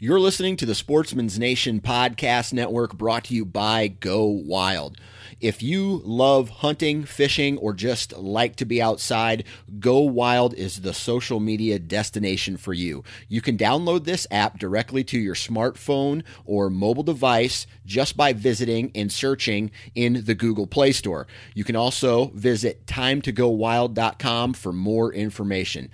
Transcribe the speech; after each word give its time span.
You're 0.00 0.20
listening 0.20 0.56
to 0.58 0.66
the 0.66 0.76
Sportsman's 0.76 1.40
Nation 1.40 1.80
Podcast 1.80 2.52
Network 2.52 2.96
brought 2.96 3.24
to 3.24 3.34
you 3.34 3.44
by 3.44 3.88
Go 3.88 4.26
Wild. 4.26 4.96
If 5.40 5.60
you 5.60 6.02
love 6.04 6.48
hunting, 6.50 7.04
fishing, 7.04 7.58
or 7.58 7.72
just 7.72 8.16
like 8.16 8.54
to 8.56 8.64
be 8.64 8.80
outside, 8.80 9.42
Go 9.80 9.98
Wild 10.02 10.54
is 10.54 10.82
the 10.82 10.94
social 10.94 11.40
media 11.40 11.80
destination 11.80 12.56
for 12.56 12.72
you. 12.72 13.02
You 13.26 13.40
can 13.40 13.58
download 13.58 14.04
this 14.04 14.24
app 14.30 14.60
directly 14.60 15.02
to 15.02 15.18
your 15.18 15.34
smartphone 15.34 16.22
or 16.44 16.70
mobile 16.70 17.02
device 17.02 17.66
just 17.84 18.16
by 18.16 18.32
visiting 18.32 18.92
and 18.94 19.10
searching 19.10 19.72
in 19.96 20.24
the 20.26 20.36
Google 20.36 20.68
Play 20.68 20.92
Store. 20.92 21.26
You 21.54 21.64
can 21.64 21.74
also 21.74 22.26
visit 22.36 22.86
timetogowild.com 22.86 24.52
for 24.52 24.72
more 24.72 25.12
information. 25.12 25.90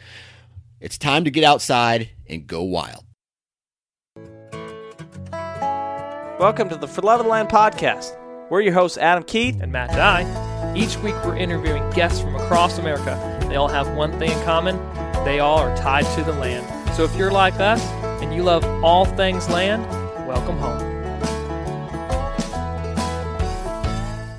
It's 0.79 0.99
time 0.99 1.25
to 1.25 1.31
get 1.31 1.45
outside 1.45 2.11
and 2.29 2.47
go 2.47 2.63
wild. 2.65 3.04
Welcome 6.39 6.69
to 6.71 6.77
the 6.77 6.89
For 6.89 7.03
Love 7.03 7.21
of 7.21 7.27
the 7.27 7.31
Land 7.31 7.49
podcast. 7.49 8.17
We're 8.51 8.61
your 8.61 8.73
hosts, 8.75 8.99
Adam 8.99 9.23
Keith. 9.23 9.61
and 9.63 9.71
Matt 9.71 9.91
Dye. 9.91 10.73
Each 10.77 10.97
week 10.99 11.15
we're 11.25 11.37
interviewing 11.37 11.89
guests 11.91 12.21
from 12.21 12.35
across 12.37 12.79
America. 12.79 13.39
They 13.49 13.57
all 13.57 13.69
have 13.69 13.95
one 13.97 14.19
thing 14.19 14.31
in 14.33 14.45
common 14.45 14.77
they 15.25 15.39
all 15.41 15.59
are 15.59 15.75
tied 15.77 16.05
to 16.17 16.23
the 16.25 16.33
land. 16.33 16.67
So 16.95 17.05
if 17.05 17.15
you're 17.17 17.31
like 17.31 17.55
us 17.61 17.83
and 18.23 18.35
you 18.35 18.43
love 18.43 18.65
all 18.85 19.05
things 19.05 19.49
land, 19.49 19.87
welcome 20.27 20.59
home. 20.59 20.79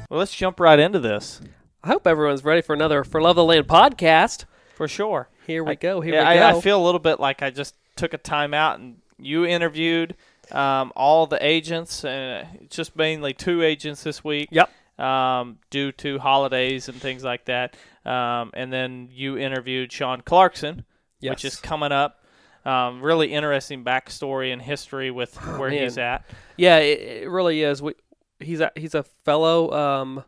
Well, 0.09 0.20
let's 0.20 0.34
jump 0.36 0.59
right 0.59 0.78
into 0.80 1.00
this. 1.00 1.41
I 1.84 1.88
hope 1.88 2.06
everyone's 2.06 2.44
ready 2.44 2.62
for 2.62 2.74
another 2.74 3.03
For 3.03 3.22
Love 3.22 3.31
of 3.31 3.36
the 3.38 3.44
Land 3.46 3.68
podcast. 3.68 4.46
For 4.75 4.88
sure. 4.88 5.30
Here 5.47 5.64
we 5.64 5.72
I- 5.72 5.75
go. 5.75 6.02
Here 6.02 6.14
yeah, 6.16 6.30
we 6.34 6.40
I, 6.40 6.52
go. 6.52 6.58
I 6.58 6.62
feel 6.62 6.81
a 6.81 6.86
little 6.86 7.00
bit 7.00 7.20
like 7.20 7.41
I 7.41 7.50
just 7.50 7.75
took 7.96 8.14
a 8.14 8.18
time 8.18 8.53
out 8.53 8.80
and 8.80 8.97
you 9.18 9.46
interviewed 9.46 10.16
um, 10.52 10.92
all 10.96 11.28
the 11.28 11.44
agents, 11.46 12.04
and 12.04 12.48
it's 12.62 12.76
just 12.76 12.96
mainly 12.96 13.34
two 13.34 13.62
agents 13.62 14.04
this 14.04 14.24
week. 14.24 14.50
Yep. 14.52 14.70
Um, 14.98 15.58
due 15.72 15.92
to 15.92 16.20
holidays 16.20 16.88
and 16.88 16.98
things 16.98 17.22
like 17.22 17.44
that. 17.46 17.76
Um, 18.06 18.52
and 18.54 18.72
then 18.72 19.10
you 19.12 19.38
interviewed 19.38 19.92
Sean 19.92 20.22
Clarkson, 20.22 20.86
which 21.20 21.44
is 21.44 21.58
coming 21.58 21.92
up. 21.92 22.24
Um, 22.66 23.02
really 23.02 23.34
interesting 23.34 23.84
backstory 23.84 24.52
and 24.52 24.62
history 24.62 25.12
with 25.12 25.36
where 25.58 25.70
man. 25.70 25.84
he's 25.84 25.98
at. 25.98 26.26
yeah, 26.58 26.78
it, 26.78 27.24
it 27.24 27.30
really 27.30 27.62
is. 27.62 27.82
We, 27.82 27.94
he's 28.40 28.60
a, 28.60 28.72
he's 28.76 28.96
a 28.96 29.04
fellow, 29.04 29.72
um, 29.72 30.24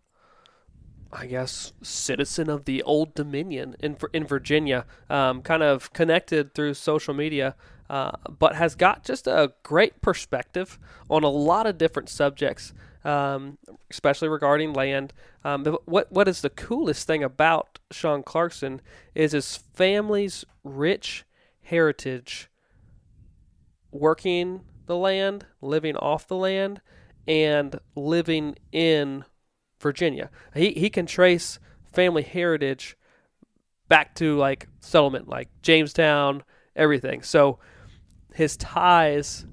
I 1.12 1.26
guess, 1.26 1.74
citizen 1.82 2.50
of 2.50 2.66
the 2.66 2.84
Old 2.84 3.16
Dominion 3.16 3.76
in 3.80 3.98
in 4.14 4.28
Virginia. 4.28 4.86
Um, 5.10 5.42
kind 5.42 5.64
of 5.64 5.94
connected 5.94 6.54
through 6.54 6.76
social 6.76 7.14
media, 7.14 7.56
uh, 7.90 8.12
but 8.40 8.56
has 8.56 8.75
got 8.75 9.03
just 9.03 9.28
a 9.28 9.53
great 9.64 10.02
perspective 10.02 10.80
on 11.09 11.24
a 11.24 11.30
lot 11.30 11.66
of 11.68 11.78
different 11.78 12.09
subjects. 12.09 12.74
Um, 13.03 13.58
especially 13.90 14.28
regarding 14.28 14.74
land. 14.74 15.14
Um, 15.46 15.64
what 15.86 16.12
what 16.12 16.28
is 16.28 16.42
the 16.42 16.50
coolest 16.50 17.08
thing 17.08 17.24
about 17.24 17.80
Sean 17.90 18.22
Clarkson 18.22 18.81
is 19.16 19.31
his 19.31 19.56
family's 19.56 20.44
rich 20.66 21.24
heritage 21.62 22.50
working 23.92 24.62
the 24.86 24.96
land, 24.96 25.46
living 25.62 25.96
off 25.98 26.28
the 26.28 26.36
land, 26.36 26.81
and 27.28 27.80
living 27.96 28.56
in 28.72 29.25
Virginia. 29.80 30.30
He 30.54 30.72
he 30.72 30.90
can 30.90 31.06
trace 31.06 31.59
family 31.94 32.24
heritage 32.24 32.98
back 33.88 34.16
to 34.16 34.38
like 34.38 34.68
settlement, 34.80 35.28
like 35.28 35.50
Jamestown, 35.62 36.44
everything. 36.75 37.22
So 37.22 37.59
his 38.38 38.56
ties 38.56 39.48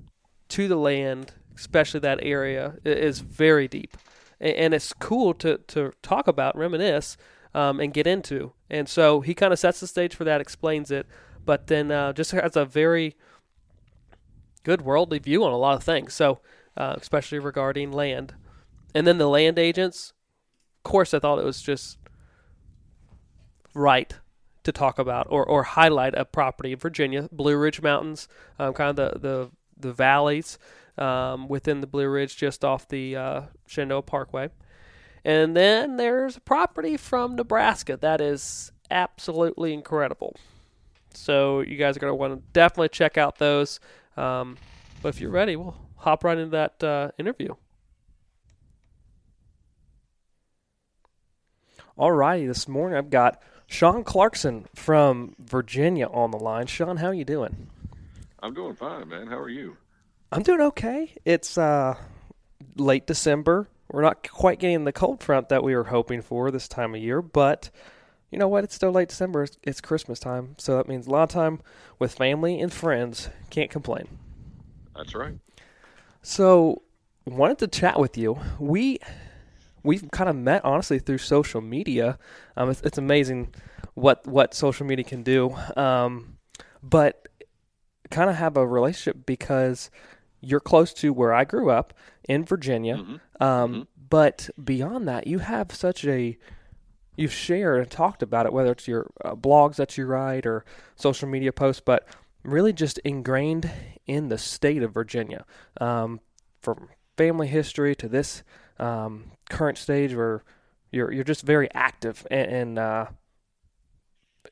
to 0.51 0.69
the 0.69 0.77
land, 0.77 1.33
especially 1.57 2.01
that 2.01 2.19
area, 2.21 2.75
is 2.85 3.21
very 3.21 3.67
deep, 3.67 3.97
and 4.39 4.75
it's 4.75 4.93
cool 4.93 5.33
to 5.33 5.57
to 5.69 5.93
talk 6.03 6.29
about, 6.29 6.55
reminisce, 6.55 7.17
um, 7.55 7.81
and 7.81 7.95
get 7.95 8.07
into. 8.07 8.53
And 8.69 8.87
so 8.87 9.23
he 9.23 9.33
kind 9.33 9.55
of 9.55 9.59
sets 9.59 9.81
the 9.81 9.87
stage 9.87 10.15
for 10.15 10.25
that, 10.25 10.43
explains 10.43 10.91
it, 10.91 11.07
but 11.47 11.69
then 11.69 11.91
uh, 11.91 12.13
just 12.13 12.33
has 12.33 12.57
a 12.57 12.67
very 12.67 13.17
good 14.65 14.83
worldly 14.83 15.19
view 15.19 15.43
on 15.45 15.53
a 15.53 15.57
lot 15.57 15.77
of 15.77 15.83
things. 15.83 16.13
So, 16.13 16.41
uh, 16.77 16.97
especially 16.99 17.39
regarding 17.39 17.91
land, 17.91 18.35
and 18.95 19.07
then 19.07 19.17
the 19.17 19.29
land 19.31 19.59
agents. 19.59 20.13
Of 20.85 20.91
course, 20.91 21.15
I 21.15 21.21
thought 21.21 21.39
it 21.39 21.45
was 21.47 21.63
just 21.63 21.97
right 23.73 24.15
to 24.65 24.73
talk 24.73 24.99
about 24.99 25.27
or, 25.31 25.45
or 25.45 25.63
highlight 25.63 26.15
a 26.15 26.25
property 26.25 26.73
in 26.73 26.79
Virginia, 26.79 27.29
Blue 27.31 27.57
Ridge 27.57 27.81
Mountains, 27.81 28.29
um, 28.59 28.75
kind 28.75 28.91
of 28.91 28.97
the 28.97 29.19
the, 29.19 29.51
the 29.77 29.93
valleys 29.93 30.59
um, 30.99 31.49
within 31.49 31.81
the 31.81 31.87
Blue 31.87 32.09
Ridge, 32.09 32.37
just 32.37 32.65
off 32.65 32.89
the 32.89 33.17
uh, 33.17 33.43
Shenandoah 33.67 34.03
Parkway. 34.03 34.51
And 35.25 35.57
then 35.57 35.97
there's 35.97 36.37
a 36.37 36.41
property 36.41 36.97
from 36.97 37.37
Nebraska 37.37 37.97
that 37.97 38.21
is 38.21 38.73
absolutely 38.91 39.73
incredible. 39.73 40.37
So 41.15 41.61
you 41.61 41.77
guys 41.77 41.97
are 41.97 42.01
going 42.01 42.11
to 42.11 42.15
want 42.15 42.35
to 42.35 42.43
definitely 42.53 42.91
check 42.91 43.17
out 43.17 43.39
those. 43.39 43.81
Um, 44.17 44.59
but 45.01 45.09
if 45.11 45.21
you're 45.21 45.31
ready, 45.31 45.57
we'll 45.57 45.77
hop 45.97 46.25
right 46.25 46.37
into 46.37 46.51
that 46.51 46.85
uh, 46.85 47.11
interview. 47.19 47.55
Alrighty, 51.97 52.47
this 52.47 52.67
morning 52.67 52.99
I've 52.99 53.11
got 53.11 53.41
Sean 53.67 54.05
Clarkson 54.05 54.67
from 54.75 55.35
Virginia 55.39 56.07
on 56.07 56.31
the 56.31 56.39
line. 56.39 56.67
Sean, 56.67 56.99
how 56.99 57.09
are 57.09 57.15
you 57.15 57.25
doing? 57.25 57.69
I'm 58.43 58.55
doing 58.55 58.75
fine, 58.75 59.09
man. 59.09 59.27
How 59.27 59.39
are 59.39 59.49
you? 59.49 59.77
I'm 60.31 60.43
doing 60.43 60.61
okay. 60.61 61.15
It's 61.25 61.57
uh, 61.57 61.97
late 62.77 63.07
December. 63.07 63.69
We're 63.91 64.03
not 64.03 64.29
quite 64.31 64.59
getting 64.59 64.85
the 64.85 64.93
cold 64.93 65.23
front 65.23 65.49
that 65.49 65.63
we 65.63 65.75
were 65.75 65.85
hoping 65.85 66.23
for 66.23 66.51
this 66.51 66.69
time 66.69 66.95
of 66.95 67.01
year, 67.01 67.23
but 67.23 67.71
you 68.31 68.39
know 68.39 68.49
what? 68.49 68.65
It's 68.65 68.75
still 68.75 68.91
late 68.91 69.11
December. 69.11 69.45
It's, 69.45 69.57
it's 69.63 69.81
Christmas 69.81 70.19
time, 70.19 70.57
so 70.59 70.77
that 70.77 70.89
means 70.89 71.07
a 71.07 71.11
lot 71.11 71.23
of 71.23 71.29
time 71.29 71.61
with 71.99 72.15
family 72.15 72.61
and 72.61 72.73
friends. 72.73 73.29
Can't 73.51 73.71
complain. 73.71 74.09
That's 74.97 75.15
right. 75.15 75.39
So, 76.23 76.83
wanted 77.27 77.59
to 77.59 77.69
chat 77.69 78.01
with 78.01 78.19
you. 78.19 78.39
We 78.59 78.99
we've 79.85 80.11
kind 80.11 80.29
of 80.29 80.35
met 80.35 80.65
honestly 80.65 80.99
through 80.99 81.19
social 81.19 81.61
media. 81.61 82.19
Um, 82.57 82.71
it's, 82.71 82.81
it's 82.83 82.99
amazing 82.99 83.55
what 83.95 84.27
what 84.27 84.55
social 84.55 84.87
media 84.87 85.05
can 85.05 85.23
do. 85.23 85.55
Um, 85.77 86.39
but 86.83 87.29
kind 88.11 88.29
of 88.29 88.37
have 88.37 88.57
a 88.57 88.67
relationship 88.67 89.25
because 89.27 89.91
you're 90.41 90.61
close 90.61 90.93
to 90.95 91.13
where 91.13 91.33
I 91.33 91.45
grew 91.45 91.71
up 91.71 91.95
in 92.29 92.45
Virginia. 92.45 92.97
Mhm. 92.97 93.21
Um, 93.41 93.89
But 94.11 94.51
beyond 94.63 95.09
that, 95.09 95.27
you 95.27 95.39
have 95.39 95.73
such 95.73 96.05
a 96.05 96.37
you've 97.17 97.33
shared 97.33 97.81
and 97.81 97.91
talked 97.91 98.23
about 98.23 98.45
it, 98.47 98.53
whether 98.53 98.73
it's 98.73 98.87
your 98.87 99.11
uh, 99.25 99.35
blogs 99.35 99.77
that 99.77 99.97
you 99.97 100.05
write 100.07 100.47
or 100.47 100.65
social 100.97 101.29
media 101.29 101.53
posts, 101.53 101.83
but 101.85 102.07
really 102.43 102.73
just 102.73 102.99
ingrained 102.99 103.71
in 104.07 104.29
the 104.29 104.39
state 104.39 104.83
of 104.83 104.93
Virginia, 104.93 105.45
um, 105.81 106.21
from 106.61 106.89
family 107.17 107.47
history 107.47 107.95
to 107.95 108.09
this 108.09 108.43
um, 108.79 109.31
current 109.51 109.79
stage 109.79 110.15
where 110.15 110.43
you're 110.91 111.13
you're 111.13 111.25
just 111.25 111.43
very 111.43 111.69
active 111.75 112.27
and, 112.31 112.51
and 112.51 112.79
uh, 112.79 113.07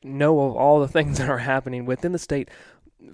know 0.03 0.41
of 0.41 0.55
all 0.55 0.79
the 0.79 0.87
things 0.89 1.17
that 1.17 1.29
are 1.29 1.39
happening 1.39 1.85
within 1.85 2.11
the 2.11 2.19
state, 2.19 2.49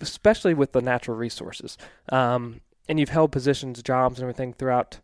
especially 0.02 0.54
with 0.54 0.72
the 0.72 0.81
natural 0.81 1.18
resources. 1.18 1.78
Um, 2.10 2.62
and 2.88 3.00
you've 3.00 3.10
held 3.10 3.31
positions, 3.31 3.84
jobs, 3.84 4.18
and 4.18 4.24
everything 4.24 4.54
throughout, 4.54 5.00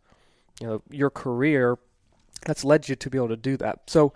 you 0.60 0.66
know, 0.66 0.82
your 0.90 1.10
career. 1.10 1.78
That's 2.44 2.64
led 2.64 2.88
you 2.88 2.96
to 2.96 3.10
be 3.10 3.18
able 3.18 3.28
to 3.28 3.36
do 3.36 3.56
that. 3.58 3.88
So, 3.88 4.12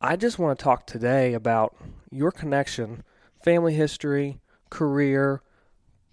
I 0.00 0.14
just 0.14 0.38
want 0.38 0.56
to 0.56 0.62
talk 0.62 0.86
today 0.86 1.34
about 1.34 1.76
your 2.10 2.30
connection, 2.30 3.02
family 3.42 3.74
history, 3.74 4.40
career, 4.70 5.42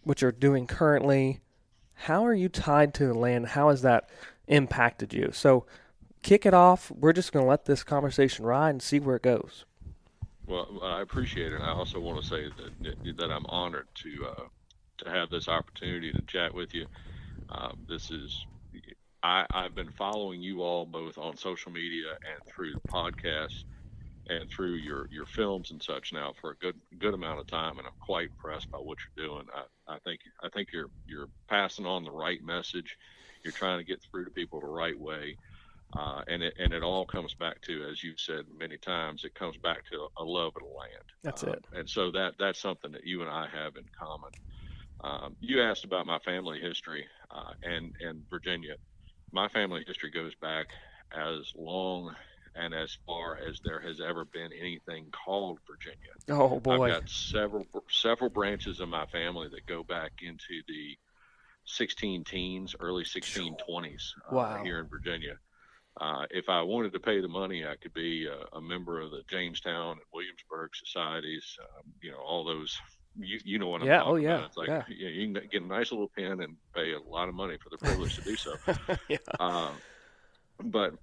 what 0.03 0.21
you're 0.21 0.31
doing 0.31 0.65
currently. 0.65 1.41
How 1.93 2.25
are 2.25 2.33
you 2.33 2.49
tied 2.49 2.93
to 2.95 3.07
the 3.07 3.13
land? 3.13 3.49
How 3.49 3.69
has 3.69 3.83
that 3.83 4.09
impacted 4.47 5.13
you? 5.13 5.29
So, 5.33 5.65
kick 6.25 6.45
it 6.45 6.55
off. 6.55 6.91
We're 6.91 7.13
just 7.13 7.31
going 7.31 7.45
to 7.45 7.49
let 7.49 7.65
this 7.65 7.83
conversation 7.83 8.45
ride 8.45 8.71
and 8.71 8.81
see 8.81 8.99
where 8.99 9.15
it 9.15 9.21
goes. 9.21 9.63
Well, 10.47 10.79
I 10.83 11.01
appreciate 11.01 11.53
it. 11.53 11.61
I 11.61 11.69
also 11.69 11.99
want 11.99 12.21
to 12.21 12.27
say 12.27 12.49
that 12.83 13.17
that 13.17 13.31
I'm 13.31 13.45
honored 13.45 13.87
to 13.95 14.27
uh, 14.27 14.43
to 14.97 15.09
have 15.09 15.29
this 15.29 15.47
opportunity 15.47 16.11
to 16.11 16.21
chat 16.23 16.53
with 16.53 16.73
you. 16.73 16.87
Um, 17.49 17.77
this 17.87 18.11
is 18.11 18.45
I, 19.23 19.45
I've 19.51 19.75
been 19.75 19.91
following 19.91 20.41
you 20.41 20.61
all 20.61 20.85
both 20.85 21.17
on 21.17 21.37
social 21.37 21.71
media 21.71 22.11
and 22.11 22.45
through 22.47 22.73
the 22.73 23.49
and 24.27 24.49
through 24.49 24.73
your, 24.73 25.07
your 25.11 25.27
films 25.27 25.69
and 25.69 25.81
such 25.81 26.11
now 26.11 26.33
for 26.41 26.51
a 26.51 26.55
good 26.55 26.75
good 26.99 27.13
amount 27.13 27.39
of 27.39 27.47
time, 27.47 27.77
and 27.77 27.87
I'm 27.87 27.93
quite 27.99 28.29
impressed 28.29 28.71
by 28.71 28.79
what 28.79 28.97
you're 29.15 29.27
doing. 29.27 29.45
I, 29.53 29.95
I 29.95 29.99
think 29.99 30.21
I 30.43 30.49
think 30.49 30.69
you're 30.73 30.89
you're 31.07 31.29
passing 31.47 31.85
on 31.85 32.03
the 32.03 32.11
right 32.11 32.43
message. 32.43 32.97
You're 33.43 33.53
trying 33.53 33.77
to 33.77 33.83
get 33.83 34.01
through 34.01 34.25
to 34.25 34.31
people 34.31 34.59
the 34.59 34.67
right 34.67 34.99
way. 34.99 35.37
Uh, 35.95 36.21
and 36.27 36.43
it 36.43 36.53
and 36.59 36.73
it 36.73 36.83
all 36.83 37.05
comes 37.05 37.33
back 37.35 37.61
to, 37.61 37.87
as 37.89 38.03
you've 38.03 38.19
said 38.19 38.45
many 38.57 38.77
times, 38.77 39.23
it 39.23 39.33
comes 39.33 39.55
back 39.57 39.85
to 39.85 40.07
a 40.17 40.23
love 40.23 40.51
of 40.55 40.63
the 40.63 40.77
land. 40.77 41.03
That's 41.23 41.43
uh, 41.43 41.51
it. 41.51 41.67
And 41.73 41.89
so 41.89 42.11
that 42.11 42.33
that's 42.37 42.61
something 42.61 42.91
that 42.91 43.05
you 43.05 43.21
and 43.21 43.29
I 43.29 43.47
have 43.47 43.75
in 43.77 43.85
common. 43.97 44.29
Um, 45.03 45.35
you 45.39 45.61
asked 45.61 45.85
about 45.85 46.05
my 46.05 46.19
family 46.19 46.59
history 46.59 47.05
uh, 47.31 47.53
and 47.63 47.93
and 48.01 48.23
Virginia. 48.29 48.75
My 49.31 49.47
family 49.49 49.83
history 49.87 50.11
goes 50.11 50.35
back 50.35 50.67
as 51.13 51.51
long 51.55 52.13
and 52.55 52.73
as 52.73 52.97
far 53.05 53.37
as 53.37 53.59
there 53.63 53.79
has 53.79 53.99
ever 54.01 54.25
been 54.25 54.51
anything 54.59 55.07
called 55.11 55.59
Virginia. 55.69 56.11
Oh 56.29 56.59
boy! 56.59 56.73
I've 56.73 57.01
got 57.01 57.09
several 57.09 57.65
several 57.89 58.29
branches 58.29 58.81
of 58.81 58.89
my 58.89 59.05
family 59.07 59.47
that 59.49 59.65
go 59.65 59.83
back 59.83 60.11
into 60.21 60.61
the 60.67 60.97
16 61.65 62.23
teens, 62.25 62.75
early 62.79 63.03
1620s 63.03 64.13
uh, 64.29 64.35
Wow. 64.35 64.63
here 64.63 64.79
in 64.79 64.87
Virginia. 64.87 65.37
Uh, 65.99 66.25
if 66.31 66.49
I 66.49 66.61
wanted 66.61 66.93
to 66.93 66.99
pay 66.99 67.21
the 67.21 67.27
money, 67.29 67.65
I 67.65 67.75
could 67.77 67.93
be 67.93 68.27
a, 68.27 68.57
a 68.57 68.61
member 68.61 68.99
of 68.99 69.11
the 69.11 69.23
Jamestown 69.29 69.91
and 69.93 70.01
Williamsburg 70.13 70.71
societies. 70.75 71.57
Um, 71.61 71.93
you 72.01 72.11
know, 72.11 72.19
all 72.19 72.43
those. 72.45 72.77
You, 73.17 73.39
you 73.45 73.59
know 73.59 73.69
what 73.69 73.81
I'm 73.81 73.91
Yeah, 73.91 74.03
talking 74.03 74.11
oh, 74.11 74.15
yeah, 74.15 74.41
about. 74.41 74.47
It's 74.47 74.57
like 74.57 74.71
yeah. 74.71 74.81
you, 74.87 75.07
you 75.07 75.33
can 75.33 75.47
get 75.49 75.61
a 75.63 75.65
nice 75.67 75.91
little 75.91 76.11
pen 76.17 76.41
and 76.41 76.57
pay 76.75 76.93
a 76.93 76.99
lot 76.99 77.29
of 77.29 77.35
money 77.35 77.57
for 77.63 77.69
the 77.69 77.77
privilege 77.77 78.15
to 78.15 78.21
do 78.21 78.35
so. 78.35 78.57
yeah. 79.09 79.17
Um, 79.39 79.81
but 80.63 80.93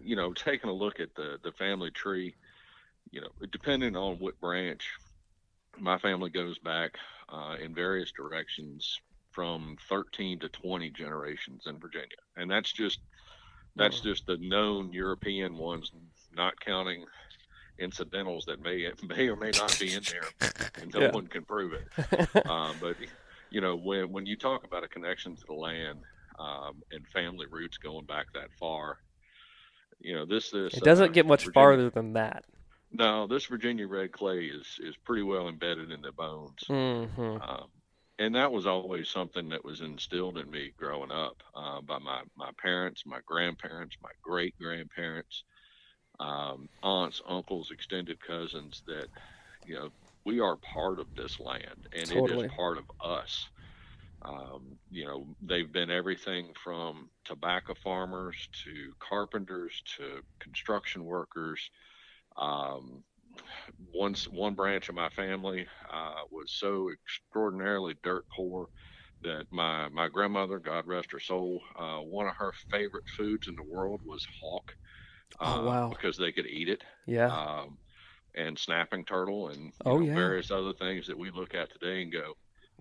you 0.00 0.16
know, 0.16 0.32
taking 0.32 0.70
a 0.70 0.74
look 0.74 1.00
at 1.00 1.14
the 1.14 1.38
the 1.42 1.52
family 1.52 1.90
tree, 1.90 2.36
you 3.10 3.20
know, 3.20 3.30
depending 3.50 3.96
on 3.96 4.18
what 4.18 4.40
branch, 4.40 4.88
my 5.78 5.98
family 5.98 6.30
goes 6.30 6.58
back 6.58 6.98
uh, 7.28 7.56
in 7.60 7.74
various 7.74 8.12
directions 8.12 9.00
from 9.32 9.76
13 9.88 10.40
to 10.40 10.48
20 10.48 10.90
generations 10.90 11.64
in 11.66 11.80
Virginia, 11.80 12.16
and 12.36 12.50
that's 12.50 12.72
just 12.72 13.00
that's 13.78 14.00
just 14.00 14.26
the 14.26 14.36
known 14.38 14.92
European 14.92 15.56
ones, 15.56 15.90
not 16.36 16.58
counting 16.60 17.04
incidentals 17.78 18.44
that 18.46 18.60
may 18.62 18.88
may 19.08 19.28
or 19.28 19.36
may 19.36 19.50
not 19.56 19.76
be 19.78 19.94
in 19.94 20.02
there, 20.10 20.50
and 20.82 20.92
no 20.92 21.00
Yeah. 21.00 21.10
one 21.12 21.26
can 21.28 21.44
prove 21.44 21.72
it. 21.72 22.46
um, 22.46 22.76
but 22.80 22.96
you 23.50 23.60
know, 23.60 23.76
when 23.76 24.10
when 24.12 24.26
you 24.26 24.36
talk 24.36 24.64
about 24.64 24.84
a 24.84 24.88
connection 24.88 25.36
to 25.36 25.46
the 25.46 25.54
land 25.54 26.00
um, 26.38 26.82
and 26.92 27.06
family 27.08 27.46
roots 27.46 27.78
going 27.78 28.04
back 28.06 28.26
that 28.34 28.48
far, 28.58 28.98
you 30.00 30.14
know, 30.14 30.26
this 30.26 30.50
this 30.50 30.74
It 30.74 30.84
doesn't 30.84 31.10
uh, 31.10 31.12
get 31.12 31.26
much 31.26 31.40
Virginia- 31.44 31.54
farther 31.54 31.90
than 31.90 32.12
that. 32.14 32.44
No, 32.90 33.26
this 33.26 33.44
Virginia 33.46 33.86
red 33.86 34.12
clay 34.12 34.44
is 34.46 34.66
is 34.80 34.96
pretty 34.96 35.22
well 35.22 35.48
embedded 35.48 35.90
in 35.90 36.00
the 36.00 36.10
bones. 36.12 36.58
Mm-hmm. 36.68 37.20
Um, 37.42 37.66
and 38.18 38.34
that 38.34 38.50
was 38.50 38.66
always 38.66 39.08
something 39.08 39.48
that 39.50 39.64
was 39.64 39.80
instilled 39.80 40.38
in 40.38 40.50
me 40.50 40.72
growing 40.76 41.10
up 41.10 41.42
uh, 41.54 41.80
by 41.80 41.98
my, 41.98 42.22
my 42.36 42.50
parents, 42.60 43.04
my 43.06 43.20
grandparents, 43.26 43.96
my 44.02 44.10
great 44.22 44.54
grandparents, 44.60 45.44
um, 46.20 46.68
aunts, 46.82 47.22
uncles, 47.28 47.70
extended 47.70 48.18
cousins. 48.20 48.82
That 48.86 49.08
you 49.64 49.74
know 49.76 49.90
we 50.24 50.40
are 50.40 50.56
part 50.56 50.98
of 50.98 51.06
this 51.16 51.38
land, 51.40 51.86
and 51.92 52.10
it 52.10 52.14
Totally. 52.14 52.46
is 52.46 52.52
part 52.56 52.78
of 52.78 52.84
us. 53.04 53.46
Um, 54.22 54.78
you 54.90 55.06
know, 55.06 55.26
they've 55.40 55.70
been 55.70 55.90
everything 55.90 56.52
from 56.62 57.08
tobacco 57.24 57.74
farmers 57.74 58.48
to 58.64 58.92
carpenters 58.98 59.80
to 59.96 60.22
construction 60.40 61.04
workers. 61.04 61.70
Um, 62.36 63.04
once 63.94 64.26
one 64.28 64.54
branch 64.54 64.88
of 64.88 64.94
my 64.94 65.08
family 65.10 65.66
uh, 65.90 66.22
was 66.30 66.52
so 66.52 66.90
extraordinarily 66.90 67.94
dirt 68.02 68.24
poor 68.34 68.68
that 69.22 69.46
my 69.50 69.88
my 69.88 70.08
grandmother, 70.08 70.58
God 70.60 70.86
rest 70.86 71.10
her 71.12 71.20
soul, 71.20 71.62
uh, 71.76 72.00
one 72.00 72.28
of 72.28 72.36
her 72.36 72.52
favorite 72.70 73.04
foods 73.16 73.48
in 73.48 73.56
the 73.56 73.64
world 73.64 74.00
was 74.04 74.26
hawk. 74.40 74.72
Oh, 75.42 75.56
uh, 75.56 75.62
wow. 75.62 75.96
Because 75.96 76.16
they 76.16 76.32
could 76.32 76.46
eat 76.46 76.68
it, 76.68 76.84
Yeah. 77.06 77.34
um, 77.34 77.78
and 78.36 78.58
snapping 78.58 79.04
turtle, 79.06 79.48
and 79.50 79.72
Oh, 79.84 79.98
know, 79.98 80.00
yeah. 80.00 80.14
various 80.14 80.50
other 80.50 80.74
things 80.74 81.06
that 81.08 81.18
we 81.18 81.30
look 81.30 81.54
at 81.54 81.70
today 81.72 82.02
and 82.02 82.12
go, 82.12 82.34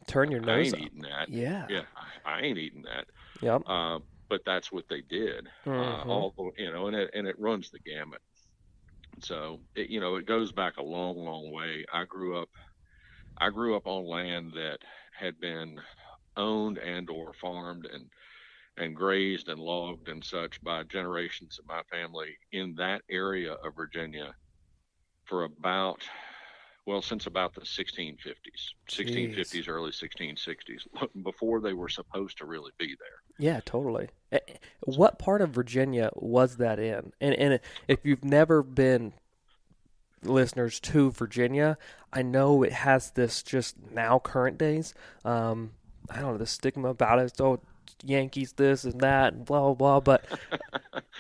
Turn 0.07 0.31
your 0.31 0.41
I 0.47 0.57
nose 0.57 0.59
ain't 0.59 0.75
up. 0.75 0.79
eating 0.79 1.01
that. 1.01 1.29
Yeah. 1.29 1.69
Yeah, 1.69 1.85
I, 1.95 2.37
I 2.37 2.41
ain't 2.41 2.57
eating 2.57 2.83
that. 2.83 3.07
Yep. 3.41 3.63
Uh, 3.65 3.99
but 4.29 4.41
that's 4.45 4.71
what 4.71 4.87
they 4.89 5.01
did. 5.01 5.49
Uh, 5.75 6.03
Mhm. 6.03 6.05
all 6.05 6.33
you 6.57 6.71
know, 6.71 6.87
and 6.87 6.95
it 6.95 7.11
and 7.13 7.27
it 7.27 7.39
runs 7.39 7.71
the 7.71 7.79
gamut. 7.79 8.21
So 9.21 9.61
it, 9.75 9.89
you 9.89 9.99
know, 9.99 10.15
it 10.15 10.25
goes 10.25 10.51
back 10.51 10.77
a 10.77 10.83
long, 10.83 11.17
long 11.17 11.51
way. 11.51 11.85
I 11.91 12.05
grew 12.05 12.41
up, 12.41 12.49
I 13.39 13.49
grew 13.49 13.75
up 13.75 13.87
on 13.87 14.05
land 14.05 14.53
that 14.55 14.79
had 15.13 15.39
been 15.39 15.79
owned 16.37 16.77
and 16.77 17.09
or 17.09 17.33
farmed 17.33 17.85
and 17.85 18.09
and 18.77 18.95
grazed 18.95 19.49
and 19.49 19.59
logged 19.59 20.07
and 20.07 20.23
such 20.23 20.61
by 20.63 20.83
generations 20.83 21.59
of 21.59 21.67
my 21.67 21.81
family 21.91 22.37
in 22.51 22.75
that 22.75 23.01
area 23.09 23.53
of 23.53 23.75
Virginia 23.75 24.33
for 25.25 25.43
about 25.45 26.03
well 26.87 27.01
since 27.03 27.27
about 27.27 27.53
the 27.53 27.61
1650s 27.61 28.73
1650s 28.89 29.67
early 29.69 29.91
1660s 29.91 30.87
before 31.23 31.59
they 31.61 31.73
were 31.73 31.89
supposed 31.89 32.37
to 32.39 32.45
really 32.45 32.71
be 32.79 32.95
there 32.99 33.21
Yeah, 33.37 33.59
totally. 33.65 34.09
Eh, 34.31 34.39
eh, 34.47 34.53
What 34.81 35.19
part 35.19 35.41
of 35.41 35.51
Virginia 35.51 36.09
was 36.15 36.57
that 36.57 36.79
in? 36.79 37.13
And 37.21 37.35
and 37.35 37.59
if 37.87 37.99
you've 38.03 38.25
never 38.25 38.63
been 38.63 39.13
listeners 40.23 40.79
to 40.79 41.11
Virginia, 41.11 41.77
I 42.11 42.23
know 42.23 42.63
it 42.63 42.73
has 42.73 43.11
this 43.11 43.43
just 43.43 43.75
now 43.91 44.17
current 44.19 44.57
days. 44.57 44.95
Um, 45.23 45.73
I 46.09 46.19
don't 46.19 46.31
know 46.31 46.37
the 46.39 46.47
stigma 46.47 46.89
about 46.89 47.19
it. 47.19 47.39
Oh, 47.39 47.59
Yankees 48.03 48.53
this 48.53 48.83
and 48.83 48.99
that 49.01 49.33
and 49.33 49.45
blah 49.45 49.73
blah 49.73 49.99
blah. 49.99 49.99
But 49.99 50.25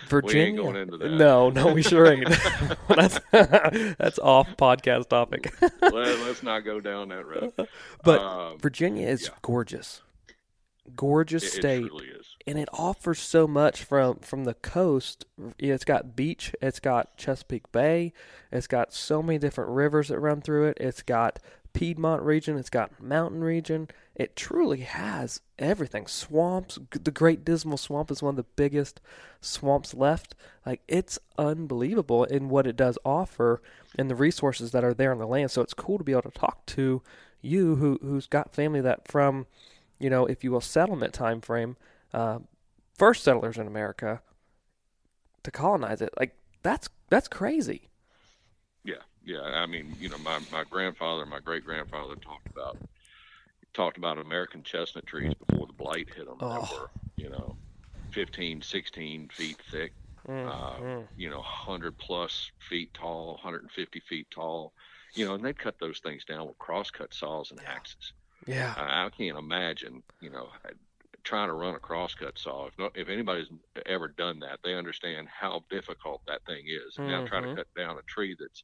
Virginia, 0.07 0.61
going 0.61 0.75
into 0.75 0.97
that. 0.97 1.11
no, 1.11 1.49
no, 1.49 1.73
we 1.73 1.81
sure 1.81 2.11
ain't. 2.11 2.27
that's 2.89 3.19
that's 3.31 4.19
off 4.19 4.47
podcast 4.57 5.09
topic. 5.09 5.53
Let, 5.61 5.81
let's 5.93 6.43
not 6.43 6.61
go 6.61 6.79
down 6.79 7.09
that 7.09 7.25
road 7.25 7.53
But 8.03 8.19
Um, 8.21 8.59
Virginia 8.59 9.07
is 9.07 9.23
yeah. 9.23 9.29
gorgeous, 9.41 10.01
gorgeous 10.95 11.43
it, 11.43 11.47
it 11.47 11.61
state. 11.61 11.91
is 12.17 12.27
and 12.47 12.57
it 12.57 12.69
offers 12.71 13.19
so 13.19 13.45
much 13.45 13.83
from 13.83 14.15
from 14.19 14.45
the 14.45 14.53
coast. 14.53 15.25
It's 15.59 15.83
got 15.83 16.15
beach, 16.15 16.55
it's 16.61 16.79
got 16.79 17.17
Chesapeake 17.17 17.71
Bay, 17.71 18.13
it's 18.51 18.67
got 18.67 18.93
so 18.93 19.21
many 19.21 19.37
different 19.37 19.69
rivers 19.71 20.07
that 20.07 20.19
run 20.19 20.41
through 20.41 20.67
it. 20.67 20.77
It's 20.79 21.01
got 21.03 21.39
Piedmont 21.73 22.23
region, 22.23 22.57
it's 22.57 22.69
got 22.69 23.01
mountain 23.03 23.41
region. 23.43 23.89
It 24.17 24.35
truly 24.35 24.79
has 24.79 25.41
everything. 25.59 26.07
Swamps, 26.07 26.79
the 26.89 27.11
Great 27.11 27.45
Dismal 27.45 27.77
Swamp 27.77 28.09
is 28.09 28.23
one 28.23 28.31
of 28.31 28.35
the 28.35 28.51
biggest 28.55 28.99
swamps 29.41 29.93
left. 29.93 30.33
Like 30.65 30.81
it's 30.87 31.19
unbelievable 31.37 32.23
in 32.23 32.49
what 32.49 32.65
it 32.65 32.75
does 32.75 32.97
offer 33.05 33.61
and 33.95 34.09
the 34.09 34.15
resources 34.15 34.71
that 34.71 34.83
are 34.83 34.95
there 34.95 35.11
on 35.11 35.19
the 35.19 35.27
land. 35.27 35.51
So 35.51 35.61
it's 35.61 35.75
cool 35.75 35.99
to 35.99 36.03
be 36.03 36.13
able 36.13 36.23
to 36.23 36.31
talk 36.31 36.65
to 36.65 37.03
you 37.41 37.75
who 37.75 37.99
who's 38.01 38.25
got 38.25 38.55
family 38.55 38.81
that 38.81 39.07
from 39.07 39.45
you 39.99 40.09
know, 40.09 40.25
if 40.25 40.43
you 40.43 40.51
will, 40.51 40.61
settlement 40.61 41.13
time 41.13 41.39
frame, 41.39 41.77
uh, 42.11 42.39
first 42.97 43.23
settlers 43.23 43.57
in 43.57 43.67
America 43.67 44.21
to 45.43 45.51
colonize 45.51 46.01
it. 46.01 46.13
Like 46.19 46.35
that's 46.63 46.89
that's 47.09 47.27
crazy. 47.27 47.89
Yeah, 48.83 48.95
yeah. 49.23 49.41
I 49.41 49.67
mean, 49.67 49.95
you 49.99 50.09
know, 50.09 50.17
my 50.17 50.39
my 50.51 50.63
grandfather, 50.67 51.23
my 51.27 51.39
great 51.39 51.63
grandfather 51.63 52.15
talked 52.15 52.47
about 52.47 52.77
talked 53.77 53.97
about 53.97 54.17
American 54.17 54.63
chestnut 54.63 55.05
trees 55.05 55.33
mm-hmm. 55.33 55.45
before 55.45 55.67
the 55.67 55.73
blight 55.73 56.09
hit 56.13 56.25
them 56.25 56.37
that 56.39 56.45
Oh. 56.45 56.79
were, 56.81 56.89
you 57.15 57.29
know, 57.29 57.55
15, 58.11 58.63
16 58.63 59.29
feet 59.29 59.61
thick, 59.71 59.93
uh, 60.27 60.31
mm-hmm. 60.31 61.01
you 61.15 61.29
know, 61.29 61.37
100 61.37 61.95
plus 61.97 62.51
feet 62.67 62.91
tall, 62.95 63.33
150 63.33 63.99
feet 64.01 64.27
tall, 64.31 64.73
you 65.13 65.25
know, 65.25 65.35
and 65.35 65.45
they'd 65.45 65.59
cut 65.59 65.79
those 65.79 65.99
things 65.99 66.25
down 66.25 66.47
with 66.47 66.57
crosscut 66.57 67.13
saws 67.13 67.51
and 67.51 67.61
axes. 67.67 68.13
Yeah. 68.47 68.73
I, 68.75 69.05
I 69.05 69.09
can't 69.09 69.37
imagine, 69.37 70.01
you 70.21 70.31
know, 70.31 70.49
trying 71.23 71.49
to 71.49 71.53
run 71.53 71.75
a 71.75 71.79
crosscut 71.79 72.39
saw. 72.39 72.65
If, 72.65 72.79
no, 72.79 72.89
if 72.95 73.09
anybody's 73.09 73.49
ever 73.85 74.07
done 74.07 74.39
that, 74.39 74.59
they 74.63 74.73
understand 74.73 75.27
how 75.27 75.63
difficult 75.69 76.21
that 76.25 76.43
thing 76.45 76.65
is. 76.67 76.97
And 76.97 77.09
now 77.09 77.27
trying 77.27 77.43
to 77.43 77.49
mm-hmm. 77.49 77.57
cut 77.57 77.67
down 77.75 77.97
a 77.97 78.01
tree 78.03 78.35
that's 78.39 78.63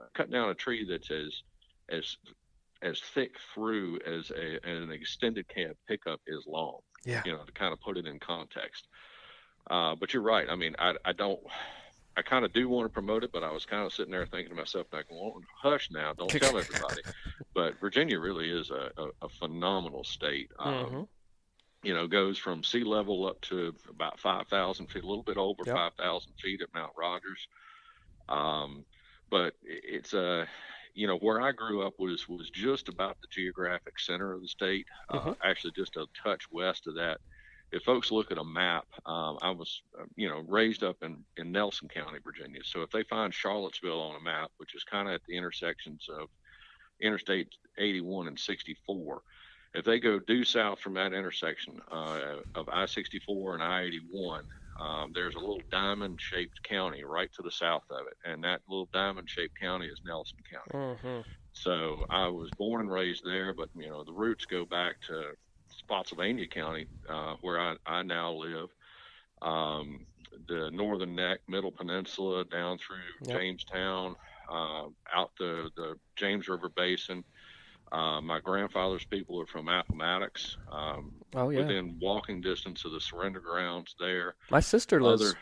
uh, 0.00 0.04
cut 0.14 0.30
down 0.30 0.50
a 0.50 0.54
tree 0.54 0.86
that's 0.88 1.10
as 1.10 1.42
as 1.88 2.16
as 2.82 3.00
thick 3.00 3.32
through 3.54 3.98
as 4.06 4.30
a 4.30 4.58
an 4.68 4.90
extended 4.90 5.46
cab 5.48 5.76
pickup 5.88 6.20
is 6.26 6.44
long. 6.46 6.80
Yeah. 7.04 7.22
You 7.24 7.32
know, 7.32 7.44
to 7.44 7.52
kind 7.52 7.72
of 7.72 7.80
put 7.80 7.96
it 7.96 8.06
in 8.06 8.18
context. 8.18 8.88
Uh, 9.70 9.94
but 9.94 10.12
you're 10.12 10.22
right. 10.22 10.48
I 10.50 10.56
mean, 10.56 10.74
I 10.78 10.94
I 11.04 11.12
don't. 11.12 11.40
I 12.18 12.22
kind 12.22 12.44
of 12.46 12.52
do 12.54 12.66
want 12.68 12.86
to 12.86 12.92
promote 12.92 13.24
it, 13.24 13.30
but 13.32 13.42
I 13.42 13.50
was 13.52 13.66
kind 13.66 13.84
of 13.84 13.92
sitting 13.92 14.10
there 14.12 14.24
thinking 14.24 14.48
to 14.48 14.54
myself, 14.54 14.86
like, 14.90 15.04
well, 15.10 15.34
hush 15.60 15.90
now, 15.90 16.14
don't 16.14 16.30
tell 16.30 16.56
everybody. 16.56 17.02
but 17.54 17.78
Virginia 17.78 18.18
really 18.18 18.48
is 18.50 18.70
a, 18.70 18.90
a, 18.96 19.08
a 19.26 19.28
phenomenal 19.28 20.02
state. 20.02 20.50
Um, 20.58 20.74
Mhm. 20.74 21.08
You 21.82 21.92
know, 21.94 22.06
goes 22.08 22.38
from 22.38 22.64
sea 22.64 22.84
level 22.84 23.26
up 23.28 23.40
to 23.42 23.74
about 23.90 24.18
5,000 24.18 24.86
feet, 24.86 25.04
a 25.04 25.06
little 25.06 25.22
bit 25.22 25.36
over 25.36 25.62
Yep. 25.66 25.74
5,000 25.76 26.32
feet 26.42 26.62
at 26.62 26.72
Mount 26.74 26.92
Rogers. 26.96 27.46
Um, 28.30 28.86
but 29.30 29.54
it's 29.62 30.14
a, 30.14 30.48
you 30.96 31.06
know, 31.08 31.18
where 31.18 31.40
I 31.42 31.52
grew 31.52 31.86
up 31.86 31.94
was 32.00 32.28
was 32.28 32.50
just 32.50 32.88
about 32.88 33.18
the 33.22 33.28
geographic 33.30 34.00
center 34.00 34.32
of 34.34 34.42
the 34.42 34.48
state. 34.48 34.86
Uh, 35.10 35.20
Mhm. 35.20 35.36
actually, 35.44 35.72
just 35.72 35.96
a 35.96 36.06
touch 36.22 36.50
west 36.50 36.88
of 36.88 36.96
that. 36.96 37.20
If 37.72 37.84
folks 37.84 38.12
look 38.12 38.32
at 38.32 38.38
a 38.38 38.44
map, 38.44 38.86
um, 39.06 39.38
I 39.42 39.50
was, 39.50 39.82
uh, 40.00 40.06
you 40.16 40.28
know, 40.28 40.40
raised 40.40 40.84
up 40.84 40.98
in, 41.02 41.26
in 41.36 41.52
Nelson 41.52 41.88
County, 41.88 42.20
Virginia. 42.24 42.62
So 42.64 42.82
if 42.82 42.90
they 42.90 43.04
find 43.04 43.34
Charlottesville 43.34 44.00
on 44.00 44.16
a 44.16 44.20
map, 44.20 44.52
which 44.58 44.74
is 44.76 44.84
kind 44.84 45.08
of 45.08 45.14
at 45.14 45.22
the 45.28 45.36
intersections 45.36 46.08
of 46.08 46.28
Interstate 47.00 47.54
81 47.78 48.28
and 48.28 48.38
64, 48.40 49.22
if 49.74 49.84
they 49.84 50.00
go 50.00 50.18
due 50.18 50.44
south 50.44 50.80
from 50.80 50.94
that 50.94 51.12
intersection 51.12 51.80
uh, 51.90 52.42
of 52.54 52.68
I-64 52.70 53.54
and 53.54 53.62
I-81, 53.62 54.46
um, 54.78 55.12
there's 55.14 55.34
a 55.34 55.40
little 55.40 55.62
diamond-shaped 55.70 56.62
county 56.64 57.04
right 57.04 57.30
to 57.34 57.42
the 57.42 57.50
south 57.50 57.84
of 57.90 58.06
it, 58.06 58.16
and 58.24 58.44
that 58.44 58.62
little 58.68 58.88
diamond-shaped 58.92 59.58
county 59.60 59.86
is 59.86 60.00
Nelson 60.04 60.38
County. 60.50 60.72
Mhm. 60.72 61.24
So 61.52 62.04
I 62.10 62.28
was 62.28 62.52
born 62.52 62.82
and 62.82 62.90
raised 62.90 63.24
there, 63.24 63.54
but 63.54 63.70
you 63.74 63.88
know 63.88 64.04
the 64.04 64.12
roots 64.12 64.46
go 64.46 64.64
back 64.66 65.00
to 65.02 65.34
Spotsylvania 65.70 66.48
County, 66.48 66.88
uh, 67.08 67.36
where 67.40 67.60
I, 67.60 67.76
I 67.86 68.02
now 68.02 68.32
live. 68.32 68.70
Um, 69.42 70.06
the 70.48 70.70
Northern 70.70 71.14
Neck, 71.14 71.40
Middle 71.48 71.72
Peninsula, 71.72 72.44
down 72.46 72.78
through 72.78 73.02
Yep. 73.20 73.42
Jamestown, 73.42 74.16
uh, 74.50 74.88
out 75.12 75.32
the 75.38 75.70
the 75.76 75.96
James 76.16 76.48
River 76.48 76.70
Basin. 76.74 77.24
Uh, 77.92 78.20
my 78.20 78.40
grandfather's 78.40 79.04
people 79.04 79.40
are 79.40 79.46
from 79.46 79.68
Appomattox, 79.68 80.56
um, 80.72 81.12
Oh 81.34 81.50
yeah. 81.50 81.60
within 81.60 81.98
walking 82.00 82.40
distance 82.40 82.84
of 82.84 82.92
the 82.92 83.00
surrender 83.00 83.40
grounds 83.40 83.94
there. 84.00 84.34
My 84.50 84.60
sister 84.60 85.00
lives 85.00 85.22
Other, 85.22 85.38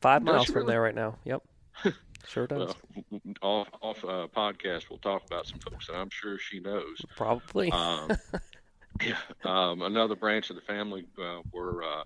five 0.00 0.22
miles 0.22 0.46
from 0.46 0.56
really? 0.56 0.66
there 0.68 0.82
right 0.82 0.94
now. 0.94 1.16
Yep. 1.24 1.42
Sure 2.28 2.46
does. 2.46 2.72
well, 3.10 3.26
off 3.42 3.68
off 3.82 4.04
uh, 4.04 4.28
podcast, 4.34 4.88
we'll 4.88 5.00
talk 5.00 5.24
about 5.26 5.44
some 5.48 5.58
folks 5.58 5.88
that 5.88 5.94
I'm 5.96 6.08
sure 6.08 6.38
she 6.38 6.60
knows. 6.60 6.96
Probably. 7.16 7.68
Um, 7.72 8.12
yeah, 9.04 9.16
um, 9.44 9.82
another 9.82 10.14
branch 10.14 10.48
of 10.48 10.54
the 10.54 10.62
family 10.62 11.04
uh, 11.20 11.40
were 11.52 11.82
uh, 11.82 12.04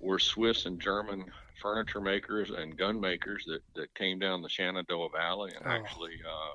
were 0.00 0.18
Swiss 0.18 0.64
and 0.64 0.80
German 0.80 1.26
furniture 1.60 2.00
makers 2.00 2.48
and 2.48 2.78
gun 2.78 2.98
makers 2.98 3.44
that, 3.46 3.60
that 3.74 3.94
came 3.94 4.18
down 4.18 4.40
the 4.40 4.48
Shenandoah 4.48 5.10
Valley 5.10 5.52
and 5.54 5.66
Oh. 5.66 5.70
actually 5.70 6.14
uh, 6.26 6.54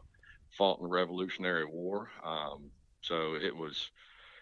fought 0.52 0.80
in 0.80 0.84
the 0.84 0.90
Revolutionary 0.90 1.66
War. 1.66 2.12
Um, 2.24 2.72
so 3.02 3.36
it 3.36 3.56
was, 3.56 3.92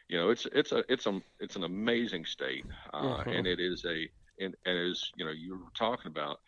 you 0.09 0.17
know, 0.17 0.29
it's 0.31 0.45
it's 0.47 0.71
a 0.71 0.83
it's 0.91 1.07
a 1.07 1.21
it's 1.39 1.55
an 1.55 1.63
amazing 1.63 2.25
state, 2.25 2.65
uh, 2.93 3.23
Mhm. 3.25 3.31
and 3.31 3.47
it 3.47 3.59
is 3.59 3.85
a 3.85 4.09
and, 4.39 4.55
and 4.65 4.79
as 4.79 5.11
you 5.15 5.25
know 5.25 5.31
you 5.31 5.57
were 5.57 5.71
talking 5.77 6.11
about 6.11 6.39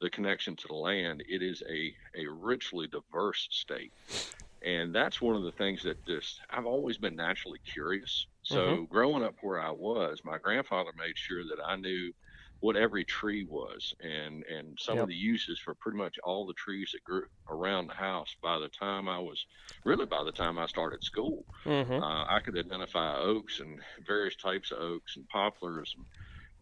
the 0.00 0.10
connection 0.10 0.56
to 0.56 0.68
the 0.68 0.74
land. 0.74 1.22
It 1.28 1.42
is 1.42 1.62
a 1.68 1.94
a 2.16 2.26
richly 2.28 2.88
diverse 2.88 3.48
state 3.50 3.92
and 4.62 4.94
that's 4.94 5.20
one 5.20 5.36
of 5.36 5.42
the 5.42 5.52
things 5.52 5.82
that 5.82 6.04
just 6.06 6.40
I've 6.50 6.66
always 6.66 6.98
been 6.98 7.16
naturally 7.16 7.58
curious. 7.60 8.26
So 8.42 8.86
growing 8.86 9.22
up 9.22 9.34
where 9.42 9.60
I 9.60 9.70
was, 9.70 10.20
my 10.24 10.38
grandfather 10.38 10.92
made 10.96 11.18
sure 11.18 11.44
that 11.44 11.62
I 11.64 11.76
knew 11.76 12.12
what 12.64 12.76
every 12.76 13.04
tree 13.04 13.44
was 13.44 13.94
and 14.00 14.44
and 14.44 14.78
some 14.80 15.00
Yep. 15.00 15.02
of 15.02 15.08
the 15.08 15.14
uses 15.14 15.60
for 15.60 15.74
pretty 15.76 15.98
much 15.98 16.16
all 16.24 16.46
the 16.46 16.54
trees 16.54 16.90
that 16.92 17.04
grew 17.04 17.26
around 17.50 17.86
the 17.88 17.94
house 17.94 18.34
by 18.42 18.58
the 18.58 18.68
time 18.70 19.08
I 19.08 19.18
was 19.20 19.44
really 19.84 20.06
by 20.06 20.24
the 20.24 20.32
time 20.32 20.58
I 20.58 20.66
started 20.66 21.02
school 21.04 21.44
Mhm. 21.66 22.04
uh, 22.04 22.24
I 22.28 22.40
could 22.44 22.58
identify 22.58 23.16
oaks 23.18 23.60
and 23.60 23.80
various 24.06 24.36
types 24.36 24.70
of 24.72 24.78
oaks 24.78 25.16
and 25.16 25.28
poplars 25.28 25.92
and 25.96 26.06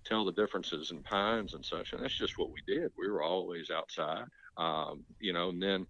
tell 0.05 0.25
the 0.25 0.33
differences 0.33 0.91
in 0.91 1.03
pines 1.05 1.55
and 1.55 1.65
such. 1.65 1.93
And 1.93 2.03
that's 2.03 2.17
just 2.19 2.39
what 2.39 2.51
we 2.51 2.63
did. 2.67 2.93
We 2.99 3.09
were 3.11 3.23
always 3.23 3.71
outside, 3.71 4.27
um, 4.57 5.07
you 5.21 5.33
know. 5.33 5.51
And 5.51 5.63
then 5.63 5.87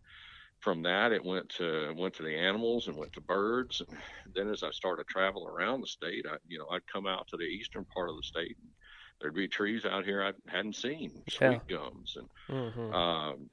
from 0.61 0.83
that, 0.83 1.13
it 1.13 1.25
went 1.25 1.49
to 1.51 1.95
went 1.97 2.15
to 2.15 2.23
the 2.23 2.37
animals 2.37 2.89
and 2.89 2.97
went 2.97 3.13
to 3.15 3.21
birds. 3.21 3.81
And 3.89 3.99
then 4.35 4.49
as 4.49 4.63
I 4.63 4.71
started 4.71 5.07
traveling 5.09 5.49
around 5.49 5.81
the 5.81 5.87
state, 5.87 6.27
I, 6.29 6.37
you 6.47 6.59
know, 6.59 6.69
I'd 6.71 6.87
come 6.87 7.07
out 7.07 7.29
to 7.29 7.37
the 7.37 7.45
eastern 7.45 7.85
part 7.87 8.11
of 8.11 8.17
the 8.17 8.23
state. 8.23 8.57
And 8.63 8.73
there'd 9.23 9.35
be 9.35 9.49
trees 9.49 9.87
out 9.87 10.07
here 10.07 10.25
I 10.25 10.35
hadn't 10.51 10.77
seen, 10.77 11.25
sweet 11.29 11.67
gums 11.69 12.17
and 12.17 12.29
Mhm. 12.49 12.97
um, 12.97 13.51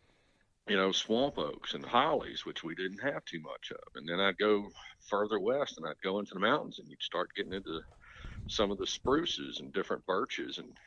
you 0.67 0.77
know, 0.77 0.91
swamp 0.91 1.37
oaks 1.37 1.73
and 1.73 1.85
hollies, 1.85 2.45
which 2.45 2.63
we 2.63 2.75
didn't 2.75 2.99
have 2.99 3.25
too 3.25 3.41
much 3.41 3.71
of. 3.71 3.79
And 3.95 4.07
then 4.07 4.19
I'd 4.19 4.37
go 4.37 4.71
further 5.09 5.39
west 5.39 5.77
and 5.77 5.87
I'd 5.87 6.01
go 6.03 6.19
into 6.19 6.35
the 6.35 6.39
mountains 6.41 6.79
and 6.79 6.89
you'd 6.89 7.03
start 7.03 7.31
getting 7.35 7.53
into 7.53 7.81
some 8.47 8.71
of 8.71 8.77
the 8.79 8.87
spruces 8.87 9.59
and 9.59 9.73
different 9.73 10.05
birches 10.05 10.59
and 10.59 10.77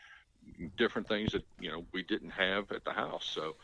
different 0.77 1.09
things 1.09 1.33
that, 1.33 1.45
you 1.59 1.71
know, 1.71 1.87
we 1.93 2.03
didn't 2.05 2.31
have 2.31 2.71
at 2.73 2.85
the 2.85 2.93
house. 2.93 3.27
So, 3.27 3.55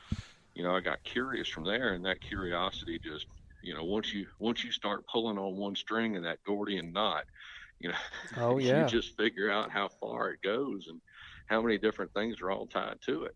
you 0.55 0.63
know, 0.65 0.77
I 0.77 0.81
got 0.81 1.05
curious 1.05 1.49
from 1.49 1.65
there 1.65 1.95
and 1.95 2.05
that 2.07 2.21
curiosity 2.23 3.01
just, 3.05 3.27
you 3.63 3.75
know, 3.75 3.85
once 3.85 4.13
you 4.13 4.27
once 4.41 4.65
you 4.65 4.73
start 4.73 5.07
pulling 5.13 5.39
on 5.39 5.57
one 5.57 5.77
string 5.77 6.17
in 6.17 6.23
that 6.25 6.41
Gordian 6.47 6.93
knot, 6.93 7.25
you 7.81 7.91
know, 7.91 7.99
Oh 8.37 8.57
yeah. 8.59 8.73
you 8.73 8.85
just 8.85 9.17
figure 9.17 9.51
out 9.51 9.71
how 9.73 9.89
far 10.01 10.31
it 10.33 10.43
goes 10.43 10.89
and 10.89 11.01
how 11.49 11.61
many 11.63 11.79
different 11.79 12.13
things 12.13 12.41
are 12.41 12.51
all 12.51 12.67
tied 12.67 13.01
to 13.03 13.25
it. 13.25 13.35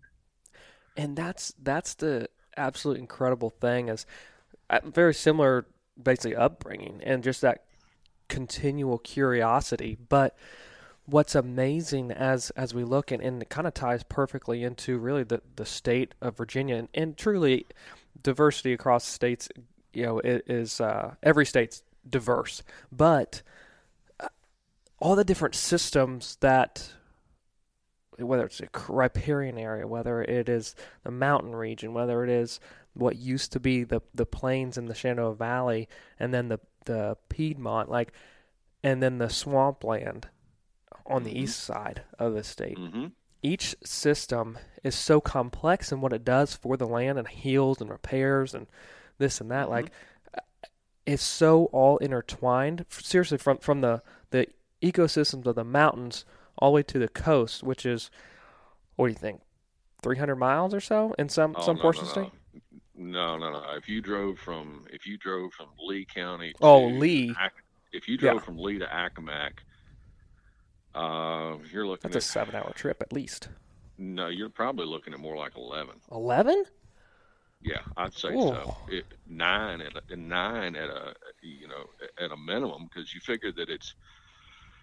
and 0.96 1.16
that's 1.16 1.54
that's 1.62 1.94
the 1.94 2.28
absolute 2.56 2.98
incredible 2.98 3.50
thing 3.50 3.88
is 3.88 4.06
uh, 4.70 4.80
very 4.84 5.14
similar 5.14 5.66
basically 6.00 6.36
upbringing 6.36 7.00
and 7.02 7.22
just 7.22 7.40
that 7.40 7.64
continual 8.28 8.98
curiosity 8.98 9.96
but 10.08 10.36
what's 11.06 11.34
amazing 11.34 12.10
as 12.10 12.50
as 12.50 12.74
we 12.74 12.84
look 12.84 13.10
and, 13.10 13.22
and 13.22 13.42
it 13.42 13.48
kind 13.48 13.66
of 13.66 13.74
ties 13.74 14.02
perfectly 14.04 14.62
into 14.62 14.98
really 14.98 15.24
the 15.24 15.40
the 15.56 15.66
state 15.66 16.14
of 16.20 16.36
Virginia 16.36 16.76
and, 16.76 16.88
and 16.94 17.16
truly 17.16 17.66
diversity 18.22 18.72
across 18.72 19.04
states 19.04 19.48
you 19.92 20.04
know 20.04 20.18
it 20.20 20.44
is 20.46 20.80
uh, 20.80 21.14
every 21.22 21.44
state's 21.44 21.82
diverse 22.08 22.62
but 22.90 23.42
uh, 24.20 24.28
all 24.98 25.16
the 25.16 25.24
different 25.24 25.54
systems 25.54 26.36
that 26.40 26.92
whether 28.18 28.44
it's 28.44 28.60
a 28.60 28.68
riparian 28.88 29.58
area, 29.58 29.86
whether 29.86 30.22
it 30.22 30.48
is 30.48 30.74
the 31.04 31.10
mountain 31.10 31.54
region, 31.54 31.94
whether 31.94 32.22
it 32.24 32.30
is 32.30 32.60
what 32.94 33.16
used 33.16 33.52
to 33.52 33.60
be 33.60 33.84
the 33.84 34.00
the 34.14 34.26
plains 34.26 34.76
in 34.76 34.86
the 34.86 34.94
Shenandoah 34.94 35.34
Valley, 35.34 35.88
and 36.18 36.32
then 36.34 36.48
the 36.48 36.60
the 36.84 37.16
Piedmont, 37.28 37.88
like, 37.88 38.12
and 38.82 39.02
then 39.02 39.18
the 39.18 39.30
swampland 39.30 40.28
on 41.06 41.22
the 41.24 41.30
Mhm. 41.32 41.36
east 41.36 41.60
side 41.60 42.02
of 42.18 42.34
the 42.34 42.42
state. 42.44 42.76
Mm-hmm. 42.76 43.06
Each 43.42 43.74
system 43.84 44.58
is 44.84 44.94
so 44.94 45.20
complex 45.20 45.90
in 45.90 46.00
what 46.00 46.12
it 46.12 46.24
does 46.24 46.54
for 46.54 46.76
the 46.76 46.86
land 46.86 47.18
and 47.18 47.26
heals 47.28 47.80
and 47.80 47.90
repairs 47.90 48.54
and 48.54 48.66
this 49.18 49.40
and 49.40 49.50
that. 49.50 49.66
Mhm. 49.66 49.70
Like, 49.70 49.92
it's 51.06 51.22
so 51.22 51.64
all 51.66 51.98
intertwined. 51.98 52.84
Seriously, 52.88 53.38
from 53.38 53.58
from 53.58 53.80
the 53.80 54.02
the 54.30 54.46
ecosystems 54.82 55.46
of 55.46 55.54
the 55.54 55.64
mountains 55.64 56.24
all 56.62 56.70
the 56.70 56.76
way 56.76 56.82
to 56.84 56.98
the 57.00 57.08
coast, 57.08 57.64
which 57.64 57.84
is 57.84 58.08
what 58.94 59.06
do 59.08 59.12
you 59.12 59.18
think, 59.18 59.40
three 60.00 60.16
hundred 60.16 60.36
miles 60.36 60.72
or 60.72 60.80
so 60.80 61.12
in 61.18 61.28
some 61.28 61.56
Oh, 61.58 61.62
some 61.66 61.76
no, 61.76 61.82
portions 61.82 62.14
no, 62.14 62.22
of 62.22 62.30
the 62.30 62.30
state? 62.30 62.62
no. 62.94 63.36
no, 63.36 63.50
no, 63.50 63.60
no. 63.60 63.72
If 63.74 63.88
you 63.88 64.00
drove 64.00 64.38
from 64.38 64.86
if 64.92 65.04
you 65.04 65.18
drove 65.18 65.52
from 65.52 65.66
Lee 65.84 66.06
County, 66.06 66.52
to 66.52 66.58
Oh, 66.62 66.86
Lee. 66.86 67.34
If 67.92 68.08
you 68.08 68.16
drove 68.16 68.36
Yeah. 68.36 68.40
from 68.40 68.58
Lee 68.58 68.78
to 68.78 68.86
Accomack, 68.86 69.54
uh, 70.94 71.56
you're 71.72 71.86
looking 71.86 72.10
That's 72.10 72.24
a 72.24 72.28
seven 72.28 72.54
hour 72.54 72.72
trip 72.74 73.02
at 73.02 73.12
least. 73.12 73.48
no, 73.98 74.28
you're 74.28 74.48
probably 74.48 74.86
looking 74.86 75.12
at 75.14 75.18
more 75.20 75.36
like 75.36 75.56
eleven. 75.56 75.96
Eleven? 76.12 76.64
Yeah, 77.60 77.80
I'd 77.96 78.14
say 78.14 78.30
Ooh. 78.30 78.48
so. 78.50 78.76
It, 78.88 79.04
nine 79.26 79.80
at 79.80 79.92
a, 80.10 80.16
nine 80.16 80.74
at 80.76 80.90
a 80.90 81.14
you 81.42 81.66
know 81.68 81.84
at 82.24 82.30
a 82.30 82.36
minimum 82.36 82.88
because 82.88 83.14
you 83.14 83.20
figure 83.20 83.52
that 83.52 83.68
it's 83.68 83.94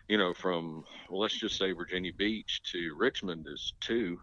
you 0.09 0.17
know 0.17 0.33
from 0.33 0.83
well, 1.09 1.21
let's 1.21 1.39
just 1.39 1.57
say 1.57 1.71
Virginia 1.71 2.11
Beach 2.11 2.61
to 2.73 2.95
Richmond 2.97 3.47
is 3.47 3.73
two, 3.79 4.19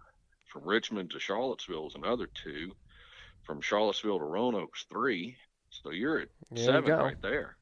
from 0.52 0.64
Richmond 0.64 1.10
to 1.12 1.20
Charlottesville 1.20 1.86
is 1.86 1.94
another 1.94 2.28
two, 2.34 2.72
from 3.44 3.62
Charlottesville 3.62 4.18
to 4.18 4.24
Roanoke's 4.24 4.84
three. 4.90 5.36
So 5.70 5.90
you're 5.90 6.18
at 6.20 6.28
There 6.50 6.64
seven 6.64 6.84
go. 6.84 6.96
right 6.98 7.22
there. 7.22 7.56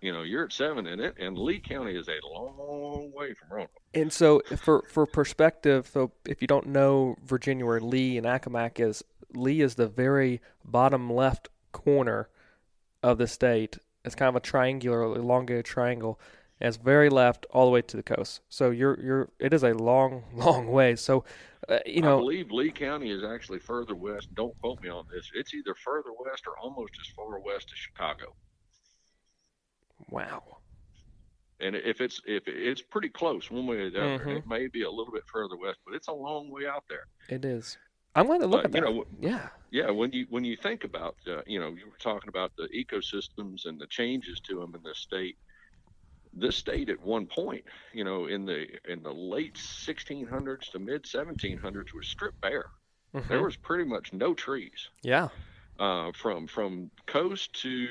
You 0.00 0.12
know, 0.12 0.22
you're 0.22 0.44
at 0.44 0.52
seven 0.52 0.86
in 0.86 0.98
it, 1.00 1.16
and 1.18 1.36
Lee 1.36 1.58
County 1.60 1.94
is 1.94 2.08
a 2.08 2.26
long 2.26 3.12
way 3.12 3.34
from 3.34 3.48
Roanoke. 3.50 3.70
And 3.94 4.12
so, 4.12 4.40
for 4.56 4.84
for 4.88 5.06
perspective, 5.06 5.88
so 5.92 6.12
if 6.26 6.40
you 6.42 6.48
don't 6.48 6.68
know 6.68 7.16
Virginia, 7.24 7.66
where 7.66 7.80
Lee 7.80 8.16
and 8.18 8.26
Accomack 8.26 8.78
is, 8.78 9.02
Lee 9.34 9.60
is 9.60 9.74
the 9.74 9.88
very 9.88 10.40
bottom 10.64 11.12
left 11.12 11.48
corner 11.72 12.28
of 13.02 13.18
the 13.18 13.26
state. 13.26 13.78
It's 14.04 14.14
kind 14.14 14.30
of 14.30 14.36
a 14.36 14.40
triangular, 14.40 15.02
elongated 15.02 15.66
triangle. 15.66 16.18
It's 16.60 16.76
very 16.76 17.08
left 17.08 17.46
all 17.50 17.64
the 17.64 17.70
way 17.72 17.82
to 17.82 17.96
the 17.96 18.02
coast. 18.02 18.42
So 18.50 18.70
you're 18.70 18.98
you're 19.00 19.28
it 19.38 19.54
is 19.54 19.62
a 19.64 19.72
long, 19.72 20.24
long 20.34 20.68
way. 20.68 20.94
So, 20.96 21.24
uh, 21.68 21.78
you 21.86 22.02
I 22.02 22.06
know, 22.06 22.18
believe 22.18 22.50
Lee 22.50 22.70
County 22.70 23.10
is 23.10 23.24
actually 23.24 23.60
further 23.60 23.94
west. 23.94 24.34
Don't 24.34 24.56
quote 24.60 24.80
me 24.82 24.88
on 24.90 25.06
this. 25.12 25.30
It's 25.34 25.54
either 25.54 25.74
further 25.74 26.10
west 26.24 26.44
or 26.46 26.58
almost 26.58 26.92
as 27.00 27.06
far 27.16 27.38
west 27.40 27.70
as 27.72 27.78
Chicago. 27.78 28.34
wow. 30.10 30.42
And 31.62 31.76
if 31.76 32.00
it's 32.00 32.20
if 32.26 32.44
it's 32.46 32.80
pretty 32.80 33.10
close 33.10 33.50
one 33.50 33.66
way 33.66 33.76
or 33.76 33.90
the 33.90 34.00
other, 34.14 34.24
Mhm. 34.24 34.36
it 34.38 34.46
may 34.46 34.66
be 34.68 34.82
a 34.82 34.90
little 34.90 35.12
bit 35.12 35.24
further 35.26 35.56
west, 35.56 35.78
but 35.84 35.94
it's 35.94 36.08
a 36.08 36.12
long 36.12 36.50
way 36.50 36.66
out 36.66 36.84
there. 36.88 37.06
It 37.28 37.44
is. 37.44 37.76
I'm 38.14 38.26
going 38.26 38.40
to 38.40 38.46
look 38.46 38.64
at 38.64 38.74
you 38.74 38.80
that. 38.80 38.90
know, 38.90 39.04
yeah. 39.20 39.50
Yeah, 39.70 39.90
when 39.90 40.10
you 40.12 40.26
when 40.30 40.42
you 40.44 40.56
think 40.56 40.84
about 40.84 41.16
uh, 41.26 41.42
you 41.46 41.60
know 41.60 41.68
you 41.68 41.86
were 41.86 41.98
talking 41.98 42.28
about 42.28 42.52
the 42.56 42.66
ecosystems 42.68 43.66
and 43.66 43.78
the 43.78 43.86
changes 43.86 44.40
to 44.40 44.58
them 44.58 44.74
in 44.74 44.82
this 44.82 44.98
state. 44.98 45.36
This 46.32 46.56
state 46.56 46.88
at 46.88 47.00
one 47.00 47.26
point, 47.26 47.64
you 47.92 48.04
know, 48.04 48.26
in 48.26 48.44
the 48.46 48.66
in 48.88 49.02
the 49.02 49.12
late 49.12 49.54
1600s 49.54 50.70
to 50.72 50.78
mid 50.78 51.02
1700s, 51.04 51.92
was 51.94 52.06
stripped 52.06 52.40
bare. 52.40 52.66
Mhm. 53.14 53.28
There 53.28 53.42
was 53.42 53.56
pretty 53.56 53.84
much 53.84 54.12
no 54.12 54.34
trees. 54.34 54.88
Yeah. 55.02 55.28
uh, 55.80 56.12
from 56.12 56.46
from 56.46 56.90
coast 57.06 57.52
to 57.62 57.88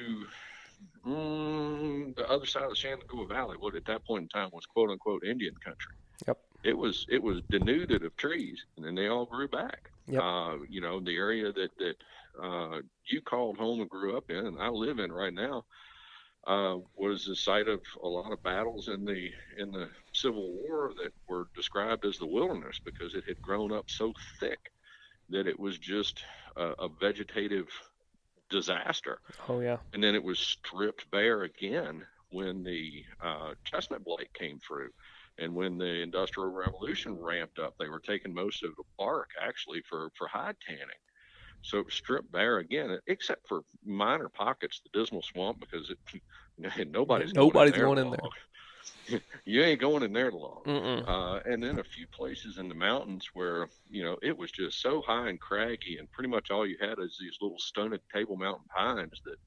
mm, 1.06 2.16
the 2.16 2.30
other 2.30 2.46
side 2.46 2.64
of 2.64 2.70
the 2.70 2.76
Shenandoah 2.76 3.28
Valley, 3.28 3.58
what 3.60 3.76
at 3.76 3.86
that 3.86 4.06
point 4.06 4.24
in 4.24 4.30
time 4.30 4.50
was 4.54 4.66
quote 4.66 4.90
unquote 4.90 5.24
Indian 5.24 5.56
country. 5.56 5.94
Yep. 6.28 6.38
It 6.64 6.78
was 6.78 7.06
it 7.10 7.22
was 7.22 7.42
denuded 7.50 8.04
of 8.04 8.16
trees, 8.18 8.64
and 8.78 8.86
then 8.86 8.96
they 8.96 9.08
all 9.08 9.26
grew 9.26 9.48
back. 9.48 9.92
Yep. 10.08 10.22
Uh, 10.22 10.56
you 10.70 10.82
know, 10.82 11.00
the 11.00 11.16
area 11.16 11.52
that 11.52 11.72
that 11.78 11.96
uh, 12.42 12.82
you 13.06 13.22
called 13.22 13.58
home 13.58 13.82
and 13.82 13.90
grew 13.90 14.18
up 14.18 14.30
in, 14.30 14.46
and 14.46 14.60
I 14.62 14.70
live 14.70 15.00
in 15.00 15.12
right 15.12 15.34
now, 15.34 15.66
uh, 16.48 16.78
was 16.96 17.26
the 17.26 17.36
site 17.36 17.68
of 17.68 17.82
a 18.04 18.08
lot 18.08 18.32
of 18.32 18.42
battles 18.44 18.88
in 18.88 19.06
the 19.06 19.30
in 19.58 19.72
the 19.72 19.90
Civil 20.14 20.52
War 20.54 20.94
that 21.02 21.12
were 21.28 21.48
described 21.56 22.06
as 22.06 22.18
the 22.18 22.26
wilderness 22.26 22.80
because 22.84 23.14
it 23.14 23.24
had 23.28 23.42
grown 23.42 23.72
up 23.72 23.90
so 23.90 24.14
thick 24.40 24.72
that 25.30 25.48
it 25.48 25.60
was 25.60 25.78
just 25.78 26.24
a, 26.56 26.64
a 26.80 26.90
vegetative 27.00 27.68
disaster. 28.50 29.20
Oh 29.48 29.60
yeah. 29.60 29.78
And 29.94 30.04
then 30.04 30.16
it 30.16 30.24
was 30.24 30.40
stripped 30.40 31.10
bare 31.12 31.44
again 31.44 32.04
when 32.32 32.64
the 32.64 33.04
uh, 33.24 33.54
chestnut 33.64 34.04
blight 34.04 34.34
came 34.34 34.60
through. 34.60 34.90
And 35.38 35.56
when 35.56 35.78
the 35.78 36.02
Industrial 36.02 36.52
Revolution 36.52 37.18
ramped 37.18 37.60
up, 37.60 37.76
they 37.80 37.88
were 37.88 38.02
taking 38.02 38.34
most 38.34 38.64
of 38.64 38.76
the 38.76 38.84
bark 38.98 39.30
actually 39.42 39.82
for, 39.88 40.10
for 40.18 40.28
hide 40.28 40.58
tanning. 40.68 40.84
So 41.62 41.80
it 41.80 41.86
was 41.86 41.94
stripped 41.94 42.32
bare 42.32 42.58
again, 42.60 42.98
except 43.08 43.48
for 43.48 43.62
minor 43.86 44.30
pockets, 44.30 44.82
the 44.82 44.98
Dismal 45.00 45.22
Swamp, 45.22 45.60
because 45.60 45.90
it, 45.92 46.92
nobody's 46.92 47.34
Nobody's 47.36 47.74
going 47.74 47.96
going 47.96 48.00
in 48.00 48.06
in 48.06 48.12
there. 48.12 49.22
you 49.46 49.64
ain't 49.64 49.82
going 49.82 50.04
in 50.04 50.14
there 50.14 50.32
long. 50.32 50.64
Uh, 51.08 51.40
and 51.46 51.64
then 51.64 51.80
a 51.80 51.84
few 51.84 52.08
places 52.08 52.58
in 52.58 52.68
the 52.70 52.76
mountains 52.76 53.30
where 53.34 53.68
you 53.90 54.04
know 54.04 54.18
it 54.22 54.38
was 54.38 54.52
just 54.52 54.82
so 54.82 55.02
high 55.02 55.30
and 55.30 55.40
craggy, 55.40 55.98
and 55.98 56.12
pretty 56.12 56.30
much 56.30 56.52
all 56.52 56.66
you 56.68 56.78
had 56.80 57.00
is 57.00 57.18
these 57.20 57.38
little 57.42 57.60
stunted 57.60 58.02
Table 58.14 58.36
Mountain 58.38 58.66
pines 58.76 59.20
that 59.26 59.38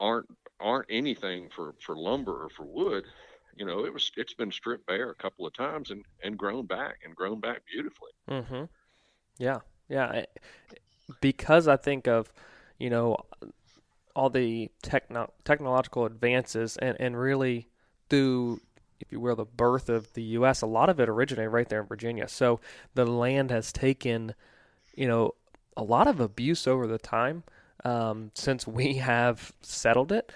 aren't 0.00 0.26
aren't 0.60 0.86
anything 0.90 1.48
for 1.54 1.74
for 1.80 1.96
lumber 1.96 2.44
or 2.44 2.48
for 2.50 2.64
wood. 2.64 3.04
You 3.56 3.66
know, 3.66 3.84
it 3.84 3.92
was 3.92 4.10
it's 4.16 4.34
been 4.34 4.52
stripped 4.52 4.86
bare 4.86 5.10
a 5.10 5.14
couple 5.14 5.46
of 5.46 5.52
times 5.54 5.90
and 5.90 6.04
and 6.22 6.38
grown 6.38 6.66
back 6.66 6.98
and 7.04 7.14
grown 7.14 7.40
back 7.40 7.62
beautifully. 7.66 8.10
Mm-hmm. 8.30 8.64
Yeah, 9.38 9.60
yeah. 9.88 10.06
I- 10.06 10.26
Because 11.20 11.68
I 11.68 11.76
think 11.76 12.06
of, 12.06 12.32
you 12.78 12.90
know, 12.90 13.16
all 14.14 14.30
the 14.30 14.70
techno- 14.82 15.32
technological 15.44 16.04
advances 16.04 16.76
and, 16.76 16.96
and 17.00 17.18
really 17.18 17.68
through, 18.08 18.60
if 19.00 19.10
you 19.10 19.20
will, 19.20 19.36
the 19.36 19.44
birth 19.44 19.88
of 19.88 20.12
the 20.14 20.22
U.S., 20.22 20.62
a 20.62 20.66
lot 20.66 20.88
of 20.88 21.00
it 21.00 21.08
originated 21.08 21.52
right 21.52 21.68
there 21.68 21.80
in 21.80 21.86
Virginia. 21.86 22.28
So 22.28 22.60
the 22.94 23.06
land 23.06 23.50
has 23.50 23.72
taken, 23.72 24.34
you 24.94 25.08
know, 25.08 25.34
a 25.76 25.82
lot 25.82 26.06
of 26.06 26.20
abuse 26.20 26.66
over 26.66 26.86
the 26.86 26.98
time 26.98 27.44
um, 27.84 28.30
since 28.34 28.66
we 28.66 28.94
have 28.98 29.52
settled 29.62 30.12
it. 30.12 30.32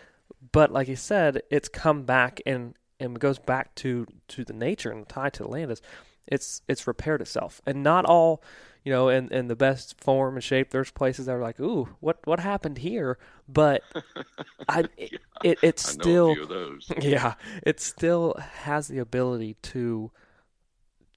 But 0.53 0.73
like 0.73 0.89
you 0.89 0.97
said, 0.97 1.43
it's 1.51 1.69
come 1.69 2.05
back 2.05 2.41
and, 2.47 2.75
and 2.99 3.19
goes 3.19 3.39
back 3.39 3.75
to, 3.77 4.07
to 4.29 4.45
the 4.45 4.53
nature 4.53 4.91
and 4.91 5.03
the 5.03 5.13
tie 5.13 5.31
to 5.31 5.43
the 5.43 5.49
land 5.49 5.71
is 5.71 5.83
it's 6.27 6.63
it's 6.69 6.87
repaired 6.87 7.21
itself 7.21 7.61
and 7.67 7.83
not 7.83 8.05
all 8.05 8.43
you 8.87 8.93
know 8.93 9.09
in, 9.09 9.31
in 9.33 9.49
the 9.49 9.57
best 9.57 10.01
form 10.01 10.37
and 10.37 10.45
shape 10.45 10.71
there's 10.71 10.93
places 10.93 11.27
that 11.27 11.33
are 11.33 11.43
like 11.43 11.59
ooh 11.59 11.89
what 12.01 12.25
what 12.25 12.39
happened 12.39 12.79
here 12.79 13.19
but 13.49 13.83
i 14.69 14.85
it, 14.97 15.21
it, 15.43 15.59
it's 15.61 15.87
I 15.89 15.93
still 15.93 16.31
a 16.31 16.35
few 16.35 16.43
of 16.45 16.49
those. 16.49 16.91
yeah 17.03 17.35
it 17.65 17.81
still 17.81 18.35
has 18.63 18.87
the 18.87 18.99
ability 18.99 19.57
to 19.63 20.13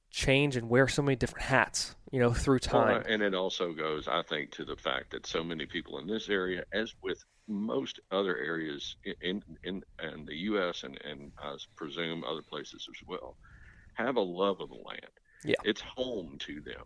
change 0.10 0.58
and 0.58 0.68
wear 0.68 0.88
so 0.88 1.04
many 1.04 1.16
different 1.16 1.46
hats 1.46 1.96
you 2.12 2.20
know 2.20 2.34
through 2.34 2.58
time 2.58 3.04
and 3.08 3.22
it 3.22 3.36
also 3.36 3.72
goes, 3.72 4.08
I 4.08 4.24
think, 4.24 4.52
to 4.54 4.66
the 4.66 4.76
fact 4.76 5.12
that 5.12 5.28
so 5.28 5.44
many 5.44 5.68
people 5.68 6.00
in 6.00 6.08
this 6.08 6.28
area, 6.28 6.64
as 6.74 6.96
with 7.04 7.24
most 7.48 8.00
other 8.12 8.36
areas 8.38 8.96
in 9.22 9.44
in, 9.64 9.84
in 10.02 10.26
the 10.26 10.36
U.S. 10.36 10.84
and, 10.84 11.00
and 11.06 11.32
I 11.40 11.56
presume 11.76 12.24
other 12.24 12.42
places 12.42 12.88
as 12.90 13.08
well, 13.08 13.38
have 13.94 14.16
a 14.16 14.22
love 14.22 14.60
of 14.60 14.70
the 14.70 14.76
land. 14.76 15.14
Yeah. 15.44 15.56
it's 15.64 15.82
home 15.82 16.38
to 16.40 16.62
them. 16.62 16.84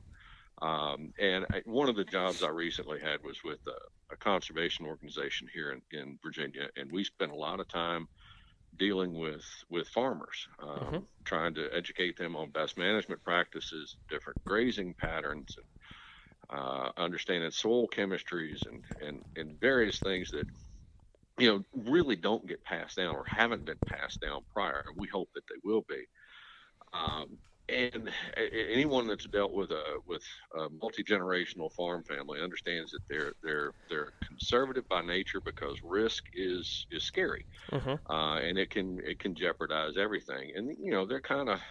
Um, 0.63 1.11
and 1.19 1.47
I, 1.51 1.61
one 1.65 1.89
of 1.89 1.97
the 1.97 2.05
jobs 2.05 2.43
I 2.43 2.49
recently 2.49 3.01
had 3.01 3.23
was 3.23 3.43
with 3.43 3.61
a, 3.67 4.13
a 4.13 4.17
conservation 4.17 4.85
organization 4.85 5.49
here 5.53 5.71
in, 5.71 5.83
in 5.91 6.19
Virginia, 6.23 6.69
and 6.77 6.91
we 6.91 7.03
spent 7.03 7.33
a 7.33 7.35
lot 7.37 7.59
of 7.59 7.67
time 7.69 8.07
dealing 8.75 9.13
with 9.19 9.45
with 9.69 9.87
farmers, 9.89 10.47
um, 10.59 10.91
Mhm. 10.91 11.07
trying 11.25 11.55
to 11.55 11.69
educate 11.73 12.17
them 12.17 12.35
on 12.35 12.51
best 12.51 12.77
management 12.77 13.23
practices, 13.23 13.97
different 14.09 14.39
grazing 14.45 14.95
patterns, 14.95 15.55
and 15.57 16.59
uh, 16.59 16.91
understanding 16.97 17.51
soil 17.51 17.87
chemistries 17.89 18.65
and, 18.65 18.85
and 19.01 19.23
and 19.35 19.59
various 19.59 20.01
things 20.01 20.31
that 20.31 20.47
you 21.39 21.47
know 21.47 21.63
really 21.73 22.15
don't 22.15 22.47
get 22.47 22.63
passed 22.63 22.97
down 22.97 23.15
or 23.15 23.25
haven't 23.25 23.65
been 23.65 23.79
passed 23.87 24.21
down 24.21 24.45
prior. 24.53 24.83
And 24.87 24.97
we 24.97 25.07
hope 25.07 25.29
that 25.35 25.43
they 25.49 25.59
will 25.63 25.83
be. 25.87 26.05
Um, 26.93 27.39
and 27.69 28.11
anyone 28.35 29.07
that's 29.07 29.27
dealt 29.27 29.53
with 29.53 29.71
a 29.71 29.99
with 30.05 30.23
a 30.57 30.69
multi 30.69 31.03
generational 31.03 31.71
farm 31.73 32.03
family 32.03 32.41
understands 32.41 32.91
that 32.91 33.01
they're 33.09 33.33
they're 33.41 33.73
they're 33.89 34.13
conservative 34.27 34.87
by 34.89 35.01
nature 35.01 35.41
because 35.45 35.79
risk 35.83 36.23
is 36.33 36.85
is 36.91 37.05
scary 37.05 37.45
Mhm. 37.71 37.97
uh, 38.09 38.37
and 38.37 38.57
it 38.57 38.69
can 38.69 38.99
it 39.05 39.19
can 39.19 39.35
jeopardize 39.35 39.97
everything. 39.97 40.53
And 40.55 40.69
you 40.79 40.91
know 40.91 41.05
they're 41.05 41.21
kind 41.21 41.49
of 41.49 41.61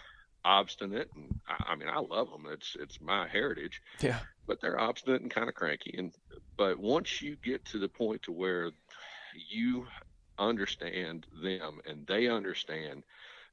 obstinate, 0.45 1.09
and 1.15 1.33
I, 1.47 1.71
I 1.73 1.75
mean 1.75 1.89
I 1.89 1.99
love 1.99 2.29
them. 2.31 2.45
It's 2.47 2.75
it's 2.79 3.01
my 3.01 3.27
heritage, 3.27 3.81
yeah 4.01 4.25
but 4.47 4.59
they're 4.61 4.79
obstinate 4.79 5.21
and 5.21 5.31
kind 5.31 5.49
of 5.49 5.55
cranky. 5.55 5.95
And 5.97 6.13
but 6.57 6.79
once 6.79 7.21
you 7.21 7.37
get 7.37 7.65
to 7.65 7.79
the 7.79 7.89
point 7.89 8.23
to 8.23 8.31
where 8.31 8.71
you 9.49 9.87
understand 10.37 11.27
them 11.43 11.79
and 11.85 12.05
they 12.07 12.27
understand 12.27 13.03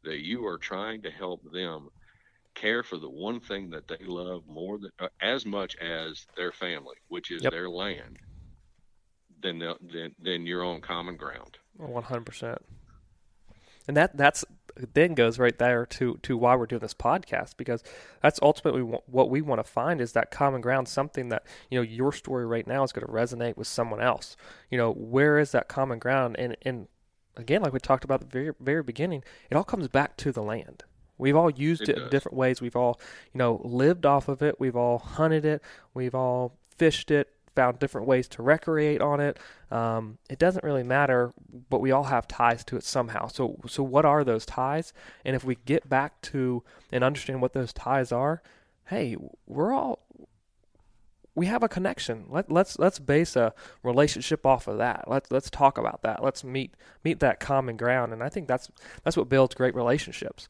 that 0.05 0.21
you 0.21 0.47
are 0.47 0.59
trying 0.59 1.03
to 1.03 1.11
help 1.11 1.43
them 1.53 1.89
care 2.55 2.83
for 2.83 2.97
the 2.97 3.09
one 3.11 3.41
thing 3.41 3.71
that 3.71 3.89
they 3.89 4.05
love 4.05 4.43
more 4.47 4.79
than 4.79 4.91
uh, 4.99 5.09
as 5.21 5.47
much 5.47 5.77
as 5.77 6.27
their 6.37 6.53
family, 6.53 6.97
which 7.09 7.31
is 7.31 7.43
Yep. 7.43 7.53
their 7.53 7.71
land, 7.71 8.19
then 9.43 9.59
they'll- 9.59 9.79
then 9.81 10.15
then 10.19 10.47
you're 10.47 10.65
on 10.65 10.81
common 10.81 11.17
ground. 11.17 11.59
One 11.77 12.03
hundred 12.03 12.27
percent. 12.27 12.59
And 13.89 13.97
that 13.97 14.17
that's 14.17 14.45
then 14.95 15.15
goes 15.15 15.39
right 15.39 15.59
there 15.59 15.85
to 15.85 16.19
to 16.23 16.37
why 16.37 16.55
we're 16.55 16.67
doing 16.67 16.81
this 16.81 16.95
podcast 16.95 17.57
because 17.57 17.83
that's 18.23 18.39
ultimately 18.43 18.83
what 18.83 19.31
we 19.31 19.41
want 19.41 19.59
to 19.59 19.65
find 19.65 20.01
is 20.01 20.13
that 20.13 20.31
common 20.31 20.61
ground, 20.61 20.89
something 20.89 21.29
that 21.31 21.45
you 21.71 21.79
know 21.79 21.83
your 21.83 22.13
story 22.13 22.47
right 22.47 22.67
now 22.67 22.83
is 22.85 22.93
going 22.93 23.07
to 23.07 23.13
resonate 23.13 23.57
with 23.57 23.67
someone 23.67 24.01
else. 24.01 24.37
You 24.71 24.79
know, 24.79 24.93
where 24.93 25.39
is 25.39 25.53
that 25.53 25.69
common 25.69 25.99
ground? 25.99 26.37
And 26.39 26.57
and 26.63 26.89
again, 27.37 27.63
like 27.63 27.73
we 27.73 27.81
talked 27.81 28.05
about 28.05 28.23
at 28.23 28.31
the 28.31 28.39
very 28.39 28.55
very 28.61 28.83
beginning, 28.83 29.25
it 29.51 29.57
all 29.57 29.65
comes 29.65 29.89
back 29.89 30.17
to 30.19 30.33
the 30.33 30.43
land. 30.43 30.85
We've 31.21 31.37
all 31.37 31.51
used 31.51 31.83
It 31.83 31.91
it, 31.91 31.99
in 31.99 32.09
different 32.09 32.37
ways. 32.37 32.61
We've 32.61 32.77
all, 32.77 33.01
you 33.33 33.39
know, 33.39 33.61
lived 33.65 34.07
off 34.07 34.29
of 34.29 34.43
it. 34.43 34.59
We've 34.59 34.77
all 34.77 34.99
hunted 34.99 35.45
it. 35.45 35.63
We've 35.95 36.15
all 36.15 36.57
fished 36.77 37.11
it, 37.11 37.29
found 37.55 37.79
different 37.79 38.07
ways 38.07 38.27
to 38.29 38.43
recreate 38.43 39.01
on 39.01 39.21
it. 39.21 39.39
Um, 39.71 40.19
it 40.29 40.39
doesn't 40.39 40.65
really 40.65 40.83
matter, 40.83 41.33
but 41.69 41.81
we 41.81 41.91
all 41.91 42.05
have 42.05 42.27
ties 42.27 42.65
to 42.65 42.77
it 42.77 42.85
somehow. 42.85 43.29
So, 43.29 43.59
so 43.67 43.83
what 43.83 44.05
are 44.05 44.25
those 44.25 44.47
ties? 44.47 44.93
And 45.25 45.37
if 45.37 45.45
we 45.45 45.57
get 45.65 45.89
back 45.89 46.21
to 46.23 46.63
and 46.91 47.05
understand 47.05 47.43
what 47.43 47.53
those 47.53 47.73
ties 47.73 48.13
are, 48.13 48.43
hey, 48.87 49.17
we're 49.47 49.73
all 49.73 50.01
we 51.35 51.47
have 51.47 51.63
a 51.63 51.69
connection. 51.69 52.27
Let, 52.29 52.51
let's 52.51 52.79
let's 52.79 52.99
base 52.99 53.37
a 53.37 53.55
relationship 53.83 54.45
off 54.45 54.67
of 54.67 54.79
that. 54.79 55.05
Let's 55.07 55.31
let's 55.31 55.49
talk 55.49 55.79
about 55.79 56.03
that. 56.03 56.23
Let's 56.23 56.43
meet 56.45 56.75
meet 57.05 57.21
that 57.21 57.41
common 57.41 57.77
ground. 57.77 58.13
And 58.13 58.23
I 58.23 58.29
think 58.29 58.49
that's 58.49 58.71
that's 59.05 59.17
what 59.17 59.29
builds 59.29 59.55
great 59.55 59.75
relationships. 59.75 60.49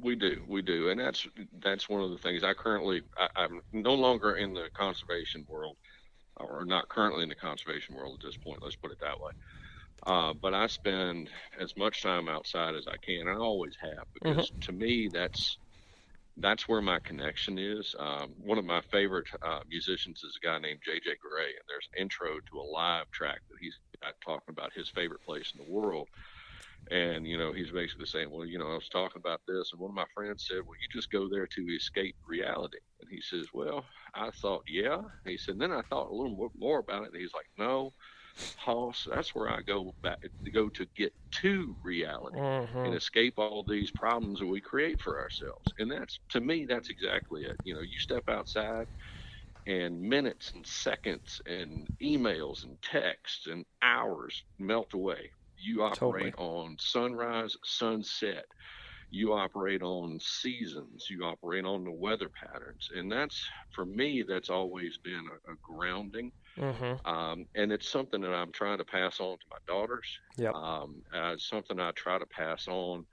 We 0.00 0.16
do, 0.16 0.42
we 0.46 0.62
do, 0.62 0.90
and 0.90 1.00
that's 1.00 1.26
that's 1.60 1.88
one 1.88 2.02
of 2.02 2.10
the 2.10 2.18
things. 2.18 2.42
I 2.44 2.54
currently, 2.54 3.02
I, 3.16 3.44
am 3.44 3.60
no 3.72 3.94
longer 3.94 4.36
in 4.36 4.54
the 4.54 4.68
conservation 4.74 5.46
world, 5.48 5.76
or 6.36 6.64
not 6.64 6.88
currently 6.88 7.22
in 7.22 7.28
the 7.28 7.34
conservation 7.34 7.94
world 7.94 8.18
at 8.20 8.26
this 8.26 8.36
point. 8.36 8.62
Let's 8.62 8.76
put 8.76 8.92
it 8.92 9.00
that 9.00 9.20
way. 9.20 9.32
Uh, 10.06 10.32
but 10.32 10.54
I 10.54 10.66
spend 10.68 11.28
as 11.58 11.76
much 11.76 12.02
time 12.02 12.28
outside 12.28 12.74
as 12.74 12.86
I 12.86 12.96
can. 12.96 13.28
And 13.28 13.30
I 13.30 13.34
always 13.34 13.76
have 13.80 14.06
because 14.14 14.50
mm-hmm. 14.50 14.60
to 14.60 14.72
me 14.72 15.08
that's 15.12 15.58
that's 16.36 16.68
where 16.68 16.80
my 16.80 17.00
connection 17.00 17.58
is. 17.58 17.94
Um, 17.98 18.32
one 18.40 18.58
of 18.58 18.64
my 18.64 18.80
favorite 18.80 19.26
uh, 19.42 19.60
musicians 19.68 20.22
is 20.22 20.38
a 20.40 20.46
guy 20.46 20.58
named 20.58 20.80
J.J. 20.84 21.10
Grey, 21.20 21.46
and 21.46 21.64
there's 21.68 21.88
an 21.92 22.02
intro 22.02 22.38
to 22.38 22.60
a 22.60 22.62
live 22.62 23.10
track 23.10 23.40
that 23.50 23.58
he's 23.60 23.74
got 24.00 24.14
talking 24.24 24.52
about 24.52 24.72
his 24.72 24.88
favorite 24.88 25.22
place 25.24 25.52
in 25.52 25.64
the 25.64 25.70
world 25.70 26.08
and, 26.90 27.26
you 27.26 27.36
know, 27.36 27.52
he's 27.52 27.70
basically 27.70 28.06
saying, 28.06 28.30
well, 28.30 28.46
you 28.46 28.58
know, 28.58 28.70
I 28.70 28.74
was 28.74 28.88
talking 28.88 29.20
about 29.20 29.40
this. 29.46 29.72
And 29.72 29.80
one 29.80 29.90
of 29.90 29.94
my 29.94 30.06
friends 30.14 30.46
said, 30.48 30.60
well, 30.64 30.76
you 30.80 30.88
just 30.90 31.10
go 31.10 31.28
there 31.28 31.46
to 31.46 31.62
escape 31.74 32.16
reality. 32.26 32.78
And 33.00 33.10
he 33.10 33.20
says, 33.20 33.48
well, 33.52 33.84
I 34.14 34.30
thought, 34.30 34.62
yeah. 34.66 35.02
He 35.26 35.36
said, 35.36 35.58
then 35.58 35.72
I 35.72 35.82
thought 35.82 36.10
a 36.10 36.14
little 36.14 36.50
more 36.56 36.78
about 36.78 37.04
it. 37.04 37.12
And 37.12 37.20
he's 37.20 37.34
like, 37.34 37.48
no, 37.58 37.92
Hoss, 38.56 39.06
that's 39.10 39.34
where 39.34 39.50
I 39.50 39.60
go 39.60 39.94
back 40.02 40.22
to 40.22 40.50
go 40.50 40.68
to 40.70 40.86
get 40.96 41.12
to 41.42 41.76
reality 41.82 42.38
mm-hmm. 42.38 42.78
and 42.78 42.94
escape 42.94 43.34
all 43.36 43.64
these 43.68 43.90
problems 43.90 44.38
that 44.38 44.46
we 44.46 44.60
create 44.60 45.00
for 45.00 45.20
ourselves. 45.20 45.70
And 45.78 45.90
that's, 45.90 46.20
to 46.30 46.40
me, 46.40 46.64
that's 46.64 46.88
exactly 46.88 47.44
it. 47.44 47.56
You 47.64 47.74
know, 47.74 47.80
you 47.80 47.98
step 47.98 48.28
outside 48.28 48.86
and 49.66 50.00
minutes 50.00 50.52
and 50.54 50.66
seconds 50.66 51.42
and 51.44 51.86
emails 52.00 52.64
and 52.64 52.80
texts 52.80 53.46
and 53.46 53.66
hours 53.82 54.42
melt 54.58 54.94
away 54.94 55.30
you 55.60 55.82
operate 55.82 56.34
totally. 56.36 56.66
on 56.66 56.76
sunrise, 56.78 57.56
sunset. 57.64 58.44
You 59.10 59.32
operate 59.32 59.82
on 59.82 60.18
seasons. 60.20 61.06
You 61.08 61.24
operate 61.24 61.64
on 61.64 61.84
the 61.84 61.90
weather 61.90 62.28
patterns, 62.28 62.90
and 62.94 63.10
that's 63.10 63.42
for 63.70 63.86
me. 63.86 64.22
That's 64.26 64.50
always 64.50 64.98
been 64.98 65.24
a, 65.48 65.52
a 65.52 65.56
grounding, 65.62 66.30
mm-hmm. 66.58 67.06
um, 67.08 67.46
and 67.54 67.72
it's 67.72 67.88
something 67.88 68.20
that 68.20 68.34
I'm 68.34 68.52
trying 68.52 68.76
to 68.78 68.84
pass 68.84 69.18
on 69.18 69.38
to 69.38 69.44
my 69.50 69.56
daughters. 69.66 70.06
Yeah, 70.36 70.50
um, 70.50 71.02
uh, 71.14 71.32
it's 71.32 71.48
something 71.48 71.80
I 71.80 71.92
try 71.92 72.18
to 72.18 72.26
pass 72.26 72.68
on. 72.68 73.06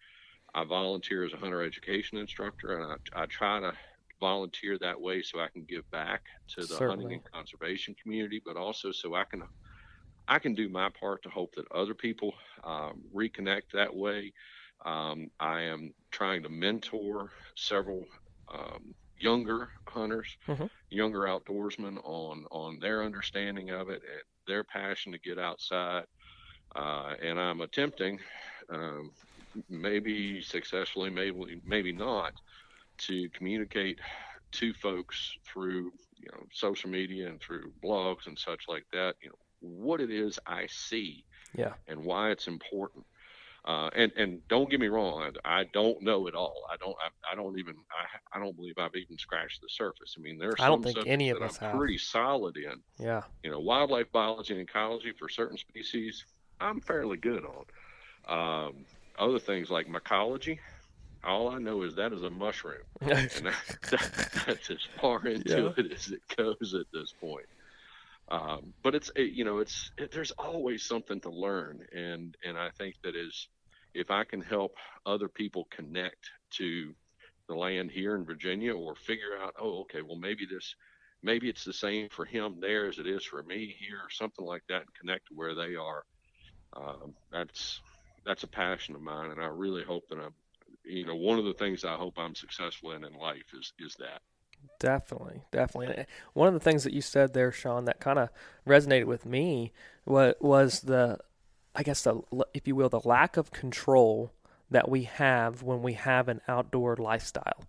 I 0.53 0.65
volunteer 0.65 1.23
as 1.25 1.34
a 1.34 1.38
hunter 1.38 1.63
education 1.63 2.17
instructor, 2.17 2.77
and 2.77 2.99
I, 3.15 3.23
I 3.23 3.25
try 3.27 3.62
to 3.62 3.71
volunteer 4.19 4.77
that 4.79 4.99
way 4.99 5.21
so 5.21 5.39
I 5.39 5.47
can 5.47 5.63
give 5.63 5.89
back 5.91 6.23
to 6.49 6.62
the 6.62 6.67
Certainly. 6.67 6.89
hunting 6.89 7.13
and 7.13 7.31
conservation 7.31 7.95
community, 8.01 8.41
but 8.45 8.58
also 8.58 8.91
so 8.91 9.15
I 9.15 9.23
can 9.23 9.43
I 10.27 10.39
can 10.39 10.55
do 10.55 10.69
my 10.69 10.89
part 10.89 11.23
to 11.23 11.29
hope 11.29 11.55
that 11.55 11.71
other 11.71 11.93
people 11.93 12.33
um, 12.63 13.01
reconnect 13.13 13.71
that 13.73 13.95
way. 13.95 14.33
Um, 14.83 15.29
I 15.39 15.61
am 15.61 15.93
trying 16.11 16.43
to 16.43 16.49
mentor 16.49 17.31
several 17.55 18.05
um, 18.53 18.93
younger 19.19 19.69
hunters, 19.88 20.38
mm-hmm. 20.47 20.65
younger 20.89 21.21
outdoorsmen 21.21 21.97
on 22.03 22.45
on 22.51 22.79
their 22.79 23.03
understanding 23.03 23.69
of 23.71 23.89
it, 23.89 24.01
and 24.03 24.23
their 24.47 24.63
passion 24.63 25.11
to 25.11 25.19
get 25.19 25.39
outside. 25.39 26.05
Uh, 26.75 27.13
and 27.23 27.39
I'm 27.39 27.61
attempting, 27.61 28.19
um, 28.69 29.11
maybe 29.69 30.41
successfully, 30.41 31.09
maybe 31.09 31.61
maybe 31.65 31.91
not, 31.91 32.33
to 32.99 33.29
communicate 33.29 33.99
to 34.51 34.73
folks 34.73 35.38
through 35.45 35.91
you 36.17 36.27
know 36.31 36.45
social 36.51 36.89
media 36.89 37.27
and 37.27 37.39
through 37.39 37.71
blogs 37.83 38.27
and 38.27 38.38
such 38.38 38.63
like 38.67 38.85
that. 38.91 39.15
You 39.21 39.29
know 39.29 39.35
what 39.65 40.01
it 40.01 40.12
is 40.12 40.39
I 40.45 40.67
see 40.67 41.25
yeah. 41.56 41.73
and 41.88 42.04
why 42.04 42.32
it's 42.32 42.47
important. 42.47 43.06
Uh, 43.65 43.89
and 43.95 44.12
and 44.15 44.47
don't 44.47 44.69
get 44.69 44.80
me 44.80 44.88
wrong, 44.88 45.32
I, 45.43 45.62
I, 45.62 45.63
don't 45.73 45.99
know 46.04 46.28
it 46.28 46.36
all. 46.36 46.67
I 46.71 46.78
don't 46.78 46.95
I, 47.01 47.32
I 47.32 47.36
don't 47.36 47.58
even 47.58 47.73
I, 47.89 48.38
I 48.38 48.39
don't 48.39 48.56
believe 48.56 48.75
I've 48.78 48.95
even 48.95 49.17
scratched 49.17 49.62
the 49.62 49.69
surface. 49.69 50.15
I 50.15 50.21
mean, 50.21 50.38
there's 50.38 50.54
I 50.60 50.67
don't 50.67 50.84
think 50.84 50.99
any 51.08 51.32
of 51.32 51.41
us 51.41 51.58
I'm 51.60 51.69
have. 51.69 51.78
pretty 51.78 51.97
solid 51.97 52.58
in. 52.58 52.80
Yeah. 53.04 53.23
You 53.43 53.49
know, 53.49 53.60
wildlife 53.60 54.12
biology 54.12 54.54
and 54.54 54.62
ecology 54.62 55.13
for 55.17 55.30
certain 55.30 55.58
species, 55.58 56.25
I'm 56.62 56.80
fairly 56.80 57.17
good 57.17 57.43
on. 57.43 58.67
Um, 58.67 58.86
other 59.17 59.39
things 59.39 59.71
like 59.71 59.88
mycology, 59.88 60.60
all 61.23 61.49
I 61.49 61.58
know 61.58 61.82
is 61.82 61.95
that 61.95 62.13
is 62.13 62.21
a 62.21 62.30
mushroom, 62.30 62.84
and 63.01 63.12
that, 63.12 63.56
that, 63.89 64.30
that's 64.45 64.69
as 64.69 64.88
far 65.01 65.25
into 65.25 65.73
yeah. 65.78 65.84
it 65.84 65.91
as 65.91 66.12
it 66.12 66.21
goes 66.38 66.75
at 66.75 66.86
this 66.93 67.13
point. 67.19 67.47
Um, 68.29 68.73
but 68.83 68.95
it's 68.95 69.11
it, 69.15 69.33
you 69.33 69.45
know 69.45 69.59
it's 69.59 69.91
it, 69.97 70.11
there's 70.11 70.31
always 70.31 70.83
something 70.83 71.21
to 71.21 71.29
learn, 71.29 71.85
and 71.93 72.35
and 72.43 72.57
I 72.57 72.69
think 72.71 72.95
that 73.03 73.15
is 73.15 73.47
if 73.93 74.11
I 74.11 74.23
can 74.23 74.41
help 74.41 74.73
other 75.05 75.27
people 75.29 75.67
connect 75.69 76.31
to 76.51 76.93
the 77.47 77.55
land 77.55 77.91
here 77.91 78.15
in 78.15 78.25
Virginia 78.25 78.75
or 78.75 78.95
figure 78.95 79.38
out 79.41 79.53
oh 79.59 79.81
okay 79.81 80.01
well 80.01 80.17
maybe 80.17 80.45
this 80.45 80.75
maybe 81.21 81.49
it's 81.49 81.63
the 81.63 81.73
same 81.73 82.09
for 82.09 82.25
him 82.25 82.57
there 82.59 82.88
as 82.88 82.97
it 82.97 83.07
is 83.07 83.23
for 83.23 83.43
me 83.43 83.75
here 83.79 83.97
or 83.97 84.09
something 84.09 84.45
like 84.45 84.63
that 84.69 84.81
and 84.81 84.95
connect 84.99 85.27
to 85.27 85.35
where 85.35 85.53
they 85.53 85.75
are 85.75 86.03
um, 86.75 87.13
that's 87.31 87.81
that's 88.25 88.43
a 88.43 88.47
passion 88.47 88.95
of 88.95 89.01
mine. 89.01 89.31
And 89.31 89.41
I 89.41 89.47
really 89.47 89.83
hope 89.83 90.07
that 90.09 90.19
I'm 90.19 90.33
you 90.83 91.05
know 91.05 91.15
one 91.15 91.39
of 91.39 91.45
the 91.45 91.53
things 91.53 91.85
I 91.85 91.95
hope 91.95 92.15
I'm 92.17 92.35
successful 92.35 92.91
in 92.91 93.03
in 93.03 93.13
life 93.13 93.53
is 93.53 93.73
is 93.79 93.95
that 93.99 94.21
Definitely, 94.80 95.43
definitely. 95.51 95.95
Eh, 95.97 96.04
one 96.34 96.47
of 96.47 96.54
the 96.54 96.60
things 96.60 96.84
that 96.84 96.93
you 96.93 97.01
said 97.01 97.34
there, 97.34 97.51
Sean, 97.51 97.86
that 97.86 97.99
kind 97.99 98.19
of 98.19 98.30
resonated 98.67 99.06
with 99.06 99.25
me 99.25 99.71
was, 100.06 100.36
was 100.39 100.82
the, 100.82 101.19
I 101.75 101.84
guess 101.84 102.01
the, 102.01 102.21
if 102.54 102.67
you 102.67 102.75
will, 102.75 102.89
the 102.89 103.01
lack 103.04 103.38
of 103.38 103.51
control 103.51 104.32
that 104.71 104.89
we 104.89 105.04
have 105.04 105.62
when 105.63 105.82
we 105.82 105.93
have 105.93 106.28
an 106.28 106.41
outdoor 106.47 106.95
lifestyle. 106.95 107.65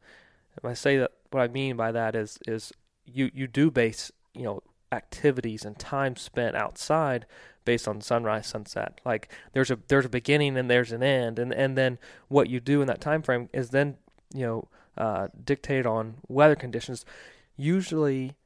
And 0.62 0.70
I 0.70 0.74
say 0.74 0.98
that, 0.98 1.12
what 1.30 1.42
I 1.42 1.48
mean 1.48 1.76
by 1.76 1.92
that 1.92 2.14
is, 2.14 2.38
is 2.46 2.72
you 3.04 3.30
you 3.34 3.46
do 3.46 3.70
base, 3.70 4.10
you 4.34 4.42
know, 4.42 4.62
activities 4.92 5.64
and 5.64 5.78
time 5.78 6.16
spent 6.16 6.56
outside 6.56 7.26
based 7.64 7.88
on 7.88 8.00
sunrise 8.00 8.46
sunset 8.46 9.00
like 9.04 9.28
there's 9.52 9.70
a 9.70 9.78
there's 9.88 10.04
a 10.04 10.08
beginning 10.08 10.56
and 10.56 10.70
there's 10.70 10.92
an 10.92 11.02
end 11.02 11.38
and 11.38 11.52
and 11.52 11.76
then 11.76 11.98
what 12.28 12.48
you 12.48 12.60
do 12.60 12.80
in 12.80 12.86
that 12.86 13.00
time 13.00 13.20
frame 13.20 13.48
is 13.52 13.70
then 13.70 13.96
you 14.32 14.46
know 14.46 14.68
uh, 14.96 15.28
dictated 15.44 15.86
on 15.86 16.16
weather 16.28 16.56
conditions. 16.56 17.04
Usually, 17.56 18.36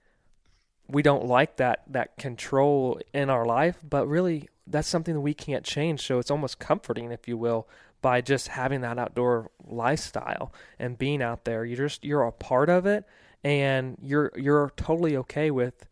we 0.88 1.02
don't 1.02 1.26
like 1.26 1.56
that 1.56 1.82
that 1.88 2.16
control 2.16 3.00
in 3.12 3.30
our 3.30 3.46
life, 3.46 3.78
but 3.88 4.06
really 4.06 4.48
that's 4.66 4.88
something 4.88 5.14
that 5.14 5.20
we 5.20 5.34
can't 5.34 5.64
change. 5.64 6.06
So 6.06 6.18
it's 6.18 6.30
almost 6.30 6.58
comforting, 6.58 7.12
if 7.12 7.26
you 7.26 7.36
will, 7.36 7.68
by 8.02 8.20
just 8.20 8.48
having 8.48 8.80
that 8.80 8.98
outdoor 8.98 9.50
lifestyle 9.64 10.52
and 10.78 10.98
being 10.98 11.22
out 11.22 11.44
there. 11.44 11.64
You're 11.64 11.88
just 11.88 12.04
you're 12.04 12.22
a 12.22 12.32
part 12.32 12.68
of 12.68 12.86
it, 12.86 13.04
and 13.44 13.96
you're 14.00 14.32
you're 14.36 14.72
totally 14.76 15.16
okay 15.18 15.50
with 15.50 15.86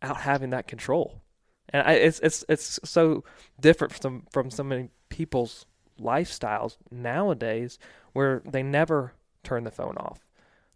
out 0.00 0.18
having 0.18 0.50
that 0.50 0.66
control. 0.66 1.20
And 1.68 1.86
I, 1.86 1.92
it's 1.94 2.20
it's 2.20 2.44
it's 2.48 2.80
so 2.84 3.24
different 3.60 3.92
from 3.92 4.24
from 4.30 4.50
so 4.50 4.62
many 4.62 4.88
people's 5.08 5.66
lifestyles 6.00 6.76
nowadays, 6.90 7.78
where 8.12 8.42
they 8.44 8.62
never 8.62 9.12
turn 9.42 9.64
the 9.64 9.70
phone 9.70 9.96
off. 9.96 10.26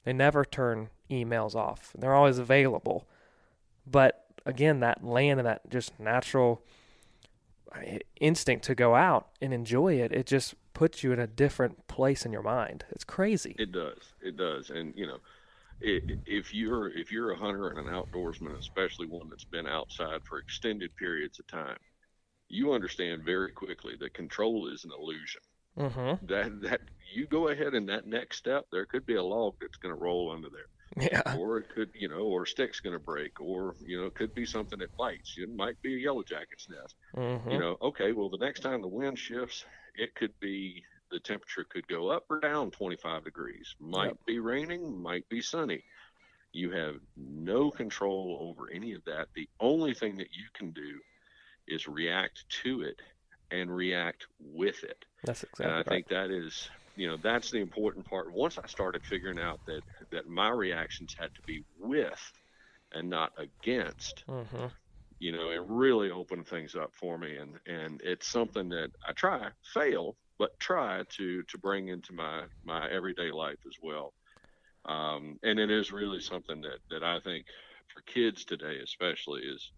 They 0.05 0.12
never 0.12 0.44
turn 0.44 0.90
emails 1.11 1.55
off. 1.55 1.92
They're 1.96 2.14
always 2.14 2.38
available. 2.38 3.07
But 3.87 4.26
again, 4.44 4.81
that 4.81 5.05
land 5.05 5.40
and 5.40 5.46
that 5.46 5.68
just 5.70 5.98
natural 5.98 6.62
uh, 7.72 7.98
instinct 8.20 8.64
to 8.66 8.74
go 8.74 8.94
out 8.94 9.29
and 9.40 9.52
enjoy 9.52 9.94
it, 9.94 10.12
it 10.12 10.26
just 10.26 10.55
puts 10.74 11.02
you 11.02 11.12
in 11.12 11.18
a 11.18 11.26
different 11.26 11.87
place 11.88 12.24
in 12.24 12.33
your 12.33 12.42
mind. 12.42 12.85
It's 12.90 13.05
crazy. 13.05 13.57
It 13.59 13.72
does. 13.72 14.12
It 14.22 14.37
does. 14.37 14.70
And 14.70 14.94
you 14.96 15.07
know, 15.07 15.18
if 15.81 16.55
you're 16.55 16.88
if 16.88 17.11
you're 17.12 17.33
a 17.33 17.37
hunter 17.37 17.68
and 17.68 17.79
an 17.79 17.92
outdoorsman, 17.92 18.59
especially 18.59 19.07
one 19.07 19.29
that's 19.29 19.44
been 19.44 19.66
outside 19.66 20.22
for 20.24 20.38
extended 20.38 20.94
periods 20.96 21.38
of 21.38 21.46
time, 21.46 21.79
you 22.48 22.72
understand 22.72 23.24
very 23.24 23.52
quickly 23.52 23.94
that 24.00 24.14
control 24.14 24.68
is 24.68 24.85
an 24.85 24.90
illusion. 24.98 25.40
Mm-hmm. 25.78 26.26
That 26.26 26.62
that 26.62 26.80
you 27.12 27.26
go 27.26 27.48
ahead 27.48 27.74
in 27.74 27.86
that 27.86 28.06
next 28.06 28.38
step, 28.38 28.66
there 28.70 28.86
could 28.86 29.06
be 29.06 29.16
a 29.16 29.22
log 29.22 29.54
that's 29.60 29.76
going 29.76 29.94
to 29.94 30.00
roll 30.00 30.32
under 30.32 30.48
there. 30.48 30.66
Yeah. 31.10 31.36
Or 31.36 31.58
it 31.58 31.68
could, 31.74 31.90
you 31.94 32.08
know, 32.08 32.20
or 32.20 32.44
a 32.44 32.46
stick's 32.46 32.80
going 32.80 32.94
to 32.94 33.00
break, 33.00 33.40
or 33.40 33.74
you 33.84 34.00
know, 34.00 34.06
it 34.06 34.14
could 34.14 34.34
be 34.34 34.46
something 34.46 34.78
that 34.78 34.96
bites. 34.96 35.34
It 35.36 35.54
might 35.54 35.80
be 35.82 35.94
a 35.94 35.98
yellow 35.98 36.22
jacket's 36.22 36.68
nest. 36.70 36.94
Mm-hmm. 37.14 37.50
You 37.50 37.58
know, 37.58 37.76
okay, 37.82 38.12
well, 38.12 38.30
the 38.30 38.38
next 38.38 38.60
time 38.60 38.80
the 38.80 38.88
wind 38.88 39.18
shifts, 39.18 39.64
it 39.96 40.14
could 40.14 40.38
be 40.40 40.82
the 41.10 41.20
temperature 41.20 41.64
could 41.64 41.86
go 41.86 42.08
up 42.08 42.24
or 42.30 42.40
down 42.40 42.70
25 42.70 43.24
degrees. 43.24 43.74
Might 43.80 44.06
yep. 44.06 44.18
be 44.26 44.38
raining, 44.38 45.02
might 45.02 45.28
be 45.28 45.40
sunny. 45.40 45.84
You 46.52 46.70
have 46.70 46.96
no 47.16 47.70
control 47.70 48.38
over 48.40 48.70
any 48.72 48.94
of 48.94 49.04
that. 49.04 49.28
The 49.34 49.48
only 49.60 49.92
thing 49.92 50.16
that 50.16 50.32
you 50.32 50.46
can 50.54 50.70
do 50.70 51.00
is 51.68 51.86
react 51.86 52.48
to 52.62 52.82
it 52.82 53.00
and 53.50 53.74
react 53.74 54.26
with 54.38 54.85
it. 54.85 55.04
That's 55.22 55.42
exactly 55.42 55.64
and 55.64 55.72
I 55.72 55.82
right. 55.87 55.96
think 55.96 56.09
that 56.09 56.30
is, 56.30 56.68
you 56.96 57.09
know, 57.09 57.18
that's 57.18 57.50
the 57.50 57.61
important 57.61 58.06
part. 58.06 58.32
Once 58.32 58.59
I 58.59 58.66
started 58.66 59.04
figuring 59.06 59.40
out 59.40 59.61
that 59.66 59.82
that 60.12 60.26
my 60.28 60.50
reactions 60.50 61.14
had 61.18 61.35
to 61.37 61.42
be 61.46 61.64
with 61.78 62.22
and 62.92 63.11
not 63.11 63.32
against, 63.38 64.26
hmm 64.28 64.68
you 65.18 65.32
know, 65.32 65.50
it 65.50 65.62
really 65.66 66.11
opened 66.11 66.46
things 66.46 66.74
up 66.74 66.94
for 66.94 67.18
me. 67.18 67.37
And 67.37 67.59
and 67.66 68.00
it's 68.02 68.28
something 68.28 68.68
that 68.70 68.90
I 69.06 69.12
try, 69.12 69.50
fail, 69.64 70.18
but 70.38 70.59
try 70.61 71.04
to 71.11 71.42
to 71.42 71.59
bring 71.59 71.88
into 71.88 72.12
my 72.12 72.46
my 72.64 72.90
everyday 72.90 73.30
life 73.30 73.61
as 73.66 73.76
well. 73.82 74.14
Um, 74.87 75.38
and 75.42 75.59
it 75.61 75.70
is 75.70 75.92
really 75.92 76.20
something 76.20 76.61
that 76.62 76.80
that 76.90 77.04
I 77.04 77.20
think 77.20 77.46
for 77.94 78.02
kids 78.02 78.44
today, 78.44 78.80
especially, 78.82 79.42
is 79.42 79.72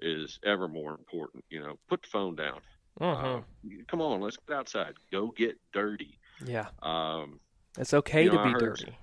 is 0.00 0.38
ever 0.44 0.68
more 0.68 0.92
important. 0.94 1.44
You 1.50 1.60
know, 1.60 1.76
put 1.88 2.02
the 2.02 2.08
phone 2.08 2.36
down. 2.36 2.62
Hmm 3.00 3.04
Uh, 3.06 3.40
come 3.88 4.00
on, 4.00 4.20
let's 4.20 4.36
get 4.46 4.56
outside. 4.56 4.94
Go 5.10 5.28
get 5.28 5.58
dirty. 5.72 6.18
yeah, 6.44 6.68
Um, 6.82 7.40
it's 7.78 7.94
okay 7.94 8.24
you 8.24 8.30
know, 8.32 8.38
to 8.38 8.44
be 8.44 8.50
heard- 8.50 8.76
dirty. 8.78 8.96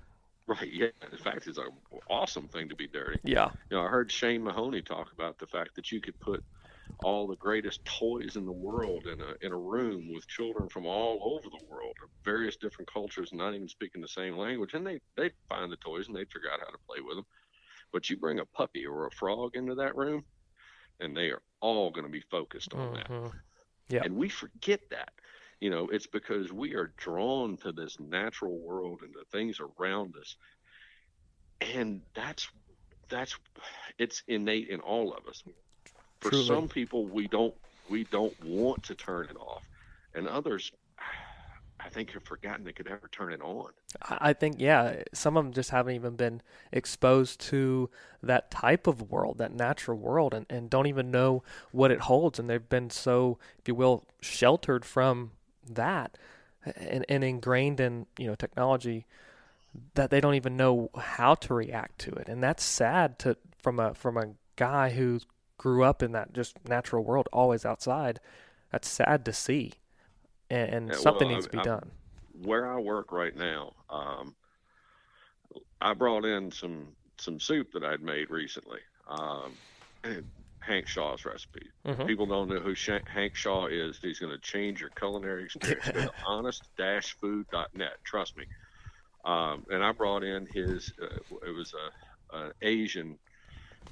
right. 0.46 0.72
Yeah. 0.72 0.86
In 1.10 1.18
fact, 1.18 1.46
it's 1.46 1.58
an 1.58 1.68
awesome 2.08 2.48
thing 2.48 2.68
to 2.68 2.76
be 2.76 2.86
dirty. 2.86 3.20
Yeah. 3.24 3.50
You 3.70 3.76
know, 3.76 3.84
I 3.84 3.88
heard 3.88 4.10
Shane 4.10 4.42
Mahoney 4.44 4.82
talk 4.82 5.12
about 5.12 5.38
the 5.38 5.46
fact 5.46 5.74
that 5.76 5.90
you 5.92 6.00
could 6.00 6.18
put 6.20 6.42
all 7.00 7.26
the 7.28 7.36
greatest 7.36 7.84
toys 7.84 8.34
in 8.36 8.44
the 8.46 8.50
world 8.52 9.06
in 9.06 9.20
a 9.20 9.34
in 9.46 9.52
a 9.52 9.56
room 9.56 10.12
with 10.12 10.26
children 10.26 10.68
from 10.68 10.84
all 10.86 11.20
over 11.36 11.48
the 11.50 11.64
world, 11.68 11.94
various 12.24 12.56
different 12.56 12.90
cultures, 12.92 13.32
not 13.32 13.54
even 13.54 13.68
speaking 13.68 14.00
the 14.00 14.08
same 14.08 14.36
language, 14.36 14.74
and 14.74 14.86
they 14.86 15.00
they 15.16 15.30
find 15.48 15.70
the 15.70 15.76
toys 15.76 16.08
and 16.08 16.16
they 16.16 16.24
figure 16.24 16.50
out 16.52 16.60
how 16.60 16.66
to 16.70 16.78
play 16.88 17.00
with 17.00 17.16
them. 17.16 17.26
But 17.92 18.08
you 18.10 18.16
bring 18.16 18.40
a 18.40 18.46
puppy 18.46 18.84
or 18.86 19.06
a 19.06 19.10
frog 19.12 19.54
into 19.54 19.74
that 19.76 19.94
room, 19.96 20.24
and 21.00 21.16
they 21.16 21.30
are 21.30 21.42
all 21.60 21.90
going 21.90 22.06
to 22.06 22.12
be 22.12 22.22
focused 22.30 22.74
on 22.74 22.94
that. 22.94 23.10
Yeah. 23.88 24.02
And 24.04 24.16
we 24.16 24.28
forget 24.28 24.80
that. 24.90 25.12
You 25.60 25.70
know, 25.70 25.88
it's 25.88 26.06
because 26.06 26.52
we 26.52 26.74
are 26.74 26.92
drawn 26.96 27.56
to 27.58 27.72
this 27.72 27.98
natural 27.98 28.58
world 28.58 29.00
and 29.02 29.12
the 29.12 29.24
things 29.32 29.58
around 29.60 30.14
us. 30.16 30.36
And 31.60 32.02
that's 32.14 32.48
that's 33.08 33.36
it's 33.98 34.22
innate 34.28 34.68
in 34.68 34.80
all 34.80 35.12
of 35.12 35.26
us. 35.26 35.42
For 36.20 36.30
Truly. 36.30 36.46
some 36.46 36.68
people 36.68 37.06
we 37.06 37.26
don't 37.26 37.54
we 37.90 38.04
don't 38.04 38.34
want 38.44 38.84
to 38.84 38.94
turn 38.94 39.26
it 39.30 39.36
off. 39.36 39.62
And 40.14 40.28
others 40.28 40.70
I 41.88 41.90
think 41.90 42.12
have 42.12 42.22
forgotten 42.22 42.64
they 42.64 42.72
could 42.72 42.86
ever 42.86 43.08
turn 43.10 43.32
it 43.32 43.40
on. 43.40 43.70
I 44.02 44.34
think 44.34 44.56
yeah, 44.58 45.04
some 45.14 45.38
of 45.38 45.44
them 45.44 45.54
just 45.54 45.70
haven't 45.70 45.94
even 45.94 46.16
been 46.16 46.42
exposed 46.70 47.40
to 47.48 47.88
that 48.22 48.50
type 48.50 48.86
of 48.86 49.10
world, 49.10 49.38
that 49.38 49.54
natural 49.54 49.96
world, 49.96 50.34
and, 50.34 50.44
and 50.50 50.68
don't 50.68 50.86
even 50.86 51.10
know 51.10 51.42
what 51.72 51.90
it 51.90 52.00
holds, 52.00 52.38
and 52.38 52.48
they've 52.48 52.68
been 52.68 52.90
so, 52.90 53.38
if 53.58 53.66
you 53.66 53.74
will, 53.74 54.04
sheltered 54.20 54.84
from 54.84 55.30
that, 55.66 56.18
and, 56.76 57.06
and 57.08 57.24
ingrained 57.24 57.80
in 57.80 58.04
you 58.18 58.26
know 58.26 58.34
technology 58.34 59.06
that 59.94 60.10
they 60.10 60.20
don't 60.20 60.34
even 60.34 60.58
know 60.58 60.90
how 60.94 61.34
to 61.36 61.54
react 61.54 61.98
to 62.00 62.12
it, 62.12 62.28
and 62.28 62.42
that's 62.42 62.62
sad 62.62 63.18
to 63.20 63.34
from 63.62 63.80
a 63.80 63.94
from 63.94 64.18
a 64.18 64.34
guy 64.56 64.90
who 64.90 65.20
grew 65.56 65.84
up 65.84 66.02
in 66.02 66.12
that 66.12 66.34
just 66.34 66.54
natural 66.68 67.02
world, 67.02 67.30
always 67.32 67.64
outside. 67.64 68.20
That's 68.70 68.86
sad 68.86 69.24
to 69.24 69.32
see, 69.32 69.72
and, 70.50 70.70
and 70.74 70.86
Yeah, 70.88 70.94
well, 70.94 71.02
something 71.02 71.28
I- 71.30 71.34
needs 71.34 71.46
to 71.46 71.50
be 71.52 71.58
I'm- 71.58 71.64
done. 71.66 71.90
where 72.42 72.66
I 72.72 72.78
work 72.78 73.12
right 73.12 73.34
now, 73.36 73.74
um, 73.90 74.34
I 75.80 75.94
brought 75.94 76.24
in 76.24 76.50
some 76.50 76.94
some 77.20 77.40
soup 77.40 77.72
that 77.72 77.82
I'd 77.82 78.00
made 78.00 78.30
recently. 78.30 78.78
Um, 79.08 79.56
Hank 80.60 80.86
Shaw's 80.86 81.24
recipe. 81.24 81.68
Mhm. 81.84 82.06
People 82.06 82.26
don't 82.26 82.48
know 82.48 82.60
who 82.60 82.74
Hank 83.06 83.34
Shaw 83.34 83.66
is. 83.66 83.98
He's 83.98 84.20
going 84.20 84.30
to 84.32 84.38
change 84.38 84.80
your 84.80 84.90
culinary 84.90 85.44
experience. 85.44 85.84
Go 85.86 85.92
to 86.02 86.12
honest-food.net. 86.26 88.04
Trust 88.04 88.36
me. 88.36 88.44
Um, 89.24 89.66
and 89.68 89.82
I 89.82 89.90
brought 89.90 90.22
in 90.22 90.46
his. 90.46 90.92
Uh, 91.02 91.18
it 91.44 91.50
was 91.54 91.74
a, 91.74 92.36
a 92.36 92.52
Asian 92.62 93.18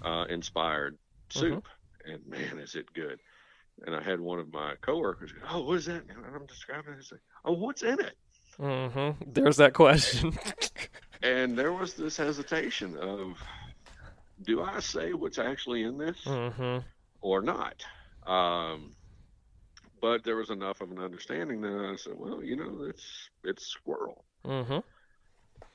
uh, 0.03 0.27
inspired 0.29 0.97
soup, 1.31 1.67
and 2.05 2.25
man, 2.29 2.61
is 2.61 2.77
it 2.77 2.93
good! 2.95 3.19
And 3.85 3.95
I 3.95 4.03
had 4.03 4.21
one 4.21 4.39
of 4.39 4.53
my 4.53 4.75
coworkers 4.81 5.33
go, 5.33 5.41
"Oh, 5.51 5.63
what 5.63 5.75
is 5.75 5.87
that?" 5.87 6.03
And 6.09 6.35
I'm 6.35 6.47
describing 6.47 6.95
it. 6.95 6.97
He's 6.97 7.13
like, 7.13 7.21
"Oh, 7.45 7.53
what's 7.53 7.83
in 7.83 8.01
it?" 8.01 8.17
Mm-hmm. 8.59 9.33
There's 9.33 9.59
that 9.59 9.75
question. 9.75 10.33
And 11.23 11.59
there 11.59 11.73
was 11.73 11.95
this 11.95 12.17
hesitation 12.17 12.97
of, 12.99 13.43
do 14.43 14.63
I 14.63 14.81
say 14.81 15.13
what's 15.13 15.39
actually 15.39 15.83
in 15.83 15.99
this 15.99 16.19
mm-hmm. 16.25 16.87
or 17.21 17.43
not? 17.43 17.85
Um, 18.27 18.93
but 20.01 20.25
there 20.25 20.37
was 20.37 20.51
enough 20.51 20.81
of 20.81 20.91
an 20.91 20.99
understanding 20.99 21.61
that 21.63 21.91
I 21.93 21.97
said, 21.97 22.15
well, 22.17 22.43
you 22.43 22.57
know, 22.57 22.85
it's 22.89 23.31
it's 23.45 23.67
squirrel. 23.67 24.25
Mm-hmm. 24.45 24.79